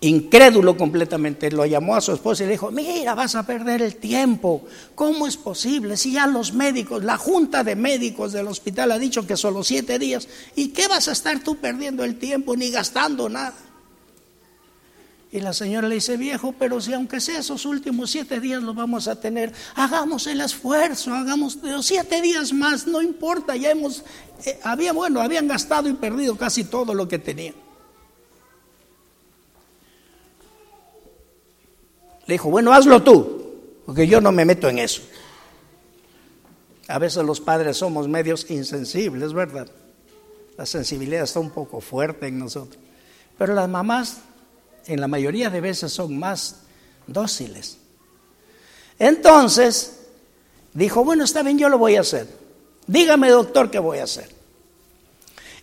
incrédulo 0.00 0.76
completamente, 0.76 1.50
lo 1.50 1.64
llamó 1.64 1.96
a 1.96 2.00
su 2.00 2.12
esposa 2.12 2.42
y 2.42 2.46
le 2.46 2.52
dijo, 2.52 2.70
mira, 2.70 3.14
vas 3.14 3.34
a 3.34 3.46
perder 3.46 3.82
el 3.82 3.96
tiempo. 3.96 4.64
¿Cómo 4.94 5.26
es 5.26 5.36
posible? 5.36 5.96
Si 5.96 6.12
ya 6.12 6.26
los 6.26 6.52
médicos, 6.52 7.02
la 7.02 7.16
junta 7.16 7.64
de 7.64 7.76
médicos 7.76 8.32
del 8.32 8.46
hospital 8.46 8.92
ha 8.92 8.98
dicho 8.98 9.26
que 9.26 9.36
solo 9.36 9.64
siete 9.64 9.98
días. 9.98 10.28
¿Y 10.54 10.68
qué 10.68 10.86
vas 10.88 11.08
a 11.08 11.12
estar 11.12 11.42
tú 11.42 11.56
perdiendo 11.56 12.04
el 12.04 12.18
tiempo 12.18 12.56
ni 12.56 12.70
gastando 12.70 13.28
nada? 13.28 13.54
Y 15.32 15.40
la 15.40 15.52
señora 15.52 15.88
le 15.88 15.96
dice, 15.96 16.16
viejo, 16.16 16.54
pero 16.58 16.80
si 16.80 16.92
aunque 16.92 17.20
sea 17.20 17.40
esos 17.40 17.66
últimos 17.66 18.10
siete 18.10 18.38
días 18.38 18.62
lo 18.62 18.74
vamos 18.74 19.08
a 19.08 19.20
tener, 19.20 19.52
hagamos 19.74 20.26
el 20.28 20.40
esfuerzo, 20.40 21.12
hagamos 21.12 21.56
los 21.62 21.84
siete 21.84 22.22
días 22.22 22.52
más, 22.52 22.86
no 22.86 23.02
importa, 23.02 23.56
ya 23.56 23.70
hemos, 23.70 24.04
eh, 24.44 24.58
había, 24.62 24.92
bueno, 24.92 25.20
habían 25.20 25.48
gastado 25.48 25.88
y 25.88 25.94
perdido 25.94 26.36
casi 26.36 26.64
todo 26.64 26.94
lo 26.94 27.08
que 27.08 27.18
tenían. 27.18 27.65
Le 32.26 32.34
dijo, 32.34 32.50
bueno, 32.50 32.72
hazlo 32.72 33.02
tú, 33.02 33.54
porque 33.86 34.06
yo 34.06 34.20
no 34.20 34.32
me 34.32 34.44
meto 34.44 34.68
en 34.68 34.78
eso. 34.78 35.02
A 36.88 36.98
veces 36.98 37.24
los 37.24 37.40
padres 37.40 37.76
somos 37.76 38.08
medios 38.08 38.48
insensibles, 38.50 39.32
¿verdad? 39.32 39.68
La 40.56 40.66
sensibilidad 40.66 41.24
está 41.24 41.40
un 41.40 41.50
poco 41.50 41.80
fuerte 41.80 42.26
en 42.26 42.38
nosotros. 42.38 42.80
Pero 43.36 43.54
las 43.54 43.68
mamás 43.68 44.18
en 44.86 45.00
la 45.00 45.08
mayoría 45.08 45.50
de 45.50 45.60
veces 45.60 45.92
son 45.92 46.18
más 46.18 46.60
dóciles. 47.06 47.78
Entonces, 48.98 50.06
dijo, 50.72 51.04
bueno, 51.04 51.24
está 51.24 51.42
bien, 51.42 51.58
yo 51.58 51.68
lo 51.68 51.78
voy 51.78 51.96
a 51.96 52.00
hacer. 52.00 52.28
Dígame, 52.86 53.30
doctor, 53.30 53.70
qué 53.70 53.78
voy 53.78 53.98
a 53.98 54.04
hacer. 54.04 54.30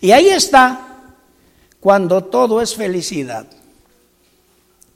Y 0.02 0.12
ahí 0.12 0.28
está 0.28 1.16
cuando 1.80 2.26
todo 2.26 2.62
es 2.62 2.76
felicidad. 2.76 3.48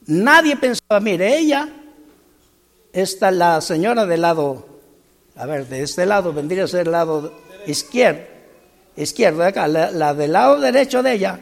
Nadie 0.08 0.56
pensaba, 0.56 1.00
mire, 1.00 1.38
ella, 1.38 1.70
está 2.94 3.30
la 3.30 3.62
señora 3.62 4.06
del 4.06 4.22
lado, 4.22 4.66
a 5.36 5.46
ver, 5.46 5.68
de 5.68 5.84
este 5.84 6.06
lado 6.06 6.34
vendría 6.34 6.64
a 6.64 6.68
ser 6.68 6.88
el 6.88 6.94
lado 6.94 7.34
izquierdo, 7.68 8.22
izquierdo 8.96 9.40
de 9.42 9.48
acá, 9.48 9.68
la, 9.68 9.92
la 9.92 10.14
del 10.14 10.34
lado 10.34 10.60
derecho 10.60 11.04
de 11.04 11.14
ella, 11.14 11.40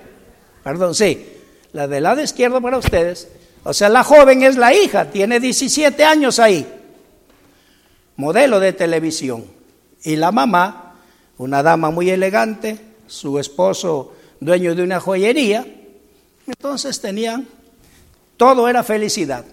perdón, 0.64 0.96
sí, 0.96 1.26
la 1.74 1.88
del 1.88 2.04
lado 2.04 2.22
izquierdo 2.22 2.62
para 2.62 2.78
ustedes. 2.78 3.28
O 3.64 3.74
sea, 3.74 3.90
la 3.90 4.04
joven 4.04 4.44
es 4.44 4.58
la 4.58 4.74
hija, 4.74 5.10
tiene 5.12 5.40
17 5.40 6.04
años 6.04 6.40
ahí, 6.40 6.68
modelo 8.16 8.60
de 8.60 8.74
televisión. 8.74 9.46
Y 10.04 10.16
la 10.16 10.32
mamá, 10.32 10.96
una 11.38 11.64
dama 11.64 11.90
muy 11.90 12.10
elegante, 12.10 12.80
su 13.08 13.40
esposo 13.40 14.14
dueño 14.40 14.76
de 14.76 14.84
una 14.84 15.00
joyería. 15.00 15.66
Entonces 16.48 17.02
tenían, 17.02 17.48
todo 18.38 18.68
era 18.68 18.84
felicidad. 18.84 19.46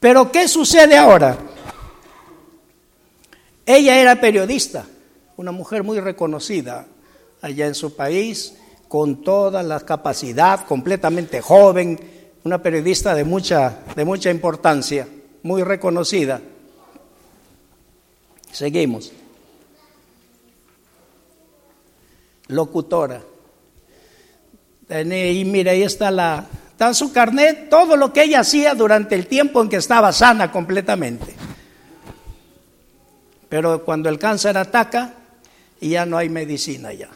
Pero 0.00 0.32
¿qué 0.32 0.48
sucede 0.48 0.96
ahora? 0.96 1.38
Ella 3.64 4.00
era 4.00 4.20
periodista, 4.20 4.84
una 5.36 5.52
mujer 5.52 5.84
muy 5.84 6.00
reconocida 6.00 6.86
allá 7.40 7.66
en 7.66 7.74
su 7.74 7.94
país, 7.94 8.54
con 8.88 9.22
toda 9.22 9.62
la 9.62 9.80
capacidad, 9.80 10.66
completamente 10.66 11.40
joven, 11.40 11.98
una 12.44 12.60
periodista 12.60 13.14
de 13.14 13.24
mucha, 13.24 13.78
de 13.94 14.04
mucha 14.04 14.30
importancia, 14.30 15.06
muy 15.42 15.62
reconocida. 15.62 16.40
Seguimos. 18.50 19.12
Locutora. 22.48 23.22
Y 24.90 25.44
mire, 25.44 25.70
ahí 25.70 25.82
está 25.84 26.10
la, 26.10 26.46
está 26.82 26.94
su 26.94 27.12
carnet, 27.12 27.68
todo 27.68 27.96
lo 27.96 28.12
que 28.12 28.24
ella 28.24 28.40
hacía 28.40 28.74
durante 28.74 29.14
el 29.14 29.28
tiempo 29.28 29.62
en 29.62 29.68
que 29.68 29.76
estaba 29.76 30.10
sana 30.10 30.50
completamente. 30.50 31.32
Pero 33.48 33.84
cuando 33.84 34.08
el 34.08 34.18
cáncer 34.18 34.58
ataca, 34.58 35.12
ya 35.80 36.04
no 36.06 36.18
hay 36.18 36.28
medicina 36.28 36.92
ya. 36.92 37.08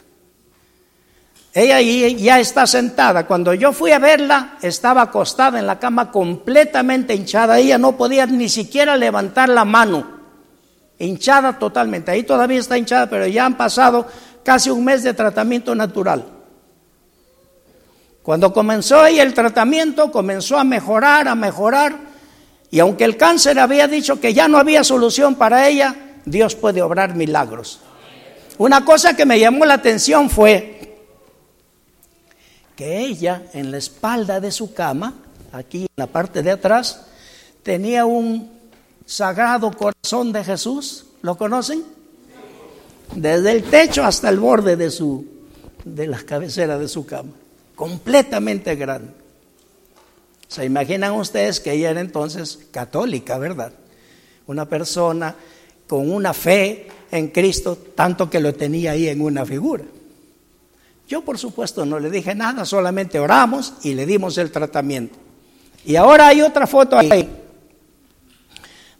Ella 1.53 1.81
ya 1.81 2.39
está 2.39 2.65
sentada. 2.65 3.27
Cuando 3.27 3.53
yo 3.53 3.73
fui 3.73 3.91
a 3.91 3.99
verla, 3.99 4.57
estaba 4.61 5.01
acostada 5.01 5.59
en 5.59 5.67
la 5.67 5.79
cama 5.79 6.11
completamente 6.11 7.13
hinchada. 7.13 7.59
Ella 7.59 7.77
no 7.77 7.97
podía 7.97 8.25
ni 8.25 8.47
siquiera 8.47 8.95
levantar 8.95 9.49
la 9.49 9.65
mano. 9.65 10.07
Hinchada 10.97 11.59
totalmente. 11.59 12.11
Ahí 12.11 12.23
todavía 12.23 12.59
está 12.59 12.77
hinchada, 12.77 13.09
pero 13.09 13.27
ya 13.27 13.45
han 13.45 13.57
pasado 13.57 14.07
casi 14.43 14.69
un 14.69 14.85
mes 14.85 15.03
de 15.03 15.13
tratamiento 15.13 15.75
natural. 15.75 16.36
Cuando 18.27 18.51
comenzó 18.51 18.99
ahí 18.99 19.21
el 19.21 19.33
tratamiento, 19.33 20.11
comenzó 20.11 20.59
a 20.59 20.65
mejorar, 20.65 21.29
a 21.29 21.33
mejorar. 21.33 21.97
Y 22.69 22.79
aunque 22.79 23.05
el 23.05 23.15
cáncer 23.15 23.57
había 23.57 23.87
dicho 23.87 24.19
que 24.19 24.33
ya 24.33 24.49
no 24.49 24.57
había 24.57 24.83
solución 24.83 25.35
para 25.35 25.69
ella, 25.69 25.95
Dios 26.25 26.53
puede 26.53 26.81
obrar 26.81 27.15
milagros. 27.15 27.79
Una 28.57 28.83
cosa 28.83 29.15
que 29.15 29.25
me 29.25 29.39
llamó 29.39 29.63
la 29.63 29.75
atención 29.75 30.29
fue 30.29 30.97
que 32.75 32.99
ella 32.99 33.43
en 33.53 33.71
la 33.71 33.77
espalda 33.77 34.41
de 34.41 34.51
su 34.51 34.73
cama, 34.73 35.13
aquí 35.53 35.83
en 35.83 35.87
la 35.95 36.07
parte 36.07 36.43
de 36.43 36.51
atrás, 36.51 37.05
tenía 37.63 38.03
un 38.03 38.51
sagrado 39.05 39.71
corazón 39.71 40.33
de 40.33 40.43
Jesús. 40.43 41.05
¿Lo 41.21 41.37
conocen? 41.37 41.81
Desde 43.15 43.53
el 43.53 43.63
techo 43.63 44.03
hasta 44.03 44.27
el 44.27 44.37
borde 44.37 44.75
de 44.75 44.91
su 44.91 45.25
de 45.85 46.07
la 46.07 46.17
cabecera 46.17 46.77
de 46.77 46.89
su 46.89 47.05
cama, 47.05 47.31
completamente 47.77 48.75
grande. 48.75 49.11
Se 50.47 50.65
imaginan 50.65 51.13
ustedes 51.13 51.59
que 51.59 51.73
ella 51.73 51.91
era 51.91 52.01
entonces 52.01 52.59
católica, 52.71 53.37
¿verdad? 53.37 53.71
Una 54.47 54.65
persona 54.65 55.35
con 55.85 56.11
una 56.11 56.33
fe 56.33 56.87
en 57.11 57.27
Cristo, 57.27 57.77
tanto 57.95 58.29
que 58.29 58.39
lo 58.39 58.53
tenía 58.53 58.91
ahí 58.91 59.07
en 59.07 59.21
una 59.21 59.45
figura. 59.45 59.83
Yo 61.07 61.21
por 61.21 61.37
supuesto 61.37 61.85
no 61.85 61.99
le 61.99 62.09
dije 62.09 62.33
nada, 62.33 62.65
solamente 62.65 63.19
oramos 63.19 63.75
y 63.83 63.93
le 63.93 64.07
dimos 64.07 64.37
el 64.39 64.51
tratamiento. 64.51 65.15
Y 65.85 65.95
ahora 65.97 66.29
hay 66.29 66.41
otra 66.41 66.65
foto 66.65 66.97
ahí, 66.97 67.29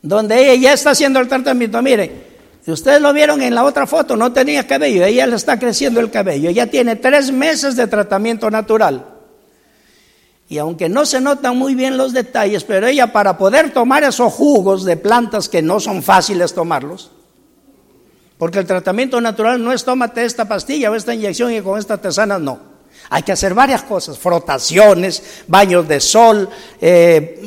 donde 0.04 0.40
ella 0.40 0.62
ya 0.62 0.74
está 0.74 0.92
haciendo 0.92 1.20
el 1.20 1.28
tratamiento. 1.28 1.82
Mire, 1.82 2.27
ustedes 2.72 3.02
lo 3.02 3.14
vieron 3.14 3.42
en 3.42 3.56
la 3.56 3.64
otra 3.64 3.88
foto, 3.88 4.18
no 4.18 4.34
tenía 4.34 4.68
cabello, 4.68 5.06
ella 5.06 5.26
le 5.26 5.36
está 5.36 5.58
creciendo 5.58 6.00
el 6.00 6.12
cabello, 6.12 6.50
ya 6.50 6.68
tiene 6.68 6.98
tres 6.98 7.32
meses 7.32 7.76
de 7.76 7.88
tratamiento 7.88 8.52
natural. 8.52 9.06
Y 10.50 10.58
aunque 10.58 10.88
no 10.90 11.06
se 11.06 11.20
notan 11.20 11.58
muy 11.58 11.76
bien 11.76 11.98
los 11.98 12.14
detalles, 12.14 12.64
pero 12.64 12.88
ella 12.88 13.12
para 13.12 13.38
poder 13.38 13.72
tomar 13.72 14.04
esos 14.04 14.34
jugos 14.34 14.86
de 14.86 14.98
plantas 14.98 15.50
que 15.50 15.62
no 15.62 15.80
son 15.80 16.04
fáciles 16.04 16.54
tomarlos, 16.54 17.12
porque 18.38 18.60
el 18.60 18.66
tratamiento 18.66 19.20
natural 19.20 19.64
no 19.64 19.74
es 19.74 19.84
tómate 19.84 20.24
esta 20.24 20.46
pastilla 20.46 20.92
o 20.92 20.96
esta 20.96 21.14
inyección 21.14 21.54
y 21.54 21.62
con 21.62 21.80
esta 21.80 21.98
tesana, 21.98 22.38
no. 22.38 22.77
Hay 23.10 23.24
que 23.24 23.32
hacer 23.32 23.54
varias 23.54 23.84
cosas, 23.84 24.18
frotaciones, 24.18 25.24
baños 25.48 25.88
de 25.88 26.02
sol, 26.02 26.50
eh, 26.82 27.42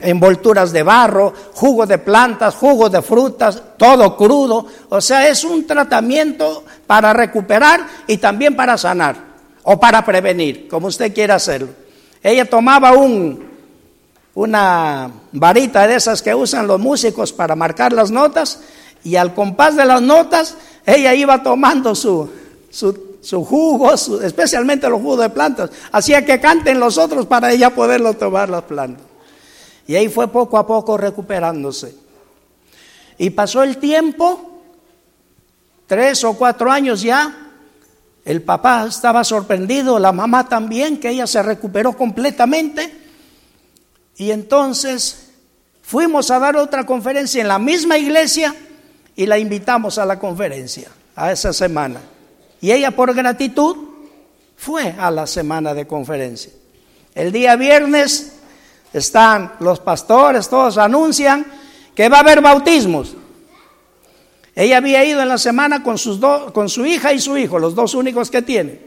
envolturas 0.00 0.72
de 0.72 0.82
barro, 0.82 1.32
jugo 1.54 1.86
de 1.86 1.98
plantas, 1.98 2.56
jugo 2.56 2.90
de 2.90 3.00
frutas, 3.00 3.62
todo 3.76 4.16
crudo. 4.16 4.66
O 4.88 5.00
sea, 5.00 5.28
es 5.28 5.44
un 5.44 5.66
tratamiento 5.66 6.64
para 6.86 7.12
recuperar 7.12 7.86
y 8.08 8.16
también 8.16 8.56
para 8.56 8.76
sanar 8.76 9.16
o 9.62 9.78
para 9.78 10.04
prevenir, 10.04 10.66
como 10.66 10.88
usted 10.88 11.14
quiera 11.14 11.36
hacerlo. 11.36 11.68
Ella 12.20 12.44
tomaba 12.44 12.92
un, 12.92 13.52
una 14.34 15.10
varita 15.32 15.86
de 15.86 15.94
esas 15.94 16.22
que 16.22 16.34
usan 16.34 16.66
los 16.66 16.80
músicos 16.80 17.32
para 17.32 17.54
marcar 17.54 17.92
las 17.92 18.10
notas 18.10 18.60
y 19.04 19.16
al 19.16 19.34
compás 19.34 19.76
de 19.76 19.84
las 19.84 20.02
notas 20.02 20.56
ella 20.86 21.14
iba 21.14 21.42
tomando 21.42 21.94
su, 21.94 22.28
su, 22.70 23.11
su 23.22 23.44
jugo, 23.44 23.92
especialmente 23.94 24.88
los 24.88 25.00
jugos 25.00 25.20
de 25.20 25.30
plantas. 25.30 25.70
Hacía 25.92 26.26
que 26.26 26.40
canten 26.40 26.78
los 26.80 26.98
otros 26.98 27.26
para 27.26 27.52
ella 27.52 27.70
poderlo 27.70 28.14
tomar 28.14 28.50
las 28.50 28.64
plantas. 28.64 29.06
Y 29.86 29.94
ahí 29.94 30.08
fue 30.08 30.28
poco 30.28 30.58
a 30.58 30.66
poco 30.66 30.98
recuperándose. 30.98 31.94
Y 33.18 33.30
pasó 33.30 33.62
el 33.62 33.78
tiempo, 33.78 34.62
tres 35.86 36.24
o 36.24 36.34
cuatro 36.34 36.70
años 36.70 37.02
ya, 37.02 37.50
el 38.24 38.42
papá 38.42 38.86
estaba 38.88 39.24
sorprendido, 39.24 39.98
la 39.98 40.12
mamá 40.12 40.48
también, 40.48 40.98
que 40.98 41.10
ella 41.10 41.26
se 41.26 41.42
recuperó 41.42 41.96
completamente. 41.96 42.92
Y 44.16 44.30
entonces 44.32 45.30
fuimos 45.82 46.30
a 46.30 46.38
dar 46.38 46.56
otra 46.56 46.84
conferencia 46.86 47.40
en 47.40 47.48
la 47.48 47.58
misma 47.58 47.98
iglesia 47.98 48.54
y 49.14 49.26
la 49.26 49.38
invitamos 49.38 49.98
a 49.98 50.06
la 50.06 50.18
conferencia, 50.18 50.90
a 51.14 51.30
esa 51.30 51.52
semana. 51.52 52.00
Y 52.62 52.70
ella 52.72 52.92
por 52.92 53.12
gratitud 53.12 53.76
fue 54.56 54.94
a 54.96 55.10
la 55.10 55.26
semana 55.26 55.74
de 55.74 55.86
conferencia. 55.86 56.52
El 57.14 57.32
día 57.32 57.56
viernes 57.56 58.34
están 58.94 59.52
los 59.60 59.80
pastores, 59.80 60.48
todos 60.48 60.78
anuncian 60.78 61.44
que 61.94 62.08
va 62.08 62.18
a 62.18 62.20
haber 62.20 62.40
bautismos. 62.40 63.14
Ella 64.54 64.76
había 64.76 65.04
ido 65.04 65.20
en 65.20 65.28
la 65.28 65.38
semana 65.38 65.82
con, 65.82 65.98
sus 65.98 66.20
con 66.52 66.68
su 66.68 66.86
hija 66.86 67.12
y 67.12 67.18
su 67.18 67.36
hijo, 67.36 67.58
los 67.58 67.74
dos 67.74 67.94
únicos 67.94 68.30
que 68.30 68.42
tiene. 68.42 68.80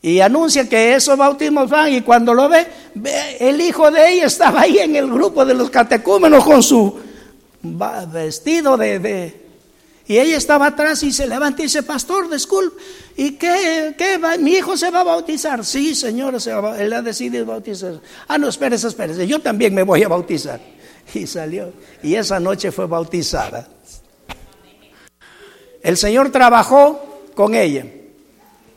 Y 0.00 0.20
anuncia 0.20 0.68
que 0.68 0.94
esos 0.94 1.18
bautismos 1.18 1.68
van 1.68 1.92
y 1.92 2.02
cuando 2.02 2.32
lo 2.32 2.48
ve, 2.48 2.68
ve, 2.94 3.36
el 3.40 3.60
hijo 3.60 3.90
de 3.90 4.12
ella 4.12 4.26
estaba 4.26 4.60
ahí 4.60 4.78
en 4.78 4.94
el 4.94 5.08
grupo 5.10 5.44
de 5.44 5.54
los 5.54 5.70
catecúmenos 5.70 6.44
con 6.44 6.62
su 6.62 7.00
vestido 8.12 8.76
de- 8.76 9.47
Y 10.08 10.18
ella 10.18 10.38
estaba 10.38 10.68
atrás 10.68 11.02
y 11.02 11.12
se 11.12 11.26
levanta 11.26 11.60
y 11.60 11.66
dice, 11.66 11.82
pastor, 11.82 12.30
disculpe, 12.30 12.80
¿y 13.14 13.32
qué, 13.32 13.94
qué 13.96 14.16
va? 14.16 14.38
¿Mi 14.38 14.52
hijo 14.52 14.74
se 14.74 14.90
va 14.90 15.00
a 15.00 15.04
bautizar? 15.04 15.62
Sí, 15.66 15.94
señora, 15.94 16.40
se 16.40 16.50
va 16.54 16.80
él 16.80 16.94
ha 16.94 17.02
decidido 17.02 17.44
bautizar. 17.44 18.00
Ah, 18.26 18.38
no, 18.38 18.48
espérese, 18.48 18.88
espérese, 18.88 19.26
yo 19.26 19.38
también 19.40 19.74
me 19.74 19.82
voy 19.82 20.02
a 20.02 20.08
bautizar. 20.08 20.60
Y 21.14 21.26
salió, 21.26 21.72
y 22.02 22.16
esa 22.16 22.38
noche 22.38 22.70
fue 22.70 22.86
bautizada. 22.86 23.66
El 25.82 25.96
Señor 25.96 26.30
trabajó 26.30 27.22
con 27.34 27.54
ella. 27.54 27.86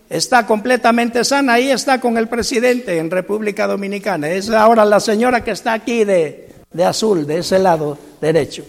Está 0.09 0.45
completamente 0.45 1.23
sana. 1.25 1.53
Ahí 1.53 1.71
está 1.71 1.99
con 1.99 2.17
el 2.17 2.29
presidente 2.29 2.97
en 2.97 3.11
República 3.11 3.67
Dominicana. 3.67 4.29
Es 4.29 4.49
ahora 4.49 4.85
la 4.85 4.99
señora 4.99 5.43
que 5.43 5.51
está 5.51 5.73
aquí 5.73 6.05
de, 6.05 6.53
de 6.71 6.85
azul, 6.85 7.25
de 7.25 7.39
ese 7.39 7.59
lado 7.59 7.97
derecho. 8.21 8.63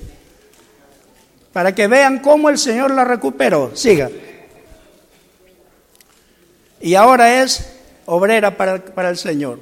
Para 1.53 1.74
que 1.74 1.86
vean 1.86 2.20
cómo 2.20 2.48
el 2.48 2.59
Señor 2.59 2.92
la 2.92 3.05
recuperó. 3.05 3.72
Siga. 3.74 4.11
Y 6.80 6.94
ahora 6.94 7.42
es 7.42 7.74
obrera 8.07 8.57
para, 8.57 8.84
para 8.84 9.11
el 9.11 9.16
Señor. 9.16 9.61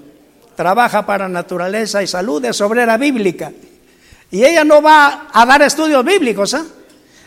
Trabaja 0.57 1.07
para 1.07 1.28
naturaleza 1.28 2.03
y 2.03 2.07
salud, 2.07 2.45
es 2.45 2.61
obrera 2.61 2.97
bíblica. 2.97 3.53
Y 4.30 4.45
ella 4.45 4.64
no 4.64 4.80
va 4.80 5.28
a 5.32 5.47
dar 5.47 5.62
estudios 5.62 6.05
bíblicos, 6.05 6.55
¿ah? 6.55 6.64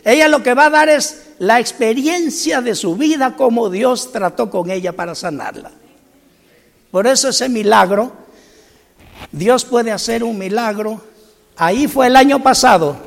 Ella 0.05 0.27
lo 0.27 0.43
que 0.43 0.53
va 0.53 0.65
a 0.65 0.69
dar 0.69 0.89
es 0.89 1.29
la 1.39 1.59
experiencia 1.59 2.61
de 2.61 2.75
su 2.75 2.95
vida, 2.95 3.35
como 3.35 3.69
Dios 3.69 4.11
trató 4.11 4.49
con 4.49 4.69
ella 4.69 4.93
para 4.93 5.15
sanarla. 5.15 5.71
Por 6.91 7.07
eso 7.07 7.29
ese 7.29 7.47
milagro, 7.49 8.11
Dios 9.31 9.63
puede 9.65 9.91
hacer 9.91 10.23
un 10.23 10.37
milagro. 10.37 11.01
Ahí 11.55 11.87
fue 11.87 12.07
el 12.07 12.15
año 12.15 12.43
pasado, 12.43 12.97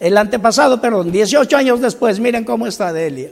el 0.00 0.16
antepasado, 0.16 0.80
perdón, 0.80 1.10
18 1.10 1.56
años 1.56 1.80
después, 1.80 2.20
miren 2.20 2.44
cómo 2.44 2.66
está 2.66 2.92
Delia. 2.92 3.30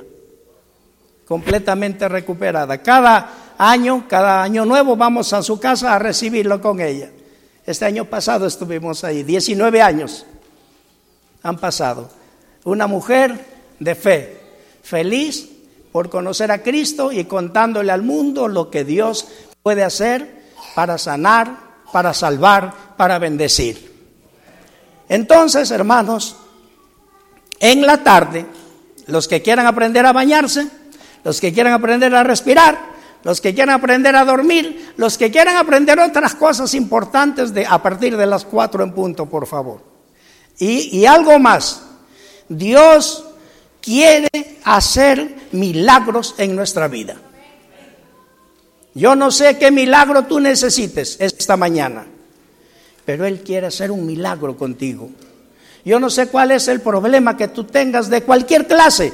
Completamente 1.27 2.09
recuperada. 2.09 2.79
Cada 2.79 3.55
año, 3.59 4.07
cada 4.09 4.43
año 4.43 4.65
nuevo 4.65 4.97
vamos 4.97 5.33
a 5.33 5.43
su 5.43 5.59
casa 5.61 5.95
a 5.95 5.99
recibirlo 5.99 6.61
con 6.61 6.81
ella. 6.81 7.11
Este 7.65 7.85
año 7.85 8.05
pasado 8.05 8.47
estuvimos 8.47 9.03
ahí, 9.05 9.23
19 9.23 9.83
años 9.83 10.27
han 11.43 11.59
pasado. 11.59 12.09
Una 12.65 12.87
mujer 12.87 13.45
de 13.79 13.95
fe, 13.95 14.41
feliz 14.83 15.49
por 15.93 16.11
conocer 16.11 16.51
a 16.51 16.63
Cristo 16.63 17.13
y 17.13 17.25
contándole 17.25 17.93
al 17.93 18.03
mundo 18.03 18.49
lo 18.49 18.71
que 18.71 18.85
Dios 18.85 19.29
puede 19.63 19.83
hacer 19.83 20.45
para 20.75 20.99
sanar, 20.99 21.57
para 21.93 22.13
salvar, 22.13 22.95
para 22.97 23.19
bendecir. 23.19 23.95
Entonces, 25.09 25.71
hermanos, 25.71 26.37
en 27.61 27.87
la 27.87 28.03
tarde, 28.03 28.47
los 29.07 29.29
que 29.29 29.43
quieran 29.43 29.67
aprender 29.67 30.05
a 30.07 30.13
bañarse, 30.13 30.69
los 31.25 31.41
que 31.41 31.53
quieran 31.53 31.73
aprender 31.73 32.15
a 32.15 32.25
respirar, 32.25 32.79
los 33.25 33.41
que 33.41 33.55
quieran 33.55 33.75
aprender 33.75 34.15
a 34.15 34.25
dormir, 34.25 34.93
los 34.97 35.19
que 35.19 35.31
quieran 35.31 35.57
aprender 35.57 35.99
otras 35.99 36.35
cosas 36.35 36.75
importantes 36.75 37.53
de, 37.53 37.67
a 37.67 37.83
partir 37.83 38.17
de 38.17 38.27
las 38.27 38.45
cuatro 38.45 38.85
en 38.85 38.93
punto, 38.93 39.27
por 39.27 39.47
favor. 39.47 39.83
Y, 40.59 40.97
y 40.99 41.07
algo 41.07 41.39
más, 41.39 41.83
Dios 42.49 43.25
quiere 43.81 44.29
hacer 44.65 45.49
milagros 45.53 46.35
en 46.39 46.55
nuestra 46.55 46.89
vida. 46.89 47.17
Yo 48.95 49.15
no 49.15 49.31
sé 49.31 49.59
qué 49.59 49.71
milagro 49.71 50.23
tú 50.23 50.41
necesites 50.41 51.17
esta 51.21 51.57
mañana, 51.57 52.07
pero 53.05 53.27
Él 53.27 53.41
quiere 53.41 53.67
hacer 53.67 53.91
un 53.91 54.07
milagro 54.07 54.57
contigo. 54.57 55.11
Yo 55.87 56.01
no 56.01 56.11
sé 56.11 56.27
cuál 56.27 56.51
es 56.51 56.67
el 56.67 56.81
problema 56.81 57.37
que 57.37 57.47
tú 57.47 57.63
tengas 57.63 58.11
de 58.11 58.25
cualquier 58.25 58.67
clase. 58.67 59.13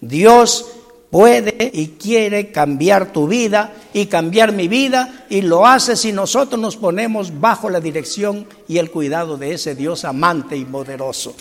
Dios 0.00 0.64
puede 1.10 1.70
y 1.74 1.88
quiere 1.88 2.50
cambiar 2.50 3.12
tu 3.12 3.28
vida 3.28 3.74
y 3.92 4.06
cambiar 4.06 4.52
mi 4.52 4.68
vida 4.68 5.26
y 5.28 5.42
lo 5.42 5.66
hace 5.66 5.96
si 5.96 6.12
nosotros 6.12 6.58
nos 6.58 6.78
ponemos 6.78 7.38
bajo 7.38 7.68
la 7.68 7.78
dirección 7.78 8.46
y 8.68 8.78
el 8.78 8.90
cuidado 8.90 9.36
de 9.36 9.52
ese 9.52 9.74
Dios 9.74 10.06
amante 10.06 10.56
y 10.56 10.64
poderoso. 10.64 11.36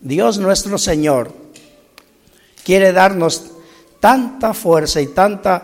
Dios 0.00 0.38
nuestro 0.38 0.78
Señor 0.78 1.30
quiere 2.64 2.92
darnos 2.92 3.50
tanta 4.00 4.54
fuerza 4.54 5.02
y 5.02 5.08
tanta 5.08 5.62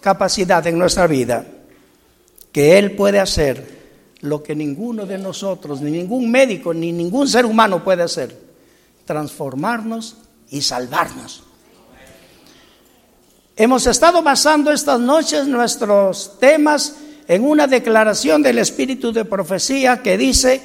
capacidad 0.00 0.66
en 0.66 0.78
nuestra 0.78 1.06
vida 1.06 1.44
que 2.50 2.78
Él 2.78 2.92
puede 2.92 3.20
hacer 3.20 3.79
lo 4.20 4.42
que 4.42 4.54
ninguno 4.54 5.06
de 5.06 5.18
nosotros, 5.18 5.80
ni 5.80 5.90
ningún 5.90 6.30
médico, 6.30 6.74
ni 6.74 6.92
ningún 6.92 7.26
ser 7.28 7.46
humano 7.46 7.82
puede 7.82 8.02
hacer, 8.02 8.36
transformarnos 9.04 10.16
y 10.50 10.60
salvarnos. 10.60 11.44
Hemos 13.56 13.86
estado 13.86 14.22
basando 14.22 14.72
estas 14.72 15.00
noches 15.00 15.46
nuestros 15.46 16.38
temas 16.38 16.96
en 17.28 17.44
una 17.44 17.66
declaración 17.66 18.42
del 18.42 18.58
Espíritu 18.58 19.12
de 19.12 19.24
Profecía 19.24 20.02
que 20.02 20.18
dice, 20.18 20.60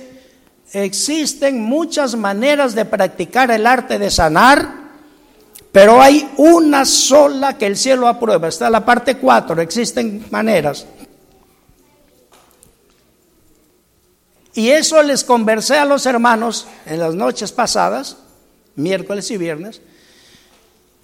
existen 0.71 1.61
muchas 1.61 2.15
maneras 2.15 2.73
de 2.73 2.85
practicar 2.85 3.51
el 3.51 3.67
arte 3.67 3.99
de 3.99 4.09
sanar, 4.09 4.85
pero 5.71 6.01
hay 6.01 6.29
una 6.37 6.85
sola 6.85 7.57
que 7.57 7.65
el 7.65 7.75
cielo 7.75 8.07
aprueba. 8.07 8.47
Está 8.47 8.69
la 8.69 8.85
parte 8.85 9.17
4, 9.17 9.61
existen 9.61 10.25
maneras. 10.31 10.85
Y 14.55 14.69
eso 14.69 15.03
les 15.03 15.25
conversé 15.25 15.77
a 15.77 15.85
los 15.85 16.05
hermanos 16.05 16.65
en 16.85 16.99
las 16.99 17.13
noches 17.13 17.51
pasadas, 17.51 18.15
miércoles 18.75 19.29
y 19.29 19.37
viernes, 19.37 19.81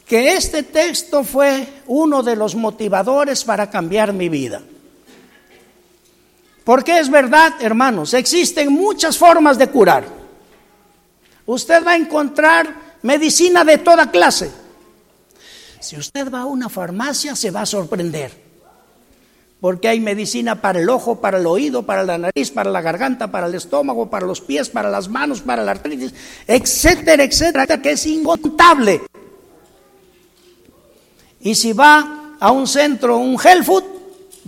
que 0.07 0.35
este 0.35 0.63
texto 0.63 1.25
fue 1.25 1.67
uno 1.87 2.23
de 2.23 2.37
los 2.37 2.55
motivadores 2.55 3.43
para 3.43 3.69
cambiar 3.69 4.13
mi 4.13 4.29
vida. 4.29 4.61
Porque 6.63 6.99
es 6.99 7.09
verdad, 7.09 7.55
hermanos, 7.59 8.13
existen 8.13 8.71
muchas 8.71 9.17
formas 9.17 9.57
de 9.57 9.67
curar. 9.67 10.05
Usted 11.45 11.85
va 11.85 11.91
a 11.91 11.97
encontrar 11.97 12.73
medicina 13.01 13.65
de 13.65 13.79
toda 13.79 14.11
clase. 14.11 14.49
Si 15.81 15.97
usted 15.97 16.31
va 16.31 16.41
a 16.41 16.45
una 16.45 16.69
farmacia 16.69 17.35
se 17.35 17.51
va 17.51 17.63
a 17.63 17.65
sorprender. 17.65 18.50
Porque 19.61 19.87
hay 19.87 19.99
medicina 19.99 20.59
para 20.59 20.79
el 20.79 20.89
ojo, 20.89 21.21
para 21.21 21.37
el 21.37 21.45
oído, 21.45 21.83
para 21.83 22.03
la 22.03 22.17
nariz, 22.17 22.49
para 22.49 22.71
la 22.71 22.81
garganta, 22.81 23.31
para 23.31 23.45
el 23.45 23.53
estómago, 23.53 24.09
para 24.09 24.25
los 24.25 24.41
pies, 24.41 24.69
para 24.69 24.89
las 24.89 25.07
manos, 25.07 25.41
para 25.41 25.63
la 25.63 25.71
artritis, 25.71 26.13
etcétera, 26.47 27.23
etcétera, 27.23 27.79
que 27.79 27.91
es 27.91 28.05
incontable. 28.07 29.03
Y 31.41 31.53
si 31.53 31.73
va 31.73 32.35
a 32.39 32.51
un 32.51 32.67
centro, 32.67 33.17
un 33.17 33.39
health 33.39 33.63
food, 33.63 33.83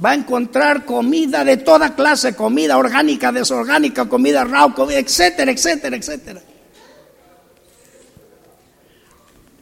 va 0.04 0.12
a 0.12 0.16
encontrar 0.16 0.84
comida 0.84 1.46
de 1.46 1.58
toda 1.58 1.96
clase, 1.96 2.36
comida 2.36 2.78
orgánica, 2.78 3.32
desorgánica, 3.32 4.10
comida 4.10 4.44
raw, 4.44 4.74
etcétera, 4.90 5.52
etcétera, 5.52 5.96
etcétera. 5.96 6.42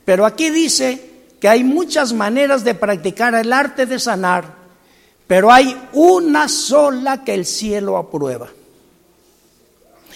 Pero 0.06 0.26
aquí 0.26 0.50
dice 0.50 1.10
que 1.42 1.50
hay 1.50 1.64
muchas 1.66 2.14
maneras 2.14 2.64
de 2.64 2.74
practicar 2.74 3.36
el 3.36 3.52
arte 3.52 3.86
de 3.86 4.00
sanar, 4.00 4.61
Pero 5.32 5.50
hay 5.50 5.82
una 5.94 6.50
sola 6.50 7.24
que 7.24 7.34
el 7.34 7.46
cielo 7.46 7.96
aprueba. 7.96 8.50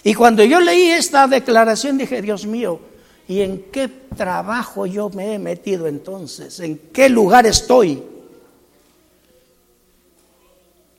Y 0.03 0.13
cuando 0.13 0.43
yo 0.43 0.59
leí 0.59 0.89
esta 0.89 1.25
declaración 1.25 1.97
dije, 1.97 2.21
Dios 2.21 2.45
mío, 2.45 2.81
¿y 3.25 3.39
en 3.39 3.67
qué 3.71 3.87
trabajo 3.87 4.85
yo 4.85 5.09
me 5.11 5.33
he 5.33 5.39
metido 5.39 5.87
entonces? 5.87 6.59
¿En 6.59 6.77
qué 6.91 7.07
lugar 7.07 7.45
estoy? 7.45 8.03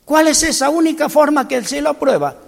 ¿Cuál 0.06 0.28
es 0.28 0.42
esa 0.44 0.70
única 0.70 1.10
forma 1.10 1.46
que 1.46 1.56
el 1.56 1.66
cielo 1.66 1.90
aprueba? 1.90 2.38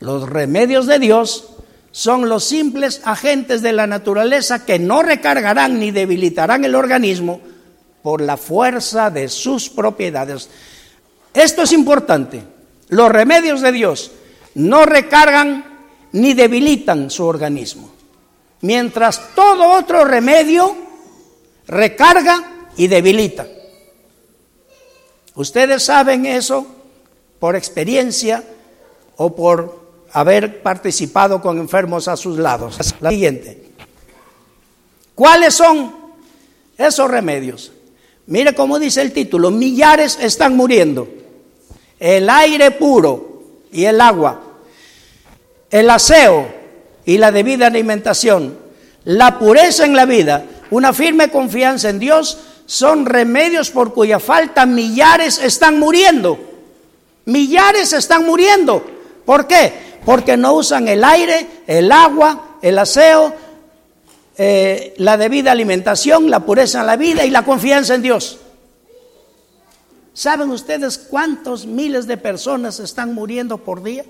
Los 0.00 0.28
remedios 0.28 0.86
de 0.86 0.98
Dios 0.98 1.50
son 1.92 2.28
los 2.28 2.42
simples 2.42 3.00
agentes 3.04 3.62
de 3.62 3.72
la 3.72 3.86
naturaleza 3.86 4.66
que 4.66 4.80
no 4.80 5.04
recargarán 5.04 5.78
ni 5.78 5.92
debilitarán 5.92 6.64
el 6.64 6.74
organismo 6.74 7.40
por 8.02 8.20
la 8.20 8.36
fuerza 8.36 9.08
de 9.08 9.28
sus 9.28 9.70
propiedades. 9.70 10.48
Esto 11.36 11.64
es 11.64 11.72
importante. 11.72 12.42
Los 12.88 13.12
remedios 13.12 13.60
de 13.60 13.70
Dios 13.70 14.10
no 14.54 14.86
recargan 14.86 15.66
ni 16.12 16.32
debilitan 16.32 17.10
su 17.10 17.26
organismo, 17.26 17.90
mientras 18.62 19.34
todo 19.34 19.72
otro 19.72 20.06
remedio 20.06 20.74
recarga 21.66 22.68
y 22.78 22.86
debilita. 22.86 23.46
Ustedes 25.34 25.82
saben 25.82 26.24
eso 26.24 26.66
por 27.38 27.54
experiencia 27.54 28.42
o 29.16 29.36
por 29.36 30.06
haber 30.12 30.62
participado 30.62 31.42
con 31.42 31.58
enfermos 31.58 32.08
a 32.08 32.16
sus 32.16 32.38
lados. 32.38 32.78
La 33.02 33.10
siguiente. 33.10 33.62
¿Cuáles 35.14 35.52
son 35.52 35.94
esos 36.78 37.10
remedios? 37.10 37.72
Mire 38.24 38.54
cómo 38.54 38.78
dice 38.78 39.02
el 39.02 39.12
título, 39.12 39.50
millares 39.50 40.18
están 40.18 40.56
muriendo. 40.56 41.25
El 41.98 42.28
aire 42.28 42.72
puro 42.72 43.42
y 43.72 43.84
el 43.84 44.00
agua, 44.00 44.40
el 45.70 45.90
aseo 45.90 46.46
y 47.04 47.18
la 47.18 47.32
debida 47.32 47.66
alimentación, 47.66 48.58
la 49.04 49.38
pureza 49.38 49.84
en 49.84 49.94
la 49.94 50.04
vida, 50.04 50.44
una 50.70 50.92
firme 50.92 51.30
confianza 51.30 51.88
en 51.88 51.98
Dios, 51.98 52.38
son 52.66 53.06
remedios 53.06 53.70
por 53.70 53.94
cuya 53.94 54.18
falta 54.18 54.66
millares 54.66 55.38
están 55.38 55.78
muriendo. 55.78 56.38
Millares 57.24 57.92
están 57.92 58.26
muriendo. 58.26 58.84
¿Por 59.24 59.46
qué? 59.46 59.72
Porque 60.04 60.36
no 60.36 60.54
usan 60.54 60.88
el 60.88 61.04
aire, 61.04 61.46
el 61.66 61.90
agua, 61.90 62.58
el 62.62 62.78
aseo, 62.78 63.32
eh, 64.36 64.94
la 64.98 65.16
debida 65.16 65.52
alimentación, 65.52 66.30
la 66.30 66.40
pureza 66.40 66.80
en 66.80 66.86
la 66.86 66.96
vida 66.96 67.24
y 67.24 67.30
la 67.30 67.44
confianza 67.44 67.94
en 67.94 68.02
Dios. 68.02 68.38
¿Saben 70.16 70.50
ustedes 70.50 70.96
cuántos 70.96 71.66
miles 71.66 72.06
de 72.06 72.16
personas 72.16 72.80
están 72.80 73.12
muriendo 73.12 73.58
por 73.58 73.82
día? 73.82 74.02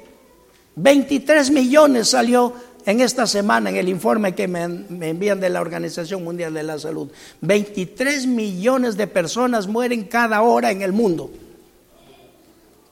23 0.76 1.50
millones 1.50 2.10
salió 2.10 2.52
en 2.84 3.00
esta 3.00 3.26
semana 3.26 3.70
en 3.70 3.76
el 3.76 3.88
informe 3.88 4.32
que 4.32 4.46
me, 4.46 4.68
me, 4.68 5.08
envían 5.08 5.40
de 5.40 5.50
la 5.50 5.60
Organización 5.60 6.22
Mundial 6.22 6.54
de 6.54 6.62
la 6.62 6.78
Salud. 6.78 7.10
23 7.40 8.28
millones 8.28 8.96
de 8.96 9.08
personas 9.08 9.66
mueren 9.66 10.04
cada 10.04 10.42
hora 10.42 10.70
en 10.70 10.82
el 10.82 10.92
mundo. 10.92 11.28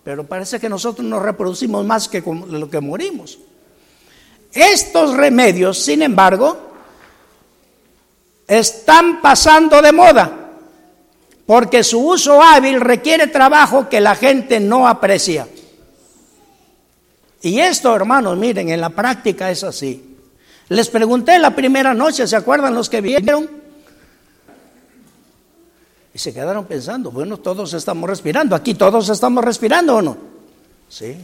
Pero 0.02 0.26
parece 0.26 0.58
que 0.58 0.68
nosotros 0.68 1.06
nos 1.06 1.22
reproducimos 1.22 1.86
más 1.86 2.08
que 2.08 2.20
lo 2.20 2.68
que 2.68 2.80
morimos. 2.80 3.38
Estos 4.52 5.16
remedios, 5.16 5.78
sin 5.78 6.02
embargo, 6.02 6.58
están 8.48 9.22
pasando 9.22 9.80
de 9.80 9.92
moda 9.92 10.43
porque 11.46 11.84
su 11.84 12.00
uso 12.00 12.42
hábil 12.42 12.80
requiere 12.80 13.26
trabajo 13.26 13.88
que 13.88 14.00
la 14.00 14.14
gente 14.14 14.60
no 14.60 14.88
aprecia. 14.88 15.46
Y 17.42 17.60
esto, 17.60 17.94
hermanos, 17.94 18.38
miren, 18.38 18.70
en 18.70 18.80
la 18.80 18.90
práctica 18.90 19.50
es 19.50 19.62
así. 19.64 20.16
Les 20.68 20.88
pregunté 20.88 21.38
la 21.38 21.54
primera 21.54 21.92
noche, 21.92 22.26
¿se 22.26 22.36
acuerdan 22.36 22.74
los 22.74 22.88
que 22.88 23.02
vieron? 23.02 23.50
Y 26.14 26.18
se 26.18 26.32
quedaron 26.32 26.64
pensando, 26.64 27.10
bueno, 27.10 27.36
todos 27.36 27.74
estamos 27.74 28.08
respirando, 28.08 28.56
aquí 28.56 28.74
todos 28.74 29.08
estamos 29.10 29.44
respirando 29.44 29.96
o 29.96 30.02
no. 30.02 30.16
Sí, 30.88 31.18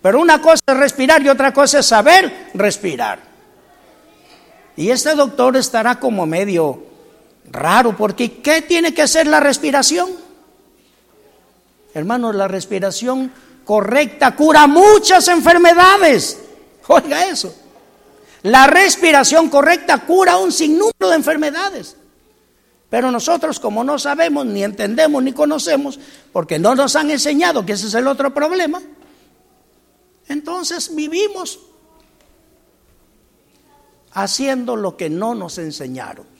Pero 0.00 0.20
una 0.20 0.40
cosa 0.40 0.62
es 0.66 0.76
respirar 0.76 1.20
y 1.22 1.28
otra 1.28 1.52
cosa 1.52 1.80
es 1.80 1.86
saber 1.86 2.50
respirar. 2.54 3.18
Y 4.76 4.90
este 4.90 5.14
doctor 5.14 5.56
estará 5.56 5.98
como 5.98 6.24
medio 6.24 6.82
raro, 7.50 7.96
porque 7.96 8.40
¿qué 8.40 8.62
tiene 8.62 8.92
que 8.94 9.02
hacer 9.02 9.26
la 9.26 9.40
respiración? 9.40 10.10
Hermanos, 11.94 12.34
la 12.34 12.48
respiración 12.48 13.32
correcta 13.64 14.36
cura 14.36 14.66
muchas 14.66 15.28
enfermedades. 15.28 16.38
Oiga 16.88 17.26
eso. 17.26 17.54
La 18.42 18.66
respiración 18.66 19.48
correcta 19.48 20.04
cura 20.06 20.36
un 20.36 20.52
sinnúmero 20.52 21.08
de 21.08 21.16
enfermedades. 21.16 21.96
Pero 22.88 23.10
nosotros 23.10 23.58
como 23.58 23.82
no 23.82 23.98
sabemos, 23.98 24.46
ni 24.46 24.62
entendemos, 24.62 25.22
ni 25.22 25.32
conocemos, 25.32 25.98
porque 26.32 26.58
no 26.58 26.74
nos 26.74 26.94
han 26.94 27.10
enseñado 27.10 27.66
que 27.66 27.72
ese 27.72 27.88
es 27.88 27.94
el 27.94 28.06
otro 28.06 28.32
problema, 28.32 28.80
entonces 30.28 30.94
vivimos 30.94 31.58
haciendo 34.12 34.76
lo 34.76 34.96
que 34.96 35.10
no 35.10 35.34
nos 35.34 35.58
enseñaron. 35.58 36.35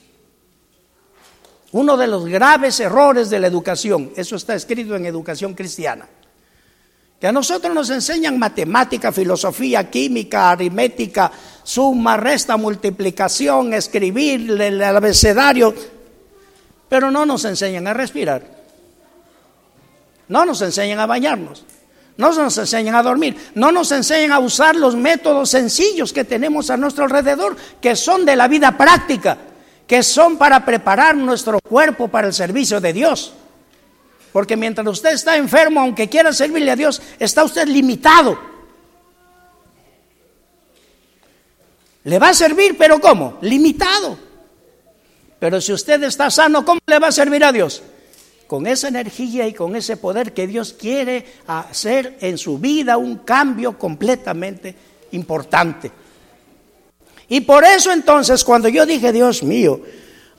Uno 1.77 1.99
de 1.99 2.07
los 2.07 2.25
graves 2.25 2.81
errores 2.81 3.29
de 3.29 3.39
la 3.39 3.49
educación, 3.49 4.11
eso 4.17 4.37
está 4.37 4.55
escrito 4.55 4.97
en 4.97 5.05
educación 5.05 5.53
cristiana, 5.53 6.09
que 7.21 7.27
a 7.27 7.33
nosotros 7.33 7.75
nos 7.75 7.91
enseñan 7.91 8.39
matemática, 8.39 9.13
filosofía, 9.13 9.91
química, 9.91 10.53
aritmética, 10.53 11.31
suma, 11.63 12.17
resta, 12.17 12.57
multiplicación, 12.57 13.75
escribir, 13.75 14.59
el 14.59 14.83
abecedario, 14.83 15.75
pero 16.89 17.11
no 17.11 17.27
nos 17.27 17.45
enseñan 17.45 17.87
a 17.89 17.93
respirar. 17.93 18.43
No 20.29 20.47
nos 20.47 20.63
enseñan 20.63 20.99
a 20.99 21.05
bañarnos. 21.05 21.67
No 22.17 22.33
nos 22.33 22.57
enseñan 22.57 22.95
a 22.95 23.03
dormir. 23.03 23.37
No 23.55 23.71
nos 23.71 23.93
enseñan 23.93 24.33
a 24.33 24.39
usar 24.39 24.77
los 24.77 24.97
métodos 24.97 25.51
sencillos 25.51 26.15
que 26.15 26.25
tenemos 26.25 26.71
a 26.71 26.79
nuestro 26.79 27.05
alrededor, 27.05 27.55
que 27.83 27.95
son 27.97 28.25
de 28.25 28.35
la 28.35 28.49
vida 28.49 28.79
práctica, 28.79 29.37
que 29.87 30.03
son 30.03 30.37
para 30.37 30.65
preparar 30.65 31.17
nuestro 31.17 31.61
cuerpo 31.61 32.09
para 32.09 32.27
el 32.27 32.35
servicio 32.35 32.81
de 32.81 32.93
Dios. 32.93 33.33
Porque 34.33 34.57
mientras 34.57 34.87
usted 34.87 35.13
está 35.13 35.37
enfermo, 35.37 35.81
aunque 35.81 36.09
quiera 36.09 36.33
servirle 36.33 36.71
a 36.71 36.77
Dios, 36.77 37.01
está 37.19 37.45
usted 37.45 37.67
limitado. 37.69 38.39
Le 42.05 42.19
va 42.19 42.29
a 42.29 42.35
servir, 42.35 42.77
pero 42.77 43.01
¿cómo? 43.01 43.39
Limitado. 43.41 44.19
Pero 45.39 45.61
si 45.61 45.73
usted 45.73 46.03
está 46.05 46.31
sano, 46.31 46.65
¿cómo 46.65 46.81
le 46.87 46.99
va 46.99 47.09
a 47.09 47.13
servir 47.13 47.45
a 47.45 47.53
Dios? 47.53 47.83
Con 48.47 48.67
esa 48.67 48.89
energía 48.89 49.47
y 49.49 49.55
con 49.55 49.75
ese 49.75 49.97
poder 49.97 50.33
que 50.33 50.47
Dios 50.47 50.73
quiere 50.73 51.27
hacer 51.47 52.17
en 52.21 52.39
su 52.39 52.59
vida 52.59 52.97
un 52.97 53.19
cambio 53.19 53.79
completamente 53.79 54.75
importante. 55.13 55.91
Y 57.29 57.41
por 57.41 57.65
eso 57.65 57.93
entonces 57.93 58.45
cuando 58.45 58.69
yo 58.69 58.87
dije, 58.87 59.13
Dios 59.13 59.43
mío, 59.43 59.81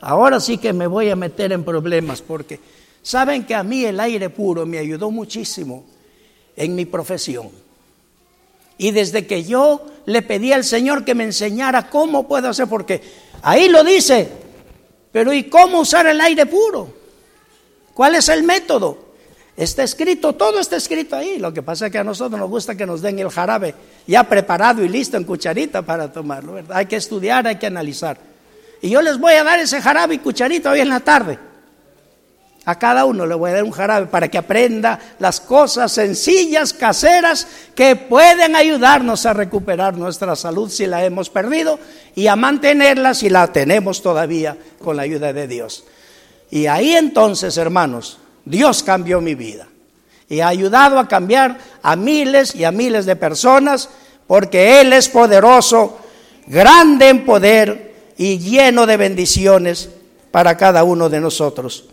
ahora 0.01 0.39
sí 0.39 0.57
que 0.57 0.73
me 0.73 0.87
voy 0.87 1.09
a 1.09 1.15
meter 1.15 1.51
en 1.51 1.63
problemas, 1.63 2.21
porque 2.21 2.59
saben 3.01 3.45
que 3.45 3.55
a 3.55 3.63
mí 3.63 3.83
el 3.83 3.99
aire 3.99 4.29
puro 4.29 4.65
me 4.65 4.77
ayudó 4.77 5.11
muchísimo 5.11 5.85
en 6.55 6.75
mi 6.75 6.85
profesión. 6.85 7.49
Y 8.77 8.91
desde 8.91 9.25
que 9.25 9.43
yo 9.43 9.85
le 10.05 10.21
pedí 10.21 10.53
al 10.53 10.63
Señor 10.63 11.03
que 11.03 11.15
me 11.15 11.23
enseñara 11.23 11.89
cómo 11.89 12.27
puedo 12.27 12.49
hacer, 12.49 12.67
porque 12.67 13.01
ahí 13.41 13.69
lo 13.69 13.83
dice, 13.83 14.29
pero 15.11 15.33
¿y 15.33 15.45
cómo 15.45 15.81
usar 15.81 16.05
el 16.07 16.21
aire 16.21 16.45
puro? 16.45 16.93
¿Cuál 17.93 18.15
es 18.15 18.29
el 18.29 18.43
método? 18.43 19.06
Está 19.57 19.81
escrito, 19.81 20.33
todo 20.33 20.59
está 20.59 20.75
escrito 20.75 21.15
ahí. 21.15 21.39
Lo 21.39 21.51
que 21.51 21.63
pasa 21.63 21.87
es 21.87 21.91
que 21.91 21.97
a 21.97 22.03
nosotros 22.03 22.39
nos 22.39 22.47
gusta 22.47 22.77
que 22.77 22.85
nos 22.85 23.01
den 23.01 23.17
el 23.17 23.31
jarabe 23.31 23.73
ya 24.05 24.23
preparado 24.23 24.83
y 24.83 24.87
listo 24.87 25.17
en 25.17 25.23
cucharita 25.23 25.81
para 25.81 26.11
tomarlo, 26.11 26.53
¿verdad? 26.53 26.77
Hay 26.77 26.85
que 26.85 26.95
estudiar, 26.95 27.47
hay 27.47 27.55
que 27.55 27.65
analizar. 27.65 28.19
Y 28.83 28.91
yo 28.91 29.01
les 29.01 29.17
voy 29.17 29.33
a 29.33 29.43
dar 29.43 29.57
ese 29.57 29.81
jarabe 29.81 30.13
y 30.13 30.19
cucharita 30.19 30.69
hoy 30.69 30.81
en 30.81 30.89
la 30.89 30.99
tarde. 30.99 31.39
A 32.65 32.77
cada 32.77 33.05
uno 33.05 33.25
le 33.25 33.33
voy 33.33 33.49
a 33.49 33.53
dar 33.55 33.63
un 33.63 33.71
jarabe 33.71 34.05
para 34.05 34.27
que 34.27 34.37
aprenda 34.37 34.99
las 35.17 35.39
cosas 35.39 35.91
sencillas, 35.91 36.73
caseras, 36.73 37.47
que 37.73 37.95
pueden 37.95 38.55
ayudarnos 38.55 39.25
a 39.25 39.33
recuperar 39.33 39.97
nuestra 39.97 40.35
salud 40.35 40.69
si 40.69 40.85
la 40.85 41.03
hemos 41.03 41.31
perdido 41.31 41.79
y 42.13 42.27
a 42.27 42.35
mantenerla 42.35 43.15
si 43.15 43.29
la 43.29 43.47
tenemos 43.51 44.03
todavía 44.03 44.55
con 44.83 44.97
la 44.97 45.03
ayuda 45.03 45.33
de 45.33 45.47
Dios. 45.47 45.85
Y 46.51 46.67
ahí 46.67 46.93
entonces, 46.93 47.57
hermanos, 47.57 48.19
Dios 48.49 48.83
cambió 48.83 49.19
mi 49.21 49.35
vida 49.35 49.67
y 50.29 50.39
ha 50.39 50.47
ayudado 50.47 50.99
a 50.99 51.07
cambiar 51.07 51.57
a 51.81 51.95
miles 51.95 52.55
y 52.55 52.63
a 52.63 52.71
miles 52.71 53.05
de 53.05 53.15
personas 53.15 53.89
porque 54.25 54.81
Él 54.81 54.93
es 54.93 55.09
poderoso, 55.09 55.97
grande 56.47 57.09
en 57.09 57.25
poder 57.25 57.95
y 58.17 58.39
lleno 58.39 58.85
de 58.85 58.97
bendiciones 58.97 59.89
para 60.31 60.57
cada 60.57 60.83
uno 60.83 61.09
de 61.09 61.21
nosotros. 61.21 61.85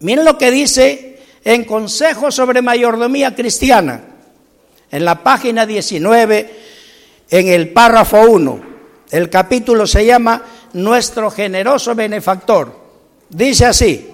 Miren 0.00 0.24
lo 0.24 0.38
que 0.38 0.50
dice 0.50 1.18
en 1.44 1.64
Consejos 1.64 2.34
sobre 2.34 2.62
Mayordomía 2.62 3.34
Cristiana, 3.34 4.02
en 4.90 5.04
la 5.04 5.22
página 5.22 5.66
19, 5.66 6.58
en 7.30 7.48
el 7.48 7.70
párrafo 7.70 8.20
1. 8.22 8.70
El 9.10 9.28
capítulo 9.28 9.86
se 9.86 10.06
llama 10.06 10.42
Nuestro 10.74 11.30
generoso 11.30 11.94
benefactor. 11.94 12.78
Dice 13.28 13.66
así, 13.66 14.08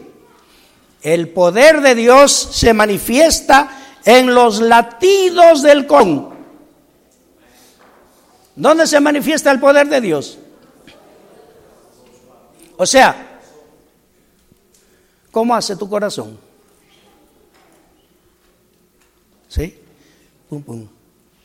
el 1.06 1.28
poder 1.28 1.82
de 1.82 1.94
Dios 1.94 2.32
se 2.32 2.74
manifiesta 2.74 3.70
en 4.04 4.34
los 4.34 4.60
latidos 4.60 5.62
del 5.62 5.86
con. 5.86 6.34
¿Dónde 8.56 8.88
se 8.88 8.98
manifiesta 8.98 9.52
el 9.52 9.60
poder 9.60 9.88
de 9.88 10.00
Dios? 10.00 10.36
O 12.76 12.84
sea, 12.84 13.38
¿cómo 15.30 15.54
hace 15.54 15.76
tu 15.76 15.88
corazón? 15.88 16.40
¿Sí? 19.46 19.78
Pum, 20.48 20.60
pum, 20.60 20.88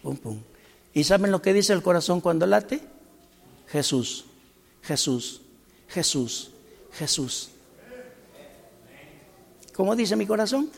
pum, 0.02 0.18
pum. 0.18 0.40
¿Y 0.92 1.04
saben 1.04 1.30
lo 1.30 1.40
que 1.40 1.54
dice 1.54 1.72
el 1.74 1.84
corazón 1.84 2.20
cuando 2.20 2.48
late? 2.48 2.82
Jesús, 3.68 4.26
Jesús, 4.82 5.42
Jesús, 5.88 6.50
Jesús. 6.94 7.52
¿Cómo 9.74 9.96
dice 9.96 10.16
mi 10.16 10.26
corazón? 10.26 10.70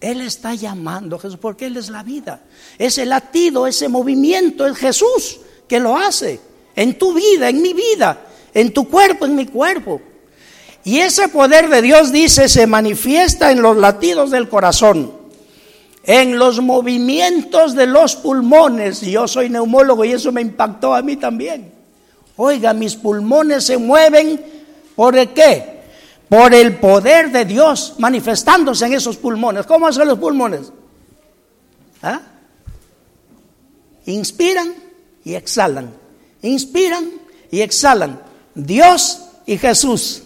Él 0.00 0.20
está 0.20 0.54
llamando 0.54 1.16
a 1.16 1.18
Jesús 1.18 1.38
porque 1.40 1.66
Él 1.66 1.76
es 1.76 1.88
la 1.88 2.02
vida. 2.02 2.42
Ese 2.78 3.06
latido, 3.06 3.66
ese 3.66 3.88
movimiento 3.88 4.66
es 4.66 4.76
Jesús 4.76 5.40
que 5.66 5.80
lo 5.80 5.96
hace 5.96 6.40
en 6.76 6.98
tu 6.98 7.14
vida, 7.14 7.48
en 7.48 7.62
mi 7.62 7.72
vida, 7.72 8.26
en 8.52 8.72
tu 8.72 8.88
cuerpo, 8.88 9.24
en 9.24 9.34
mi 9.34 9.46
cuerpo. 9.46 10.00
Y 10.84 10.98
ese 10.98 11.28
poder 11.28 11.70
de 11.70 11.80
Dios, 11.80 12.12
dice, 12.12 12.48
se 12.48 12.66
manifiesta 12.66 13.50
en 13.50 13.62
los 13.62 13.78
latidos 13.78 14.30
del 14.30 14.50
corazón, 14.50 15.12
en 16.04 16.38
los 16.38 16.60
movimientos 16.60 17.74
de 17.74 17.86
los 17.86 18.16
pulmones. 18.16 19.00
Yo 19.00 19.26
soy 19.26 19.48
neumólogo 19.48 20.04
y 20.04 20.12
eso 20.12 20.30
me 20.30 20.42
impactó 20.42 20.94
a 20.94 21.00
mí 21.00 21.16
también. 21.16 21.72
Oiga, 22.36 22.74
mis 22.74 22.96
pulmones 22.96 23.64
se 23.64 23.78
mueven 23.78 24.63
por 24.96 25.16
el 25.16 25.30
qué? 25.30 25.82
Por 26.28 26.54
el 26.54 26.76
poder 26.76 27.30
de 27.30 27.44
Dios 27.44 27.94
manifestándose 27.98 28.86
en 28.86 28.94
esos 28.94 29.16
pulmones. 29.16 29.66
¿Cómo 29.66 29.86
hacen 29.86 30.08
los 30.08 30.18
pulmones? 30.18 30.72
¿Ah? 32.02 32.20
Inspiran 34.06 34.74
y 35.24 35.34
exhalan. 35.34 35.90
Inspiran 36.42 37.10
y 37.50 37.60
exhalan. 37.60 38.20
Dios 38.54 39.20
y 39.46 39.58
Jesús 39.58 40.22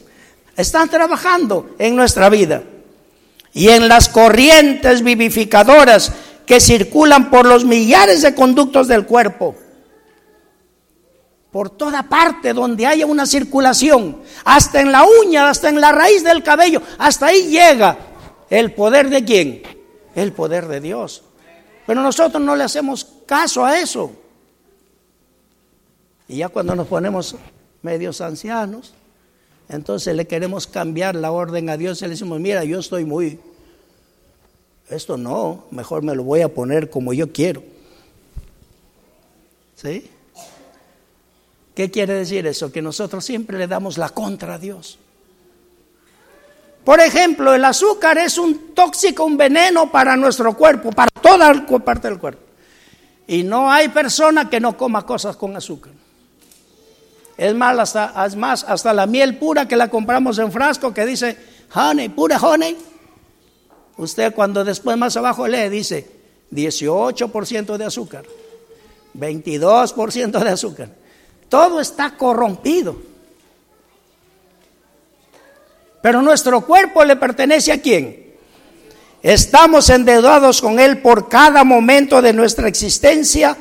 están 0.57 0.89
trabajando 0.89 1.71
en 1.79 1.97
nuestra 1.97 2.29
vida. 2.29 2.63
Y 3.53 3.69
en 3.69 3.89
las 3.89 4.09
corrientes 4.09 5.03
vivificadoras 5.03 6.13
que 6.47 6.61
circulan 6.61 7.31
por 7.31 7.47
los 7.47 7.65
millares 7.65 8.23
de 8.23 8.35
conductos 8.35 8.89
del 8.89 9.07
cuerpo. 9.07 9.55
Por 11.51 11.71
toda 11.71 12.03
parte 12.03 12.53
donde 12.53 12.87
haya 12.87 13.07
una 13.07 13.27
circulación, 13.27 14.23
hasta 14.45 14.81
en 14.81 14.93
la 14.93 15.05
uña, 15.23 15.49
hasta 15.49 15.69
en 15.69 15.81
la 15.81 15.93
raíz 15.93 16.23
del 16.23 16.43
cabello, 16.43 16.83
hasta 16.99 17.27
ahí 17.27 17.49
llega 17.49 17.97
el 18.51 18.73
poder 18.73 19.09
de 19.09 19.25
quién? 19.25 19.63
El 20.15 20.33
poder 20.33 20.69
de 20.69 20.81
Dios. 20.81 21.23
Pero 21.87 22.03
nosotros 22.03 22.43
no 22.43 22.55
le 22.55 22.65
hacemos 22.65 23.07
caso 23.25 23.65
a 23.65 23.79
eso. 23.79 24.13
Y 26.29 26.39
ya 26.39 26.51
cuando 26.51 26.75
nos 26.75 26.87
ponemos 26.87 27.35
medios 27.81 28.21
ancianos, 28.21 28.93
entonces 29.69 30.15
le 30.15 30.27
queremos 30.27 30.67
cambiar 30.67 31.15
la 31.15 31.31
orden 31.31 31.71
a 31.71 31.77
Dios 31.77 32.01
y 32.01 32.05
le 32.05 32.11
decimos, 32.11 32.41
mira, 32.41 32.65
yo 32.65 32.79
estoy 32.79 33.05
muy, 33.05 33.41
esto 34.91 35.17
no, 35.17 35.65
mejor 35.71 36.03
me 36.03 36.15
lo 36.15 36.25
voy 36.25 36.43
a 36.43 36.53
poner 36.53 36.91
como 36.91 37.13
yo 37.13 37.33
quiero. 37.33 37.63
¿Sí? 39.77 40.11
¿Qué 41.79 41.93
quiere 41.93 42.15
decir 42.15 42.45
eso? 42.45 42.73
Que 42.73 42.83
nosotros 42.83 43.25
siempre 43.25 43.57
le 43.57 43.69
damos 43.69 43.99
la 43.99 44.09
contra 44.09 44.55
a 44.55 44.59
Dios. 44.59 44.99
Por 46.83 46.99
ejemplo, 46.99 47.55
el 47.55 47.65
azúcar 47.65 48.19
es 48.19 48.37
un 48.37 48.75
tóxico, 48.75 49.23
un 49.23 49.37
veneno 49.37 49.89
para 49.89 50.17
nuestro 50.17 50.57
cuerpo, 50.57 50.91
para 50.91 51.09
toda 51.09 51.55
parte 51.85 52.09
del 52.09 52.19
cuerpo. 52.19 52.43
Y 53.29 53.45
no 53.45 53.71
hay 53.71 53.91
persona 53.91 54.51
que 54.51 54.59
no 54.59 54.77
coma 54.77 55.07
cosas 55.07 55.37
con 55.37 55.55
azúcar. 55.55 55.93
Es 57.37 57.55
más, 57.55 57.79
hasta, 57.79 58.27
es 58.27 58.35
más, 58.35 58.65
hasta 58.65 58.93
la 58.93 59.07
miel 59.07 59.39
pura 59.39 59.69
que 59.69 59.77
la 59.77 59.89
compramos 59.89 60.37
en 60.41 60.51
frasco 60.51 60.93
que 60.93 61.07
dice 61.07 61.39
honey, 61.73 62.09
pura 62.09 62.39
honey. 62.39 62.77
Usted 63.99 64.35
cuando 64.35 64.65
después 64.65 64.97
más 64.97 65.17
abajo 65.17 65.47
lee 65.47 65.69
dice 65.69 66.11
18% 66.51 67.77
de 67.77 67.85
azúcar, 67.85 68.25
22% 69.17 70.43
de 70.43 70.51
azúcar. 70.51 71.08
Todo 71.49 71.81
está 71.81 72.17
corrompido. 72.17 72.97
Pero 76.03 76.23
nuestro 76.23 76.61
cuerpo 76.63 77.05
le 77.05 77.17
pertenece 77.17 77.73
a 77.73 77.81
quién? 77.81 78.35
Estamos 79.23 79.91
endeudados 79.91 80.61
con 80.61 80.79
Él 80.79 80.99
por 80.99 81.29
cada 81.29 81.65
momento 81.65 82.23
de 82.23 82.33
nuestra 82.33 82.69
existencia 82.69 83.57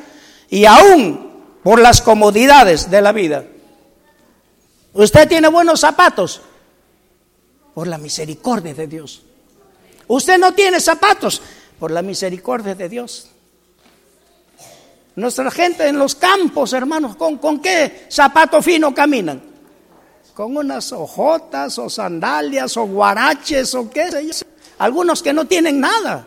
y 0.48 0.64
aún 0.64 1.28
por 1.62 1.80
las 1.80 2.00
comodidades 2.00 2.90
de 2.90 3.00
la 3.00 3.12
vida. 3.12 3.44
Usted 4.92 5.28
tiene 5.28 5.48
buenos 5.48 5.80
zapatos 5.80 6.40
por 7.74 7.86
la 7.86 7.98
misericordia 7.98 8.74
de 8.74 8.86
Dios. 8.86 9.22
Usted 10.06 10.38
no 10.38 10.54
tiene 10.54 10.80
zapatos 10.80 11.42
por 11.78 11.90
la 11.90 12.02
misericordia 12.02 12.74
de 12.74 12.88
Dios. 12.88 13.28
Nuestra 15.18 15.50
gente 15.50 15.88
en 15.88 15.98
los 15.98 16.14
campos, 16.14 16.72
hermanos, 16.72 17.16
¿con, 17.16 17.60
qué 17.60 18.06
zapato 18.08 18.62
fino 18.62 18.94
caminan? 18.94 19.42
Con 20.32 20.56
unas 20.56 20.92
hojotas 20.92 21.76
o 21.80 21.90
sandalias 21.90 22.76
o 22.76 22.86
guaraches 22.86 23.74
o 23.74 23.90
qué 23.90 24.12
sé 24.12 24.28
yo. 24.28 24.46
Algunos 24.78 25.20
que 25.20 25.32
no 25.32 25.44
tienen 25.44 25.80
nada. 25.80 26.24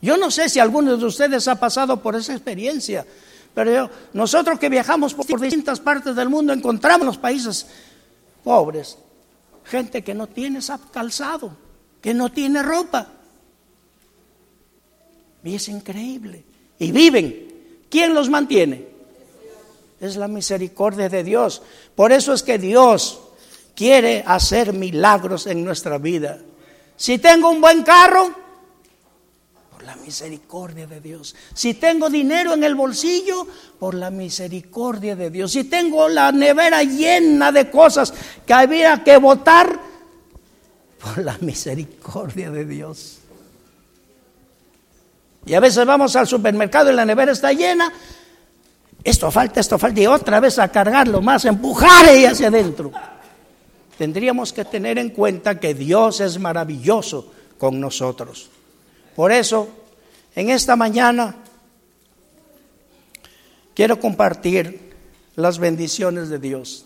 Yo 0.00 0.16
no 0.16 0.30
sé 0.30 0.48
si 0.48 0.60
alguno 0.60 0.96
de 0.96 1.04
ustedes 1.04 1.48
ha 1.48 1.56
pasado 1.56 2.00
por 2.00 2.14
esa 2.14 2.32
experiencia, 2.32 3.04
pero 3.52 3.90
nosotros 4.12 4.60
que 4.60 4.68
viajamos 4.68 5.14
por 5.14 5.40
distintas 5.40 5.80
partes 5.80 6.14
del 6.14 6.28
mundo 6.28 6.52
encontramos 6.52 7.04
los 7.04 7.18
países 7.18 7.66
pobres, 8.44 8.98
gente 9.64 10.04
que 10.04 10.14
no 10.14 10.28
tiene 10.28 10.60
calzado, 10.92 11.56
que 12.00 12.14
no 12.14 12.30
tiene 12.30 12.62
ropa. 12.62 13.08
Y 15.42 15.56
es 15.56 15.68
increíble. 15.68 16.44
Y 16.78 16.92
viven. 16.92 17.47
¿Quién 17.90 18.14
los 18.14 18.28
mantiene? 18.28 18.86
Es 20.00 20.16
la 20.16 20.28
misericordia 20.28 21.08
de 21.08 21.24
Dios. 21.24 21.62
Por 21.94 22.12
eso 22.12 22.32
es 22.32 22.42
que 22.42 22.58
Dios 22.58 23.20
quiere 23.74 24.22
hacer 24.26 24.72
milagros 24.72 25.46
en 25.46 25.64
nuestra 25.64 25.98
vida. 25.98 26.38
Si 26.96 27.18
tengo 27.18 27.50
un 27.50 27.60
buen 27.60 27.82
carro, 27.82 28.34
la 29.88 29.96
misericordia 29.96 30.86
de 30.86 31.00
Dios. 31.00 31.34
Si 31.54 31.72
tengo 31.72 32.10
dinero 32.10 32.52
en 32.52 32.62
el 32.62 32.74
bolsillo, 32.74 33.46
por 33.78 33.94
la 33.94 34.10
misericordia 34.10 35.16
de 35.16 35.30
Dios. 35.30 35.52
Si 35.52 35.64
tengo 35.64 36.10
la 36.10 36.30
nevera 36.30 36.82
llena 36.82 37.50
de 37.52 37.70
cosas 37.70 38.12
que 38.46 38.52
había 38.52 39.02
que 39.02 39.16
votar, 39.16 39.80
por 41.00 41.24
la 41.24 41.38
misericordia 41.38 42.50
de 42.50 42.66
Dios. 42.66 43.17
Y 45.48 45.54
a 45.54 45.60
veces 45.60 45.86
vamos 45.86 46.14
al 46.14 46.26
supermercado 46.26 46.92
y 46.92 46.94
la 46.94 47.06
nevera 47.06 47.32
está 47.32 47.52
llena. 47.52 47.90
Esto 49.02 49.30
falta, 49.30 49.60
esto 49.60 49.78
falta. 49.78 50.00
Y 50.00 50.06
otra 50.06 50.40
vez 50.40 50.58
a 50.58 50.68
cargarlo 50.68 51.22
más, 51.22 51.46
empujar 51.46 52.14
y 52.14 52.26
hacia 52.26 52.48
adentro. 52.48 52.92
Tendríamos 53.96 54.52
que 54.52 54.66
tener 54.66 54.98
en 54.98 55.10
cuenta 55.10 55.58
que 55.58 55.72
Dios 55.72 56.20
es 56.20 56.38
maravilloso 56.38 57.32
con 57.56 57.80
nosotros. 57.80 58.50
Por 59.16 59.32
eso, 59.32 59.68
en 60.36 60.50
esta 60.50 60.76
mañana 60.76 61.34
quiero 63.74 63.98
compartir 63.98 64.92
las 65.34 65.58
bendiciones 65.58 66.28
de 66.28 66.38
Dios. 66.38 66.84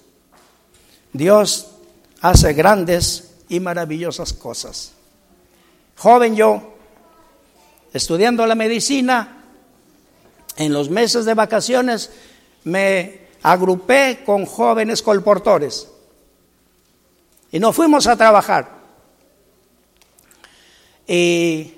Dios 1.12 1.72
hace 2.20 2.52
grandes 2.52 3.34
y 3.48 3.58
maravillosas 3.58 4.32
cosas. 4.32 4.92
Joven 5.96 6.36
yo, 6.36 6.71
estudiando 7.92 8.46
la 8.46 8.54
medicina, 8.54 9.44
en 10.56 10.72
los 10.72 10.90
meses 10.90 11.24
de 11.24 11.34
vacaciones 11.34 12.10
me 12.64 13.22
agrupé 13.42 14.22
con 14.24 14.44
jóvenes 14.46 15.02
colportores 15.02 15.88
y 17.50 17.58
nos 17.58 17.74
fuimos 17.74 18.06
a 18.06 18.16
trabajar. 18.16 18.82
Y 21.06 21.72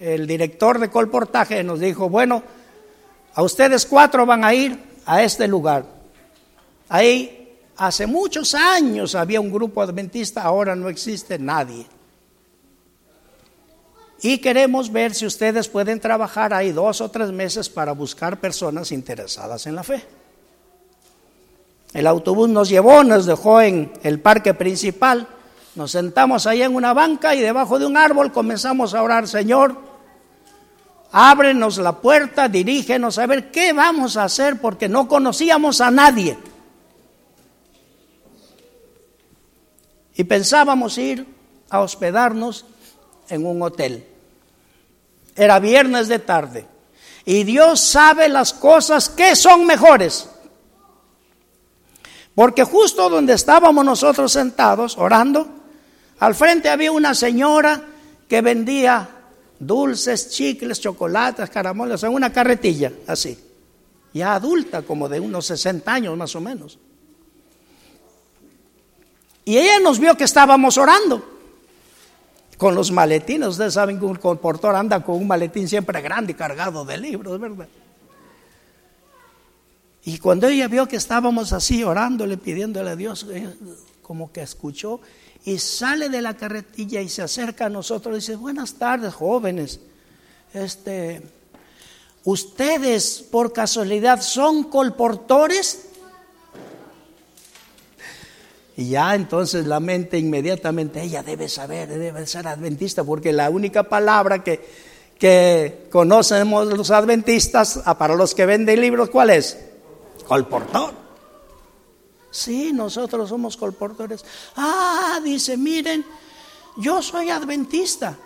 el 0.00 0.26
director 0.26 0.78
de 0.78 0.90
colportaje 0.90 1.64
nos 1.64 1.80
dijo, 1.80 2.08
bueno, 2.08 2.42
a 3.34 3.42
ustedes 3.42 3.86
cuatro 3.86 4.26
van 4.26 4.44
a 4.44 4.54
ir 4.54 4.78
a 5.06 5.22
este 5.22 5.48
lugar. 5.48 5.84
Ahí 6.88 7.44
Hace 7.76 8.06
muchos 8.06 8.54
años 8.54 9.14
había 9.16 9.40
un 9.40 9.52
grupo 9.52 9.82
adventista, 9.82 10.42
ahora 10.42 10.76
no 10.76 10.88
existe 10.88 11.38
nadie. 11.38 11.86
Y 14.26 14.38
queremos 14.38 14.90
ver 14.90 15.14
si 15.14 15.26
ustedes 15.26 15.68
pueden 15.68 16.00
trabajar 16.00 16.54
ahí 16.54 16.72
dos 16.72 17.02
o 17.02 17.10
tres 17.10 17.30
meses 17.30 17.68
para 17.68 17.92
buscar 17.92 18.40
personas 18.40 18.90
interesadas 18.90 19.66
en 19.66 19.74
la 19.74 19.82
fe. 19.82 20.02
El 21.92 22.06
autobús 22.06 22.48
nos 22.48 22.70
llevó, 22.70 23.04
nos 23.04 23.26
dejó 23.26 23.60
en 23.60 23.92
el 24.02 24.20
parque 24.20 24.54
principal, 24.54 25.28
nos 25.74 25.90
sentamos 25.90 26.46
ahí 26.46 26.62
en 26.62 26.74
una 26.74 26.94
banca 26.94 27.34
y 27.34 27.42
debajo 27.42 27.78
de 27.78 27.84
un 27.84 27.98
árbol 27.98 28.32
comenzamos 28.32 28.94
a 28.94 29.02
orar, 29.02 29.28
Señor, 29.28 29.76
ábrenos 31.12 31.76
la 31.76 31.92
puerta, 31.92 32.48
dirígenos 32.48 33.18
a 33.18 33.26
ver 33.26 33.50
qué 33.50 33.74
vamos 33.74 34.16
a 34.16 34.24
hacer 34.24 34.58
porque 34.58 34.88
no 34.88 35.06
conocíamos 35.06 35.82
a 35.82 35.90
nadie. 35.90 36.38
Y 40.14 40.24
pensábamos 40.24 40.96
ir 40.96 41.26
a 41.68 41.80
hospedarnos 41.80 42.64
en 43.28 43.44
un 43.44 43.60
hotel. 43.60 44.13
Era 45.36 45.58
viernes 45.58 46.08
de 46.08 46.18
tarde. 46.18 46.66
Y 47.24 47.44
Dios 47.44 47.80
sabe 47.80 48.28
las 48.28 48.52
cosas 48.52 49.08
que 49.08 49.34
son 49.34 49.66
mejores. 49.66 50.28
Porque 52.34 52.64
justo 52.64 53.08
donde 53.08 53.34
estábamos 53.34 53.84
nosotros 53.84 54.32
sentados 54.32 54.98
orando, 54.98 55.48
al 56.18 56.34
frente 56.34 56.68
había 56.68 56.92
una 56.92 57.14
señora 57.14 57.82
que 58.28 58.40
vendía 58.40 59.08
dulces, 59.58 60.30
chicles, 60.30 60.80
chocolates, 60.80 61.48
caramelos 61.50 62.02
en 62.02 62.12
una 62.12 62.32
carretilla, 62.32 62.92
así. 63.06 63.38
Ya 64.12 64.34
adulta, 64.34 64.82
como 64.82 65.08
de 65.08 65.20
unos 65.20 65.46
60 65.46 65.92
años 65.92 66.16
más 66.16 66.34
o 66.36 66.40
menos. 66.40 66.78
Y 69.44 69.58
ella 69.58 69.78
nos 69.80 69.98
vio 69.98 70.16
que 70.16 70.24
estábamos 70.24 70.78
orando 70.78 71.33
con 72.56 72.74
los 72.74 72.90
maletines. 72.90 73.48
Ustedes 73.48 73.74
saben 73.74 73.98
que 73.98 74.04
un 74.04 74.16
comportor 74.16 74.74
anda 74.74 75.02
con 75.02 75.16
un 75.16 75.26
maletín 75.26 75.68
siempre 75.68 76.00
grande 76.00 76.32
y 76.32 76.34
cargado 76.34 76.84
de 76.84 76.98
libros, 76.98 77.38
¿verdad? 77.40 77.68
Y 80.04 80.18
cuando 80.18 80.46
ella 80.48 80.68
vio 80.68 80.86
que 80.86 80.96
estábamos 80.96 81.52
así 81.52 81.82
orándole, 81.82 82.36
pidiéndole 82.36 82.90
a 82.90 82.96
Dios, 82.96 83.26
como 84.02 84.30
que 84.30 84.42
escuchó 84.42 85.00
y 85.44 85.58
sale 85.58 86.08
de 86.08 86.22
la 86.22 86.34
carretilla 86.34 87.00
y 87.00 87.08
se 87.08 87.22
acerca 87.22 87.66
a 87.66 87.70
nosotros 87.70 88.14
y 88.14 88.18
dice, 88.18 88.36
buenas 88.36 88.74
tardes, 88.74 89.14
jóvenes. 89.14 89.80
Este, 90.52 91.22
¿Ustedes 92.24 93.24
por 93.30 93.52
casualidad 93.52 94.22
son 94.22 94.64
colportores? 94.64 95.86
Y 98.76 98.90
ya 98.90 99.14
entonces 99.14 99.66
la 99.66 99.78
mente 99.78 100.18
inmediatamente, 100.18 101.02
ella 101.02 101.22
debe 101.22 101.48
saber, 101.48 101.88
debe 101.88 102.26
ser 102.26 102.48
adventista, 102.48 103.04
porque 103.04 103.32
la 103.32 103.50
única 103.50 103.84
palabra 103.84 104.42
que, 104.42 104.64
que 105.18 105.86
conocemos 105.90 106.66
los 106.66 106.90
adventistas, 106.90 107.80
ah, 107.84 107.96
para 107.96 108.16
los 108.16 108.34
que 108.34 108.46
venden 108.46 108.80
libros, 108.80 109.10
¿cuál 109.10 109.30
es? 109.30 109.58
Colportor. 110.26 110.92
Sí, 112.30 112.72
nosotros 112.72 113.28
somos 113.28 113.56
colportores. 113.56 114.24
Ah, 114.56 115.20
dice, 115.22 115.56
miren, 115.56 116.04
yo 116.76 117.00
soy 117.00 117.30
adventista. 117.30 118.18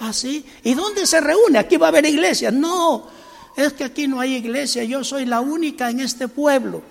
¿Ah, 0.00 0.12
sí? 0.12 0.44
¿Y 0.64 0.74
dónde 0.74 1.06
se 1.06 1.20
reúne? 1.20 1.60
Aquí 1.60 1.76
va 1.76 1.86
a 1.86 1.88
haber 1.90 2.04
iglesia. 2.04 2.50
No, 2.50 3.06
es 3.56 3.74
que 3.74 3.84
aquí 3.84 4.08
no 4.08 4.18
hay 4.18 4.34
iglesia. 4.34 4.82
Yo 4.82 5.04
soy 5.04 5.24
la 5.24 5.40
única 5.40 5.88
en 5.88 6.00
este 6.00 6.26
pueblo. 6.26 6.82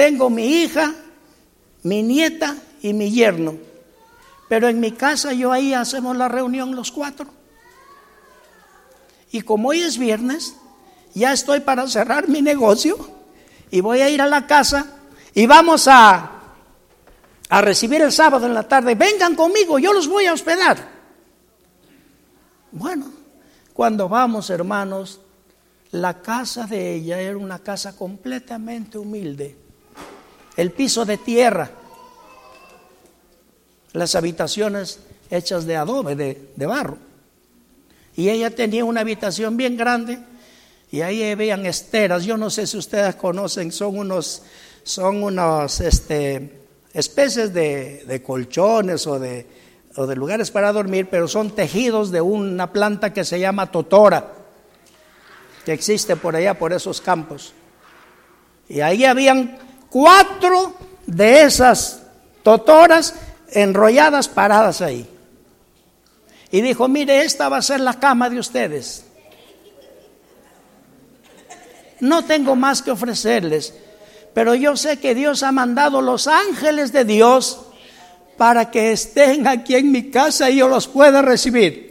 Tengo 0.00 0.30
mi 0.30 0.62
hija, 0.62 0.94
mi 1.82 2.02
nieta 2.02 2.56
y 2.80 2.94
mi 2.94 3.10
yerno. 3.10 3.58
Pero 4.48 4.66
en 4.66 4.80
mi 4.80 4.92
casa 4.92 5.34
yo 5.34 5.52
ahí 5.52 5.74
hacemos 5.74 6.16
la 6.16 6.26
reunión 6.26 6.74
los 6.74 6.90
cuatro. 6.90 7.26
Y 9.30 9.42
como 9.42 9.68
hoy 9.68 9.82
es 9.82 9.98
viernes, 9.98 10.56
ya 11.12 11.34
estoy 11.34 11.60
para 11.60 11.86
cerrar 11.86 12.30
mi 12.30 12.40
negocio 12.40 12.96
y 13.70 13.82
voy 13.82 14.00
a 14.00 14.08
ir 14.08 14.22
a 14.22 14.26
la 14.26 14.46
casa 14.46 14.86
y 15.34 15.44
vamos 15.44 15.86
a, 15.86 16.30
a 17.50 17.60
recibir 17.60 18.00
el 18.00 18.10
sábado 18.10 18.46
en 18.46 18.54
la 18.54 18.66
tarde. 18.66 18.94
Vengan 18.94 19.36
conmigo, 19.36 19.78
yo 19.78 19.92
los 19.92 20.08
voy 20.08 20.24
a 20.24 20.32
hospedar. 20.32 20.78
Bueno, 22.72 23.04
cuando 23.74 24.08
vamos, 24.08 24.48
hermanos, 24.48 25.20
la 25.90 26.22
casa 26.22 26.66
de 26.66 26.94
ella 26.94 27.20
era 27.20 27.36
una 27.36 27.58
casa 27.58 27.94
completamente 27.94 28.96
humilde 28.96 29.68
el 30.56 30.70
piso 30.72 31.04
de 31.04 31.16
tierra, 31.16 31.70
las 33.92 34.14
habitaciones 34.14 35.00
hechas 35.30 35.64
de 35.64 35.76
adobe, 35.76 36.16
de, 36.16 36.66
barro. 36.66 36.98
Y 38.16 38.28
ella 38.28 38.54
tenía 38.54 38.84
una 38.84 39.00
habitación 39.00 39.56
bien 39.56 39.76
grande 39.76 40.18
y 40.90 41.00
ahí 41.00 41.22
habían 41.30 41.64
esteras. 41.66 42.24
Yo 42.24 42.36
no 42.36 42.50
sé 42.50 42.66
si 42.66 42.76
ustedes 42.76 43.14
conocen, 43.16 43.72
son 43.72 43.98
unos, 43.98 44.42
son 44.82 45.22
unos, 45.22 45.80
este, 45.80 46.60
especies 46.92 47.54
de, 47.54 48.04
de 48.06 48.22
colchones 48.22 49.06
o 49.06 49.18
de, 49.18 49.46
o 49.96 50.06
de 50.06 50.16
lugares 50.16 50.50
para 50.50 50.72
dormir, 50.72 51.08
pero 51.10 51.28
son 51.28 51.50
tejidos 51.52 52.10
de 52.10 52.20
una 52.20 52.72
planta 52.72 53.12
que 53.12 53.24
se 53.24 53.38
llama 53.40 53.70
totora, 53.70 54.32
que 55.64 55.72
existe 55.72 56.16
por 56.16 56.36
allá, 56.36 56.58
por 56.58 56.72
esos 56.72 57.00
campos. 57.00 57.54
Y 58.68 58.80
ahí 58.80 59.04
habían 59.04 59.58
cuatro 59.90 60.74
de 61.06 61.42
esas 61.42 62.02
totoras 62.42 63.14
enrolladas 63.52 64.28
paradas 64.28 64.80
ahí. 64.80 65.06
Y 66.50 66.60
dijo, 66.62 66.88
mire, 66.88 67.22
esta 67.24 67.48
va 67.48 67.58
a 67.58 67.62
ser 67.62 67.80
la 67.80 67.94
cama 67.94 68.30
de 68.30 68.38
ustedes. 68.38 69.04
No 72.00 72.24
tengo 72.24 72.56
más 72.56 72.80
que 72.80 72.90
ofrecerles, 72.90 73.74
pero 74.32 74.54
yo 74.54 74.76
sé 74.76 74.98
que 74.98 75.14
Dios 75.14 75.42
ha 75.42 75.52
mandado 75.52 76.00
los 76.00 76.26
ángeles 76.26 76.92
de 76.92 77.04
Dios 77.04 77.60
para 78.38 78.70
que 78.70 78.92
estén 78.92 79.46
aquí 79.46 79.74
en 79.74 79.92
mi 79.92 80.10
casa 80.10 80.48
y 80.48 80.56
yo 80.56 80.68
los 80.68 80.88
pueda 80.88 81.20
recibir. 81.20 81.90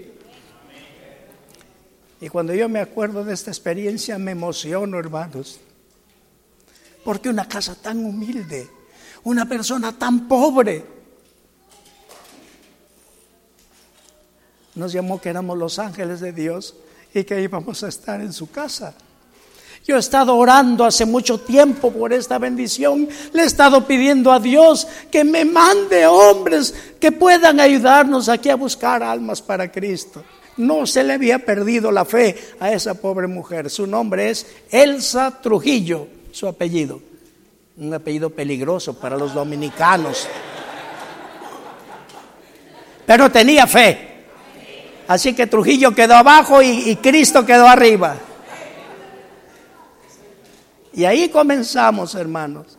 Y 2.19 2.27
cuando 2.27 2.53
yo 2.53 2.67
me 2.67 2.79
acuerdo 2.79 3.23
de 3.23 3.33
esta 3.33 3.51
experiencia 3.51 4.17
me 4.17 4.31
emociono, 4.31 4.97
hermanos. 4.97 5.59
Porque 7.09 7.27
una 7.27 7.47
casa 7.47 7.73
tan 7.73 8.05
humilde, 8.05 8.69
una 9.23 9.49
persona 9.49 9.97
tan 9.97 10.27
pobre, 10.27 10.85
nos 14.75 14.93
llamó 14.93 15.19
que 15.19 15.29
éramos 15.29 15.57
los 15.57 15.79
ángeles 15.79 16.19
de 16.19 16.33
Dios 16.33 16.75
y 17.11 17.23
que 17.23 17.41
íbamos 17.41 17.81
a 17.81 17.87
estar 17.87 18.21
en 18.21 18.31
su 18.31 18.51
casa. 18.51 18.93
Yo 19.87 19.95
he 19.95 19.99
estado 19.99 20.37
orando 20.37 20.85
hace 20.85 21.07
mucho 21.07 21.39
tiempo 21.39 21.91
por 21.91 22.13
esta 22.13 22.37
bendición. 22.37 23.09
Le 23.33 23.41
he 23.41 23.45
estado 23.45 23.87
pidiendo 23.87 24.31
a 24.31 24.39
Dios 24.39 24.87
que 25.09 25.23
me 25.23 25.45
mande 25.45 26.05
hombres 26.05 26.75
que 26.99 27.11
puedan 27.11 27.59
ayudarnos 27.59 28.29
aquí 28.29 28.51
a 28.51 28.55
buscar 28.55 29.01
almas 29.01 29.41
para 29.41 29.71
Cristo. 29.71 30.23
No 30.57 30.85
se 30.85 31.03
le 31.03 31.13
había 31.13 31.43
perdido 31.43 31.91
la 31.91 32.05
fe 32.05 32.37
a 32.59 32.71
esa 32.71 32.93
pobre 32.93 33.25
mujer. 33.25 33.71
Su 33.71 33.87
nombre 33.87 34.29
es 34.29 34.45
Elsa 34.69 35.41
Trujillo 35.41 36.18
su 36.31 36.47
apellido. 36.47 37.01
Un 37.77 37.93
apellido 37.93 38.29
peligroso 38.29 38.93
para 38.93 39.17
los 39.17 39.33
dominicanos. 39.33 40.27
Pero 43.05 43.31
tenía 43.31 43.65
fe. 43.65 44.09
Así 45.07 45.33
que 45.33 45.47
Trujillo 45.47 45.95
quedó 45.95 46.15
abajo 46.15 46.61
y, 46.61 46.95
Cristo 46.97 47.45
quedó 47.45 47.67
arriba. 47.67 48.15
Y 50.93 51.05
ahí 51.05 51.29
comenzamos, 51.29 52.13
hermanos. 52.15 52.77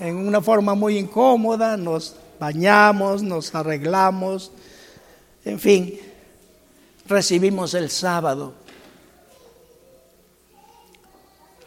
en 0.00 0.16
una 0.16 0.40
forma 0.40 0.74
muy 0.74 0.96
incómoda, 0.96 1.76
nos 1.76 2.14
bañamos, 2.38 3.22
nos 3.22 3.54
arreglamos, 3.54 4.52
en 5.44 5.58
fin, 5.58 5.98
recibimos 7.06 7.74
el 7.74 7.90
sábado 7.90 8.54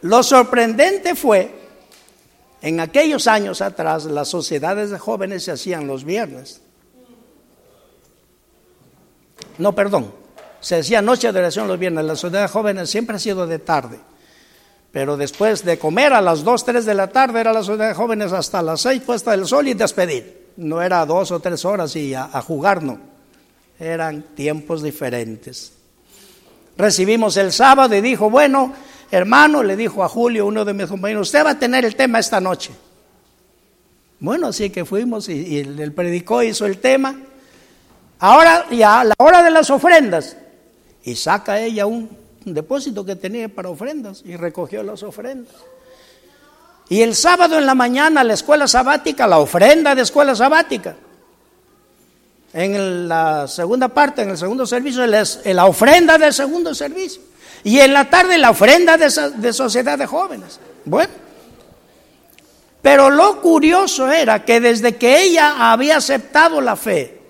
Lo 0.02 0.22
sorprendente 0.22 1.14
fue, 1.14 1.50
en 2.60 2.80
aquellos 2.80 3.26
años 3.26 3.60
atrás, 3.60 4.04
las 4.04 4.28
sociedades 4.28 4.90
de 4.90 4.98
jóvenes 4.98 5.44
se 5.44 5.52
hacían 5.52 5.86
los 5.86 6.04
viernes. 6.04 6.60
No, 9.58 9.74
perdón, 9.74 10.12
se 10.60 10.76
hacía 10.76 11.02
noche 11.02 11.32
de 11.32 11.38
oración 11.38 11.68
los 11.68 11.78
viernes. 11.78 12.04
La 12.04 12.16
sociedad 12.16 12.42
de 12.42 12.48
jóvenes 12.48 12.90
siempre 12.90 13.16
ha 13.16 13.18
sido 13.18 13.46
de 13.46 13.58
tarde. 13.58 14.00
Pero 14.90 15.16
después 15.16 15.64
de 15.64 15.78
comer 15.78 16.12
a 16.12 16.20
las 16.20 16.44
2, 16.44 16.64
3 16.64 16.84
de 16.84 16.94
la 16.94 17.08
tarde 17.08 17.40
era 17.40 17.52
la 17.52 17.62
sociedad 17.62 17.88
de 17.88 17.94
jóvenes 17.94 18.32
hasta 18.32 18.60
las 18.60 18.82
6 18.82 19.02
puesta 19.02 19.30
del 19.30 19.46
sol 19.46 19.68
y 19.68 19.74
despedir. 19.74 20.50
No 20.56 20.82
era 20.82 21.06
dos 21.06 21.30
o 21.30 21.40
tres 21.40 21.64
horas 21.64 21.96
y 21.96 22.12
a, 22.12 22.24
a 22.24 22.42
jugar, 22.42 22.82
no. 22.82 22.98
Eran 23.80 24.22
tiempos 24.34 24.82
diferentes. 24.82 25.72
Recibimos 26.76 27.36
el 27.38 27.52
sábado 27.52 27.94
y 27.96 28.00
dijo, 28.02 28.28
bueno, 28.28 28.74
hermano, 29.12 29.62
le 29.62 29.76
dijo 29.76 30.02
a 30.02 30.08
Julio, 30.08 30.46
uno 30.46 30.64
de 30.64 30.72
mis 30.72 30.86
compañeros, 30.86 31.28
usted 31.28 31.44
va 31.44 31.50
a 31.50 31.58
tener 31.58 31.84
el 31.84 31.94
tema 31.94 32.18
esta 32.18 32.40
noche. 32.40 32.72
Bueno, 34.18 34.48
así 34.48 34.70
que 34.70 34.84
fuimos 34.84 35.28
y, 35.28 35.34
y 35.34 35.58
el, 35.58 35.92
predicó, 35.92 36.42
hizo 36.42 36.64
el 36.64 36.78
tema. 36.78 37.14
Ahora 38.18 38.66
ya 38.70 39.00
a 39.00 39.04
la 39.04 39.14
hora 39.18 39.42
de 39.42 39.50
las 39.50 39.68
ofrendas, 39.68 40.36
y 41.04 41.14
saca 41.16 41.60
ella 41.60 41.86
un, 41.86 42.08
depósito 42.44 43.04
que 43.04 43.14
tenía 43.14 43.48
para 43.48 43.68
ofrendas 43.68 44.22
y 44.24 44.36
recogió 44.36 44.82
las 44.82 45.02
ofrendas. 45.02 45.54
Y 46.88 47.02
el 47.02 47.14
sábado 47.14 47.58
en 47.58 47.66
la 47.66 47.74
mañana 47.74 48.24
la 48.24 48.34
escuela 48.34 48.66
sabática, 48.66 49.26
la 49.26 49.38
ofrenda 49.38 49.94
de 49.94 50.02
escuela 50.02 50.34
sabática. 50.34 50.96
En 52.52 53.08
la 53.08 53.46
segunda 53.46 53.88
parte, 53.88 54.22
en 54.22 54.30
el 54.30 54.38
segundo 54.38 54.66
servicio, 54.66 55.06
la 55.06 55.66
ofrenda 55.66 56.18
del 56.18 56.32
segundo 56.32 56.74
servicio. 56.74 57.22
Y 57.64 57.78
en 57.80 57.92
la 57.92 58.10
tarde 58.10 58.38
la 58.38 58.50
ofrenda 58.50 58.96
de, 58.96 59.08
de 59.36 59.52
sociedad 59.52 59.98
de 59.98 60.06
jóvenes. 60.06 60.58
Bueno. 60.84 61.12
Pero 62.82 63.10
lo 63.10 63.40
curioso 63.40 64.10
era 64.10 64.44
que 64.44 64.60
desde 64.60 64.96
que 64.96 65.22
ella 65.22 65.70
había 65.70 65.98
aceptado 65.98 66.60
la 66.60 66.74
fe 66.74 67.20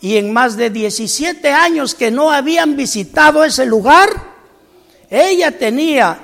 y 0.00 0.16
en 0.16 0.32
más 0.32 0.56
de 0.56 0.70
17 0.70 1.52
años 1.52 1.94
que 1.94 2.10
no 2.10 2.32
habían 2.32 2.76
visitado 2.76 3.44
ese 3.44 3.66
lugar, 3.66 4.08
ella 5.10 5.56
tenía 5.58 6.18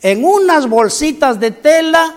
en 0.00 0.24
unas 0.24 0.68
bolsitas 0.68 1.40
de 1.40 1.50
tela 1.50 2.14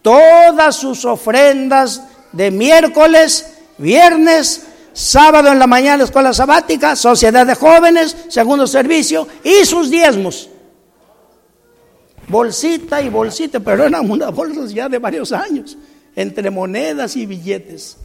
todas 0.00 0.76
sus 0.76 1.04
ofrendas 1.04 2.02
de 2.30 2.50
miércoles, 2.50 3.54
viernes, 3.78 4.66
sábado 4.94 5.52
en 5.52 5.58
la 5.58 5.66
mañana 5.66 6.04
escuela 6.04 6.32
sabática, 6.32 6.96
sociedad 6.96 7.46
de 7.46 7.54
jóvenes, 7.54 8.16
segundo 8.28 8.66
servicio 8.66 9.28
y 9.42 9.66
sus 9.66 9.90
diezmos. 9.90 10.48
Bolsita 12.28 13.02
y 13.02 13.10
bolsita, 13.10 13.60
pero 13.60 13.84
eran 13.84 14.10
unas 14.10 14.34
bolsas 14.34 14.72
ya 14.72 14.88
de 14.88 14.98
varios 14.98 15.32
años, 15.32 15.76
entre 16.16 16.50
monedas 16.50 17.16
y 17.16 17.26
billetes. 17.26 17.98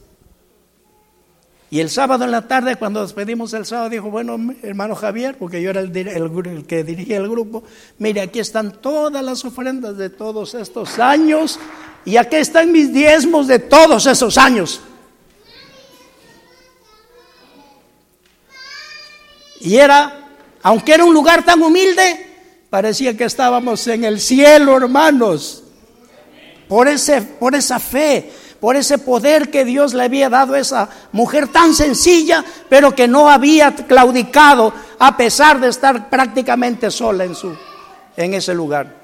Y 1.72 1.80
el 1.80 1.90
sábado 1.92 2.26
en 2.26 2.32
la 2.32 2.48
tarde, 2.48 2.76
cuando 2.78 3.04
despedimos 3.04 3.54
el 3.54 3.66
sábado, 3.66 3.92
dijo, 3.92 4.10
bueno, 4.10 4.38
hermano 4.64 4.96
Javier, 4.96 5.38
porque 5.38 5.62
yo 5.62 5.70
era 5.70 5.82
el, 5.82 5.96
el 5.96 6.66
que 6.66 6.84
dirigía 6.84 7.18
el 7.18 7.30
grupo, 7.30 7.64
mire, 8.00 8.22
aquí 8.22 8.40
están 8.40 8.82
todas 8.82 9.24
las 9.24 9.46
ofrendas 9.46 9.96
de 9.96 10.10
todos 10.10 10.56
estos 10.56 10.98
años 10.98 11.60
y 12.06 12.18
aquí 12.18 12.38
están 12.38 12.72
mis 12.72 12.92
diezmos 12.92 13.48
de 13.48 13.60
todos 13.60 14.08
esos 14.08 14.40
años. 14.40 14.82
Y 19.60 19.78
era, 19.78 20.30
aunque 20.64 20.94
era 20.94 21.06
un 21.06 21.14
lugar 21.14 21.44
tan 21.44 21.62
humilde, 21.62 22.28
parecía 22.70 23.16
que 23.16 23.26
estábamos 23.26 23.86
en 23.88 24.04
el 24.04 24.20
cielo, 24.20 24.78
hermanos. 24.78 25.64
Por, 26.68 26.88
ese, 26.88 27.22
por 27.22 27.56
esa 27.56 27.80
fe, 27.80 28.32
por 28.60 28.76
ese 28.76 29.00
poder 29.00 29.50
que 29.50 29.66
Dios 29.66 29.94
le 29.94 30.04
había 30.04 30.30
dado 30.30 30.54
a 30.54 30.60
esa 30.60 30.90
mujer 31.12 31.48
tan 31.48 31.74
sencilla, 31.74 32.46
pero 32.70 32.94
que 32.94 33.08
no 33.08 33.30
había 33.30 33.74
claudicado 33.74 34.72
a 35.00 35.18
pesar 35.18 35.60
de 35.60 35.70
estar 35.70 36.10
prácticamente 36.10 36.92
sola 36.92 37.24
en, 37.24 37.34
su, 37.34 37.56
en 38.16 38.34
ese 38.36 38.54
lugar. 38.54 39.00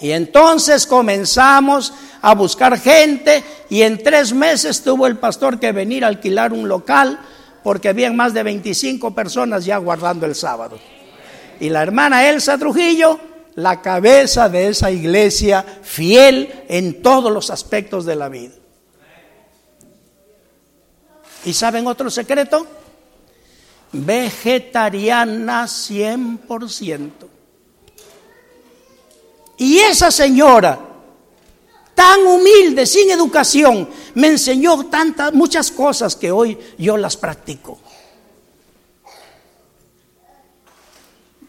Y 0.00 0.12
entonces 0.12 0.86
comenzamos 0.86 1.92
a 2.22 2.34
buscar 2.34 2.78
gente 2.78 3.44
y 3.68 3.82
en 3.82 4.02
tres 4.02 4.32
meses 4.32 4.82
tuvo 4.82 5.06
el 5.06 5.16
pastor 5.16 5.58
que 5.60 5.72
venir 5.72 6.04
a 6.04 6.08
alquilar 6.08 6.52
un 6.52 6.68
local 6.68 7.18
porque 7.62 7.88
habían 7.88 8.16
más 8.16 8.34
de 8.34 8.42
25 8.42 9.14
personas 9.14 9.64
ya 9.64 9.76
guardando 9.78 10.26
el 10.26 10.34
sábado. 10.34 10.78
Y 11.60 11.68
la 11.70 11.82
hermana 11.82 12.28
Elsa 12.28 12.58
Trujillo, 12.58 13.20
la 13.54 13.80
cabeza 13.80 14.48
de 14.48 14.68
esa 14.68 14.90
iglesia, 14.90 15.64
fiel 15.82 16.64
en 16.68 17.02
todos 17.02 17.32
los 17.32 17.50
aspectos 17.50 18.04
de 18.04 18.16
la 18.16 18.28
vida. 18.28 18.54
¿Y 21.44 21.52
saben 21.52 21.86
otro 21.86 22.10
secreto? 22.10 22.66
Vegetariana 23.92 25.64
100%. 25.64 27.10
Y 29.58 29.78
esa 29.78 30.10
señora, 30.10 30.78
tan 31.94 32.26
humilde, 32.26 32.86
sin 32.86 33.10
educación, 33.10 33.88
me 34.14 34.28
enseñó 34.28 34.86
tantas, 34.86 35.32
muchas 35.32 35.70
cosas 35.70 36.16
que 36.16 36.30
hoy 36.30 36.58
yo 36.78 36.96
las 36.96 37.16
practico. 37.16 37.78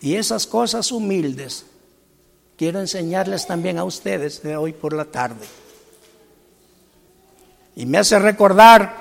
Y 0.01 0.15
esas 0.15 0.45
cosas 0.45 0.91
humildes 0.91 1.65
quiero 2.57 2.79
enseñarles 2.79 3.47
también 3.47 3.77
a 3.77 3.85
ustedes 3.85 4.43
de 4.43 4.57
hoy 4.57 4.73
por 4.73 4.93
la 4.93 5.05
tarde. 5.05 5.45
Y 7.75 7.85
me 7.85 7.97
hace 7.97 8.19
recordar 8.19 8.95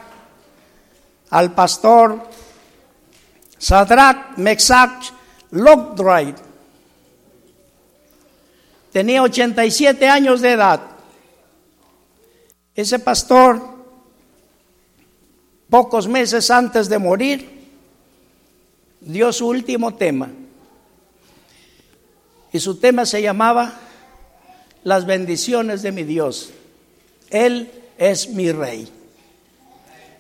al 1.31 1.55
pastor 1.55 2.23
Sadrach 3.59 4.37
Mexach 4.37 5.13
Lockdright. 5.51 6.37
Tenía 8.93 9.23
87 9.23 10.09
años 10.09 10.41
de 10.41 10.53
edad. 10.53 10.92
Ese 12.75 12.99
pastor, 12.99 13.61
pocos 15.69 16.09
meses 16.09 16.51
antes 16.51 16.89
de 16.89 16.99
morir, 16.99 17.49
dio 19.01 19.33
su 19.33 19.47
último 19.49 19.95
tema. 19.95 20.31
Y 22.53 22.61
su 22.61 22.77
tema 22.77 23.05
se 23.05 23.21
llamaba 23.21 23.75
Las 24.85 25.07
bendiciones 25.07 25.83
de 25.83 25.93
mi 25.93 26.05
Dios. 26.05 26.51
Él 27.31 27.71
es 27.99 28.29
mi 28.29 28.53
rey. 28.53 28.89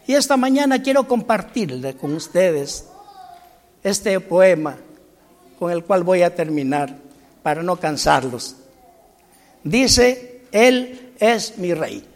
Y 0.07 0.15
esta 0.15 0.37
mañana 0.37 0.83
quiero 0.83 1.07
compartirle 1.07 1.97
con 1.97 2.15
ustedes 2.15 2.87
este 3.83 4.19
poema 4.21 4.77
con 5.59 5.71
el 5.71 5.85
cual 5.85 6.03
voy 6.03 6.23
a 6.23 6.35
terminar 6.35 6.97
para 7.43 7.63
no 7.63 7.77
cansarlos. 7.77 8.57
Dice, 9.65 10.43
Él 10.53 11.13
es 11.19 11.57
mi 11.59 11.73
rey. 11.73 12.12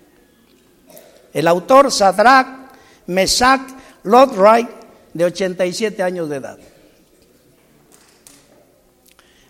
El 1.36 1.48
autor 1.48 1.92
Sadrach 1.92 2.46
Mesach 3.08 3.60
Lodray, 4.04 4.66
de 5.12 5.24
87 5.26 6.02
años 6.02 6.30
de 6.30 6.36
edad. 6.36 6.58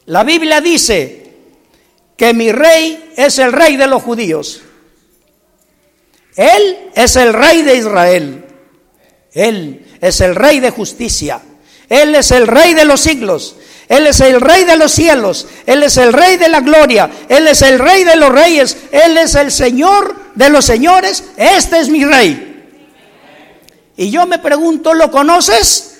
La 0.06 0.24
Biblia 0.24 0.60
dice 0.60 1.32
que 2.16 2.34
mi 2.34 2.50
rey 2.50 3.12
es 3.16 3.38
el 3.38 3.52
rey 3.52 3.76
de 3.76 3.86
los 3.86 4.02
judíos. 4.02 4.62
Él 6.34 6.90
es 6.92 7.14
el 7.14 7.32
rey 7.32 7.62
de 7.62 7.76
Israel. 7.76 8.44
Él 9.30 9.86
es 10.00 10.20
el 10.20 10.34
rey 10.34 10.58
de 10.58 10.70
justicia. 10.70 11.40
Él 11.88 12.16
es 12.16 12.32
el 12.32 12.48
rey 12.48 12.74
de 12.74 12.84
los 12.84 13.00
siglos. 13.00 13.54
Él 13.88 14.06
es 14.06 14.20
el 14.20 14.40
rey 14.40 14.64
de 14.64 14.76
los 14.76 14.92
cielos. 14.92 15.46
Él 15.66 15.82
es 15.82 15.96
el 15.96 16.12
rey 16.12 16.36
de 16.36 16.48
la 16.48 16.60
gloria. 16.60 17.10
Él 17.28 17.46
es 17.46 17.62
el 17.62 17.78
rey 17.78 18.04
de 18.04 18.16
los 18.16 18.30
reyes. 18.30 18.76
Él 18.90 19.16
es 19.16 19.34
el 19.34 19.52
Señor 19.52 20.16
de 20.34 20.48
los 20.50 20.64
señores. 20.64 21.24
Este 21.36 21.78
es 21.78 21.88
mi 21.88 22.04
rey. 22.04 22.64
Y 23.96 24.10
yo 24.10 24.26
me 24.26 24.38
pregunto, 24.38 24.92
¿lo 24.92 25.10
conoces? 25.10 25.98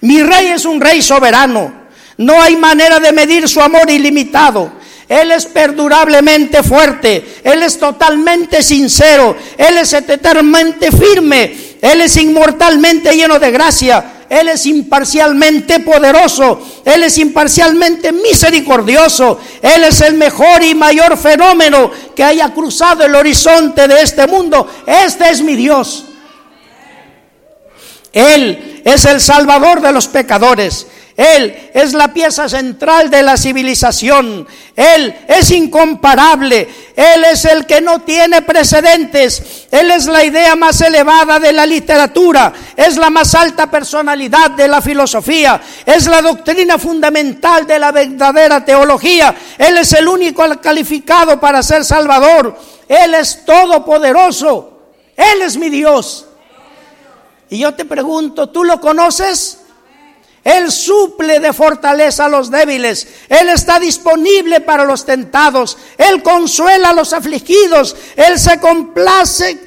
Mi 0.00 0.22
rey 0.22 0.48
es 0.48 0.64
un 0.64 0.80
rey 0.80 1.02
soberano. 1.02 1.86
No 2.18 2.40
hay 2.40 2.56
manera 2.56 2.98
de 3.00 3.12
medir 3.12 3.48
su 3.48 3.60
amor 3.60 3.90
ilimitado. 3.90 4.72
Él 5.08 5.30
es 5.30 5.46
perdurablemente 5.46 6.64
fuerte, 6.64 7.40
Él 7.44 7.62
es 7.62 7.78
totalmente 7.78 8.60
sincero, 8.60 9.36
Él 9.56 9.78
es 9.78 9.92
eternamente 9.92 10.90
firme, 10.90 11.56
Él 11.80 12.00
es 12.00 12.16
inmortalmente 12.16 13.14
lleno 13.14 13.38
de 13.38 13.52
gracia, 13.52 14.15
Él 14.28 14.48
es 14.48 14.66
imparcialmente 14.66 15.80
poderoso, 15.80 16.60
Él 16.84 17.02
es 17.02 17.18
imparcialmente 17.18 18.12
misericordioso, 18.12 19.38
Él 19.62 19.84
es 19.84 20.00
el 20.00 20.14
mejor 20.14 20.62
y 20.62 20.74
mayor 20.74 21.16
fenómeno 21.16 21.90
que 22.14 22.24
haya 22.24 22.52
cruzado 22.52 23.04
el 23.04 23.14
horizonte 23.14 23.86
de 23.86 24.02
este 24.02 24.26
mundo. 24.26 24.68
Este 24.86 25.30
es 25.30 25.42
mi 25.42 25.54
Dios. 25.54 26.06
Él 28.12 28.80
es 28.84 29.04
el 29.04 29.20
salvador 29.20 29.80
de 29.80 29.92
los 29.92 30.08
pecadores. 30.08 30.86
Él 31.16 31.70
es 31.72 31.94
la 31.94 32.12
pieza 32.12 32.46
central 32.46 33.08
de 33.08 33.22
la 33.22 33.38
civilización. 33.38 34.46
Él 34.74 35.16
es 35.26 35.50
incomparable. 35.50 36.68
Él 36.94 37.24
es 37.24 37.46
el 37.46 37.64
que 37.64 37.80
no 37.80 38.00
tiene 38.00 38.42
precedentes. 38.42 39.66
Él 39.70 39.90
es 39.90 40.04
la 40.04 40.22
idea 40.24 40.54
más 40.56 40.78
elevada 40.82 41.40
de 41.40 41.54
la 41.54 41.64
literatura. 41.64 42.52
Es 42.76 42.98
la 42.98 43.08
más 43.08 43.34
alta 43.34 43.70
personalidad 43.70 44.50
de 44.50 44.68
la 44.68 44.82
filosofía. 44.82 45.58
Es 45.86 46.06
la 46.06 46.20
doctrina 46.20 46.76
fundamental 46.76 47.66
de 47.66 47.78
la 47.78 47.92
verdadera 47.92 48.62
teología. 48.62 49.34
Él 49.56 49.78
es 49.78 49.94
el 49.94 50.06
único 50.08 50.44
calificado 50.60 51.40
para 51.40 51.62
ser 51.62 51.82
salvador. 51.82 52.58
Él 52.86 53.14
es 53.14 53.42
todopoderoso. 53.46 54.80
Él 55.16 55.40
es 55.40 55.56
mi 55.56 55.70
Dios. 55.70 56.26
Y 57.48 57.60
yo 57.60 57.72
te 57.72 57.86
pregunto, 57.86 58.50
¿tú 58.50 58.64
lo 58.64 58.78
conoces? 58.82 59.60
Él 60.46 60.70
suple 60.70 61.40
de 61.40 61.52
fortaleza 61.52 62.26
a 62.26 62.28
los 62.28 62.52
débiles. 62.52 63.08
Él 63.28 63.48
está 63.48 63.80
disponible 63.80 64.60
para 64.60 64.84
los 64.84 65.04
tentados. 65.04 65.76
Él 65.98 66.22
consuela 66.22 66.90
a 66.90 66.92
los 66.92 67.12
afligidos. 67.12 67.96
Él 68.14 68.38
se 68.38 68.60
complace 68.60 69.58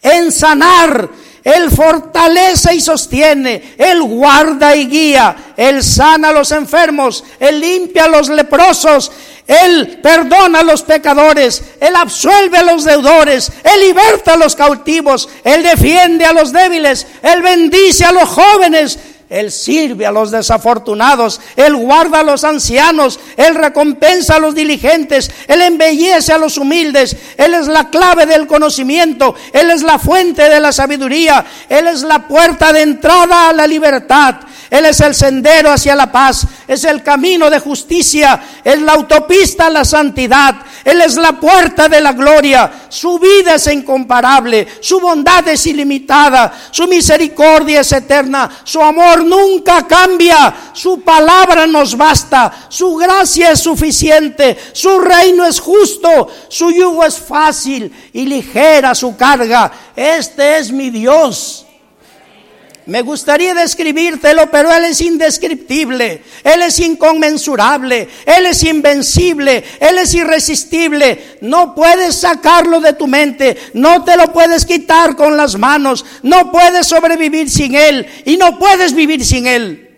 en 0.00 0.32
sanar. 0.32 1.10
Él 1.44 1.70
fortalece 1.70 2.74
y 2.74 2.80
sostiene, 2.80 3.76
Él 3.78 4.02
guarda 4.02 4.74
y 4.74 4.86
guía, 4.86 5.52
Él 5.56 5.84
sana 5.84 6.30
a 6.30 6.32
los 6.32 6.50
enfermos, 6.50 7.22
Él 7.38 7.60
limpia 7.60 8.06
a 8.06 8.08
los 8.08 8.28
leprosos, 8.28 9.12
Él 9.46 10.00
perdona 10.02 10.58
a 10.58 10.64
los 10.64 10.82
pecadores, 10.82 11.62
Él 11.78 11.94
absuelve 11.94 12.58
a 12.58 12.64
los 12.64 12.82
deudores, 12.82 13.52
Él 13.62 13.80
liberta 13.80 14.32
a 14.32 14.36
los 14.36 14.56
cautivos, 14.56 15.28
Él 15.44 15.62
defiende 15.62 16.24
a 16.24 16.32
los 16.32 16.50
débiles, 16.50 17.06
Él 17.22 17.42
bendice 17.42 18.04
a 18.04 18.10
los 18.10 18.28
jóvenes, 18.28 18.98
él 19.28 19.50
sirve 19.50 20.06
a 20.06 20.12
los 20.12 20.30
desafortunados, 20.30 21.40
Él 21.56 21.74
guarda 21.74 22.20
a 22.20 22.22
los 22.22 22.44
ancianos, 22.44 23.18
Él 23.36 23.56
recompensa 23.56 24.36
a 24.36 24.38
los 24.38 24.54
diligentes, 24.54 25.32
Él 25.48 25.62
embellece 25.62 26.32
a 26.32 26.38
los 26.38 26.56
humildes, 26.58 27.16
Él 27.36 27.54
es 27.54 27.66
la 27.66 27.90
clave 27.90 28.26
del 28.26 28.46
conocimiento, 28.46 29.34
Él 29.52 29.70
es 29.72 29.82
la 29.82 29.98
fuente 29.98 30.48
de 30.48 30.60
la 30.60 30.70
sabiduría, 30.70 31.44
Él 31.68 31.88
es 31.88 32.02
la 32.02 32.28
puerta 32.28 32.72
de 32.72 32.82
entrada 32.82 33.48
a 33.48 33.52
la 33.52 33.66
libertad, 33.66 34.36
Él 34.70 34.86
es 34.86 35.00
el 35.00 35.12
sendero 35.12 35.72
hacia 35.72 35.96
la 35.96 36.12
paz, 36.12 36.46
es 36.68 36.84
el 36.84 37.02
camino 37.02 37.50
de 37.50 37.58
justicia, 37.58 38.40
es 38.62 38.80
la 38.80 38.92
autopista 38.92 39.66
a 39.66 39.70
la 39.70 39.84
santidad, 39.84 40.54
Él 40.84 41.00
es 41.00 41.16
la 41.16 41.32
puerta 41.32 41.88
de 41.88 42.00
la 42.00 42.12
gloria, 42.12 42.70
su 42.88 43.18
vida 43.18 43.56
es 43.56 43.66
incomparable, 43.66 44.68
su 44.80 45.00
bondad 45.00 45.48
es 45.48 45.66
ilimitada, 45.66 46.52
su 46.70 46.86
misericordia 46.86 47.80
es 47.80 47.90
eterna, 47.90 48.48
su 48.62 48.80
amor 48.80 49.15
nunca 49.24 49.86
cambia, 49.86 50.54
su 50.72 51.00
palabra 51.00 51.66
nos 51.66 51.96
basta, 51.96 52.52
su 52.68 52.96
gracia 52.96 53.50
es 53.50 53.60
suficiente, 53.60 54.56
su 54.72 54.98
reino 54.98 55.44
es 55.44 55.60
justo, 55.60 56.28
su 56.48 56.70
yugo 56.70 57.04
es 57.04 57.18
fácil 57.18 57.92
y 58.12 58.26
ligera 58.26 58.94
su 58.94 59.16
carga. 59.16 59.70
Este 59.94 60.58
es 60.58 60.72
mi 60.72 60.90
Dios. 60.90 61.65
Me 62.86 63.02
gustaría 63.02 63.52
describírtelo, 63.52 64.48
pero 64.48 64.72
Él 64.72 64.84
es 64.84 65.00
indescriptible, 65.00 66.22
Él 66.44 66.62
es 66.62 66.78
inconmensurable, 66.78 68.08
Él 68.24 68.46
es 68.46 68.62
invencible, 68.62 69.64
Él 69.80 69.98
es 69.98 70.14
irresistible. 70.14 71.38
No 71.40 71.74
puedes 71.74 72.14
sacarlo 72.14 72.80
de 72.80 72.92
tu 72.92 73.08
mente, 73.08 73.56
no 73.74 74.04
te 74.04 74.16
lo 74.16 74.32
puedes 74.32 74.64
quitar 74.64 75.16
con 75.16 75.36
las 75.36 75.58
manos, 75.58 76.04
no 76.22 76.52
puedes 76.52 76.86
sobrevivir 76.86 77.50
sin 77.50 77.74
Él 77.74 78.06
y 78.24 78.36
no 78.36 78.56
puedes 78.56 78.94
vivir 78.94 79.24
sin 79.24 79.48
Él. 79.48 79.90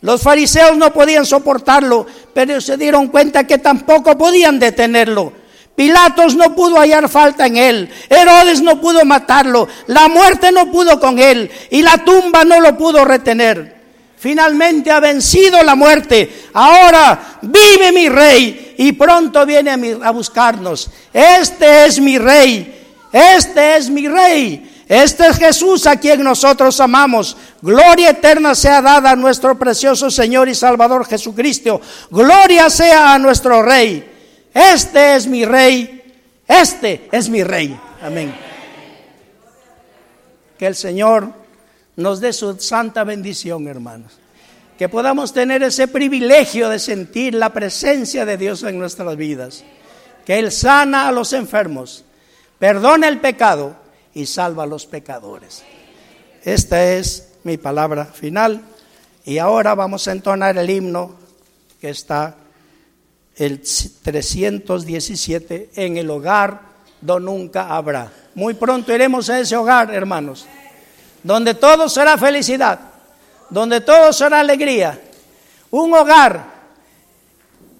Los 0.00 0.22
fariseos 0.22 0.76
no 0.76 0.92
podían 0.92 1.24
soportarlo, 1.24 2.06
pero 2.34 2.60
se 2.60 2.76
dieron 2.76 3.06
cuenta 3.06 3.46
que 3.46 3.58
tampoco 3.58 4.18
podían 4.18 4.58
detenerlo. 4.58 5.32
Pilatos 5.74 6.36
no 6.36 6.54
pudo 6.54 6.78
hallar 6.78 7.08
falta 7.08 7.46
en 7.46 7.56
él. 7.56 7.90
Herodes 8.08 8.60
no 8.60 8.80
pudo 8.80 9.04
matarlo. 9.04 9.68
La 9.86 10.08
muerte 10.08 10.52
no 10.52 10.70
pudo 10.70 11.00
con 11.00 11.18
él. 11.18 11.50
Y 11.70 11.82
la 11.82 11.98
tumba 11.98 12.44
no 12.44 12.60
lo 12.60 12.76
pudo 12.76 13.04
retener. 13.04 13.80
Finalmente 14.18 14.90
ha 14.90 15.00
vencido 15.00 15.62
la 15.62 15.74
muerte. 15.74 16.48
Ahora 16.52 17.38
vive 17.42 17.90
mi 17.90 18.08
rey. 18.08 18.74
Y 18.78 18.92
pronto 18.92 19.46
viene 19.46 19.98
a, 20.02 20.10
buscarnos. 20.10 20.90
Este 21.12 21.86
es 21.86 21.98
mi 21.98 22.18
rey. 22.18 22.80
Este 23.10 23.76
es 23.76 23.88
mi 23.88 24.06
rey. 24.08 24.84
Este 24.86 25.26
es 25.26 25.38
Jesús 25.38 25.86
a 25.86 25.96
quien 25.96 26.22
nosotros 26.22 26.78
amamos. 26.80 27.34
Gloria 27.62 28.10
eterna 28.10 28.54
sea 28.54 28.82
dada 28.82 29.12
a 29.12 29.16
nuestro 29.16 29.58
precioso 29.58 30.10
Señor 30.10 30.50
y 30.50 30.54
Salvador 30.54 31.06
Jesucristo. 31.06 31.80
Gloria 32.10 32.68
sea 32.68 33.14
a 33.14 33.18
nuestro 33.18 33.62
Rey. 33.62 34.11
Este 34.54 35.16
es 35.16 35.26
mi 35.26 35.44
rey, 35.44 36.02
este 36.46 37.08
es 37.10 37.28
mi 37.28 37.42
rey. 37.42 37.78
Amén. 38.02 38.34
Que 40.58 40.66
el 40.66 40.74
Señor 40.74 41.32
nos 41.96 42.20
dé 42.20 42.32
su 42.32 42.58
santa 42.58 43.04
bendición, 43.04 43.66
hermanos. 43.66 44.18
Que 44.78 44.88
podamos 44.88 45.32
tener 45.32 45.62
ese 45.62 45.88
privilegio 45.88 46.68
de 46.68 46.78
sentir 46.78 47.34
la 47.34 47.52
presencia 47.52 48.24
de 48.24 48.36
Dios 48.36 48.62
en 48.62 48.78
nuestras 48.78 49.16
vidas. 49.16 49.64
Que 50.26 50.38
Él 50.38 50.52
sana 50.52 51.08
a 51.08 51.12
los 51.12 51.32
enfermos, 51.32 52.04
perdona 52.58 53.08
el 53.08 53.20
pecado 53.20 53.76
y 54.14 54.26
salva 54.26 54.64
a 54.64 54.66
los 54.66 54.86
pecadores. 54.86 55.62
Esta 56.44 56.84
es 56.92 57.32
mi 57.44 57.56
palabra 57.56 58.04
final. 58.04 58.62
Y 59.24 59.38
ahora 59.38 59.74
vamos 59.74 60.08
a 60.08 60.12
entonar 60.12 60.58
el 60.58 60.68
himno 60.68 61.14
que 61.80 61.90
está 61.90 62.36
el 63.36 63.60
317, 63.60 65.70
en 65.74 65.96
el 65.96 66.10
hogar 66.10 66.60
donde 67.00 67.30
nunca 67.30 67.68
habrá. 67.68 68.12
Muy 68.34 68.54
pronto 68.54 68.94
iremos 68.94 69.28
a 69.28 69.40
ese 69.40 69.56
hogar, 69.56 69.92
hermanos, 69.92 70.46
donde 71.22 71.54
todo 71.54 71.88
será 71.88 72.16
felicidad, 72.16 72.78
donde 73.50 73.80
todo 73.80 74.12
será 74.12 74.40
alegría. 74.40 75.00
Un 75.70 75.92
hogar 75.94 76.52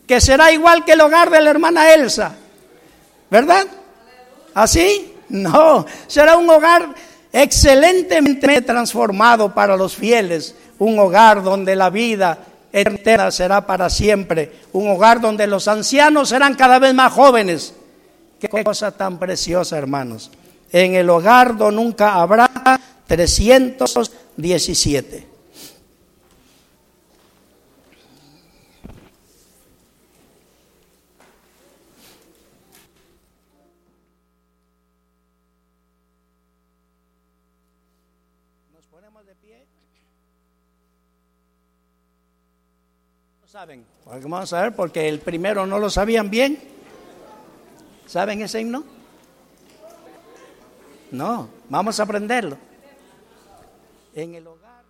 que 0.07 0.21
será 0.21 0.53
igual 0.53 0.85
que 0.85 0.93
el 0.93 1.01
hogar 1.01 1.31
de 1.31 1.41
la 1.41 1.51
hermana 1.51 1.93
Elsa, 1.93 2.35
¿verdad? 3.31 3.67
¿Así? 4.55 5.15
No, 5.29 5.87
será 6.07 6.37
un 6.37 6.49
hogar 6.51 6.95
excelentemente 7.33 8.61
transformado 8.61 9.55
para 9.55 9.77
los 9.77 9.97
fieles, 9.97 10.55
un 10.79 10.99
hogar 10.99 11.43
donde 11.43 11.75
la 11.75 11.89
vida 11.89 12.39
eterna 12.73 13.31
será 13.31 13.67
para 13.67 13.91
siempre. 13.91 14.63
Un 14.73 14.89
hogar 14.91 15.21
donde 15.21 15.47
los 15.47 15.69
ancianos 15.69 16.31
serán 16.31 16.55
cada 16.55 16.79
vez 16.79 16.95
más 16.95 17.13
jóvenes. 17.13 17.75
Qué 18.41 18.49
cosa 18.49 18.91
tan 18.91 19.19
preciosa, 19.19 19.77
hermanos. 19.79 20.31
En 20.71 20.95
el 20.95 21.11
hogar 21.11 21.55
donde 21.57 21.77
nunca 21.77 22.15
habrá 22.15 22.49
317. 23.07 25.33
saben? 43.53 43.85
Vamos 44.21 44.53
a 44.53 44.63
ver, 44.63 44.77
porque 44.77 45.09
el 45.09 45.21
primero 45.21 45.65
no 45.67 45.79
lo 45.79 45.89
sabían 45.89 46.29
bien. 46.29 46.59
¿Saben 48.07 48.43
ese 48.43 48.61
himno? 48.61 48.85
No, 51.11 51.49
vamos 51.71 51.99
a 51.99 52.03
aprenderlo. 52.03 52.59
En 54.15 54.35
el 54.35 54.47
hogar. 54.47 54.83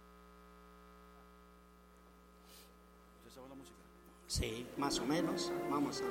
Sí, 4.27 4.67
más 4.77 4.99
o 4.99 5.05
menos. 5.05 5.53
Vamos 5.71 6.01
a. 6.01 6.05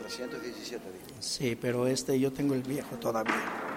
317. 0.00 0.84
Sí, 1.18 1.56
pero 1.60 1.88
este 1.88 2.20
yo 2.20 2.32
tengo 2.32 2.54
el 2.54 2.62
viejo 2.62 2.96
todavía. 2.96 3.73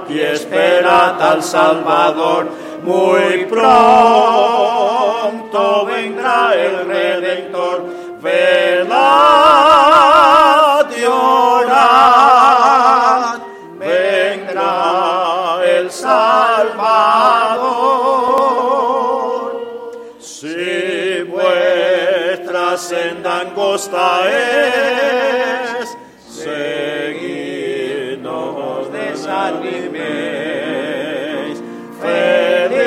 y 0.08 0.20
espera 0.20 1.16
al 1.18 1.42
Salvador 1.42 2.48
muy 2.84 3.46
pronto 3.46 3.64
vendrá 5.86 6.54
el 6.54 6.86
Redentor, 6.86 7.84
velad 8.20 8.63
costa 23.74 24.06
es. 25.80 25.88
Seguid, 26.42 28.18
no 28.22 28.40
os 28.70 28.86
desaniméis. 28.92 29.96
Felicidad 32.00 32.84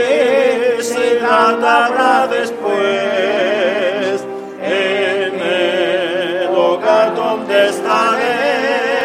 habrá 1.76 2.16
después 2.28 4.16
en 4.62 5.34
el 5.42 6.56
hogar 6.56 7.08
donde 7.16 7.56
estaréis. 7.68 9.02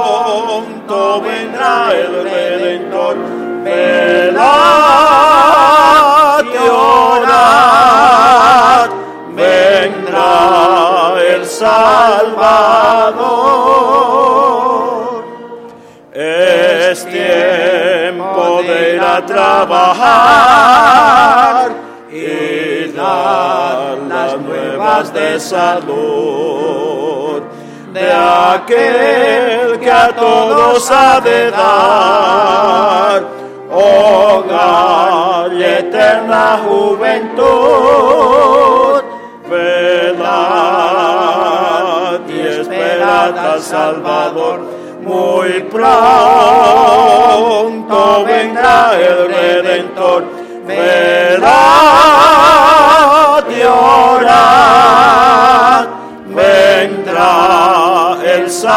vendrá 1.22 1.90
el 1.92 2.22
Redentor. 2.22 3.16
Velad 3.64 4.44
y 6.44 6.68
orad. 6.70 7.80
Vendrá 9.34 11.14
el 11.34 11.44
Salvador. 11.46 12.42
Es 16.12 17.04
tiempo 17.06 18.62
de 18.62 18.94
ir 18.94 19.02
a 19.02 19.26
trabajar 19.26 20.52
y 22.10 22.92
dar 22.92 23.98
las 24.08 24.38
nuevas 24.38 25.12
de 25.12 25.40
salud 25.40 26.51
de 28.02 28.12
aquel 28.12 29.78
que 29.80 29.90
a 29.90 30.08
todos 30.14 30.90
ha 30.90 31.20
de 31.20 31.50
dar 31.50 33.22
hogar 33.70 35.52
y 35.52 35.62
eterna 35.62 36.60
juventud. 36.66 37.42
Velad 39.48 40.22
y 42.28 42.40
esperad 42.40 43.38
al 43.38 43.60
Salvador. 43.60 44.58
Muy 45.02 45.52
pronto 45.74 45.84
vendrá 48.24 48.94
el 48.98 49.28
Redentor. 49.28 50.24
Velad 50.66 51.52
y. 53.50 53.62
Vendrá 56.82 58.18
el 58.24 58.50
Salvador. 58.50 58.72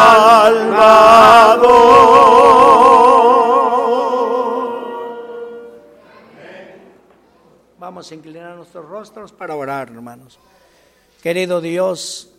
Vamos 7.80 8.08
a 8.08 8.14
inclinar 8.14 8.54
nuestros 8.54 8.88
rostros 8.88 9.32
para 9.32 9.56
orar, 9.56 9.88
hermanos. 9.88 10.38
Querido 11.20 11.60
Dios, 11.60 12.30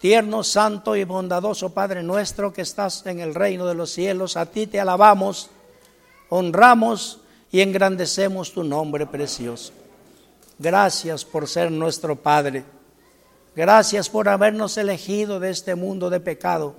tierno, 0.00 0.42
santo 0.42 0.96
y 0.96 1.04
bondadoso 1.04 1.72
Padre 1.72 2.02
nuestro 2.02 2.52
que 2.52 2.62
estás 2.62 3.06
en 3.06 3.20
el 3.20 3.36
reino 3.36 3.66
de 3.66 3.76
los 3.76 3.90
cielos, 3.90 4.36
a 4.36 4.46
ti 4.46 4.66
te 4.66 4.80
alabamos, 4.80 5.48
honramos 6.28 7.20
y 7.52 7.60
engrandecemos 7.60 8.52
tu 8.52 8.64
nombre 8.64 9.06
precioso. 9.06 9.72
Gracias 10.58 11.24
por 11.24 11.46
ser 11.46 11.70
nuestro 11.70 12.16
Padre. 12.16 12.81
Gracias 13.54 14.08
por 14.08 14.28
habernos 14.28 14.78
elegido 14.78 15.38
de 15.38 15.50
este 15.50 15.74
mundo 15.74 16.08
de 16.08 16.20
pecado 16.20 16.74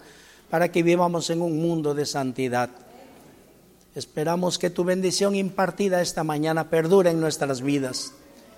para 0.49 0.71
que 0.71 0.81
vivamos 0.81 1.29
en 1.29 1.41
un 1.41 1.61
mundo 1.61 1.93
de 1.93 2.05
santidad. 2.05 2.69
Esperamos 3.93 4.57
que 4.57 4.71
tu 4.71 4.83
bendición 4.83 5.35
impartida 5.35 6.01
esta 6.01 6.23
mañana 6.23 6.69
perdure 6.71 7.11
en 7.11 7.21
nuestras 7.21 7.61
vidas, 7.61 8.13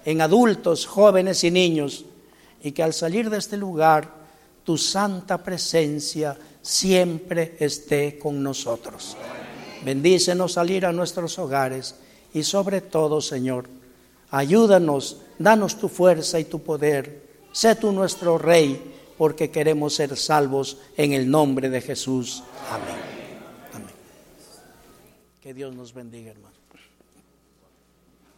en 0.05 0.21
adultos, 0.21 0.85
jóvenes 0.85 1.43
y 1.43 1.51
niños, 1.51 2.05
y 2.63 2.71
que 2.71 2.83
al 2.83 2.93
salir 2.93 3.29
de 3.29 3.37
este 3.37 3.57
lugar 3.57 4.09
tu 4.63 4.77
santa 4.77 5.43
presencia 5.43 6.37
siempre 6.61 7.57
esté 7.59 8.17
con 8.17 8.41
nosotros. 8.41 9.17
Bendícenos 9.83 10.53
salir 10.53 10.85
a 10.85 10.93
nuestros 10.93 11.37
hogares 11.37 11.95
y 12.33 12.43
sobre 12.43 12.79
todo, 12.79 13.19
Señor, 13.19 13.67
ayúdanos, 14.31 15.17
danos 15.37 15.77
tu 15.77 15.89
fuerza 15.89 16.39
y 16.39 16.45
tu 16.45 16.63
poder. 16.63 17.24
Sé 17.55 17.73
tú 17.77 17.93
nuestro 17.93 18.37
Rey, 18.37 19.13
porque 19.17 19.49
queremos 19.49 19.93
ser 19.93 20.17
salvos 20.17 20.77
en 20.97 21.13
el 21.13 21.31
nombre 21.31 21.69
de 21.69 21.79
Jesús. 21.79 22.43
Amén. 22.69 22.97
Amén. 23.71 23.95
Que 25.39 25.53
Dios 25.53 25.73
nos 25.73 25.93
bendiga, 25.93 26.31
hermano. 26.31 26.54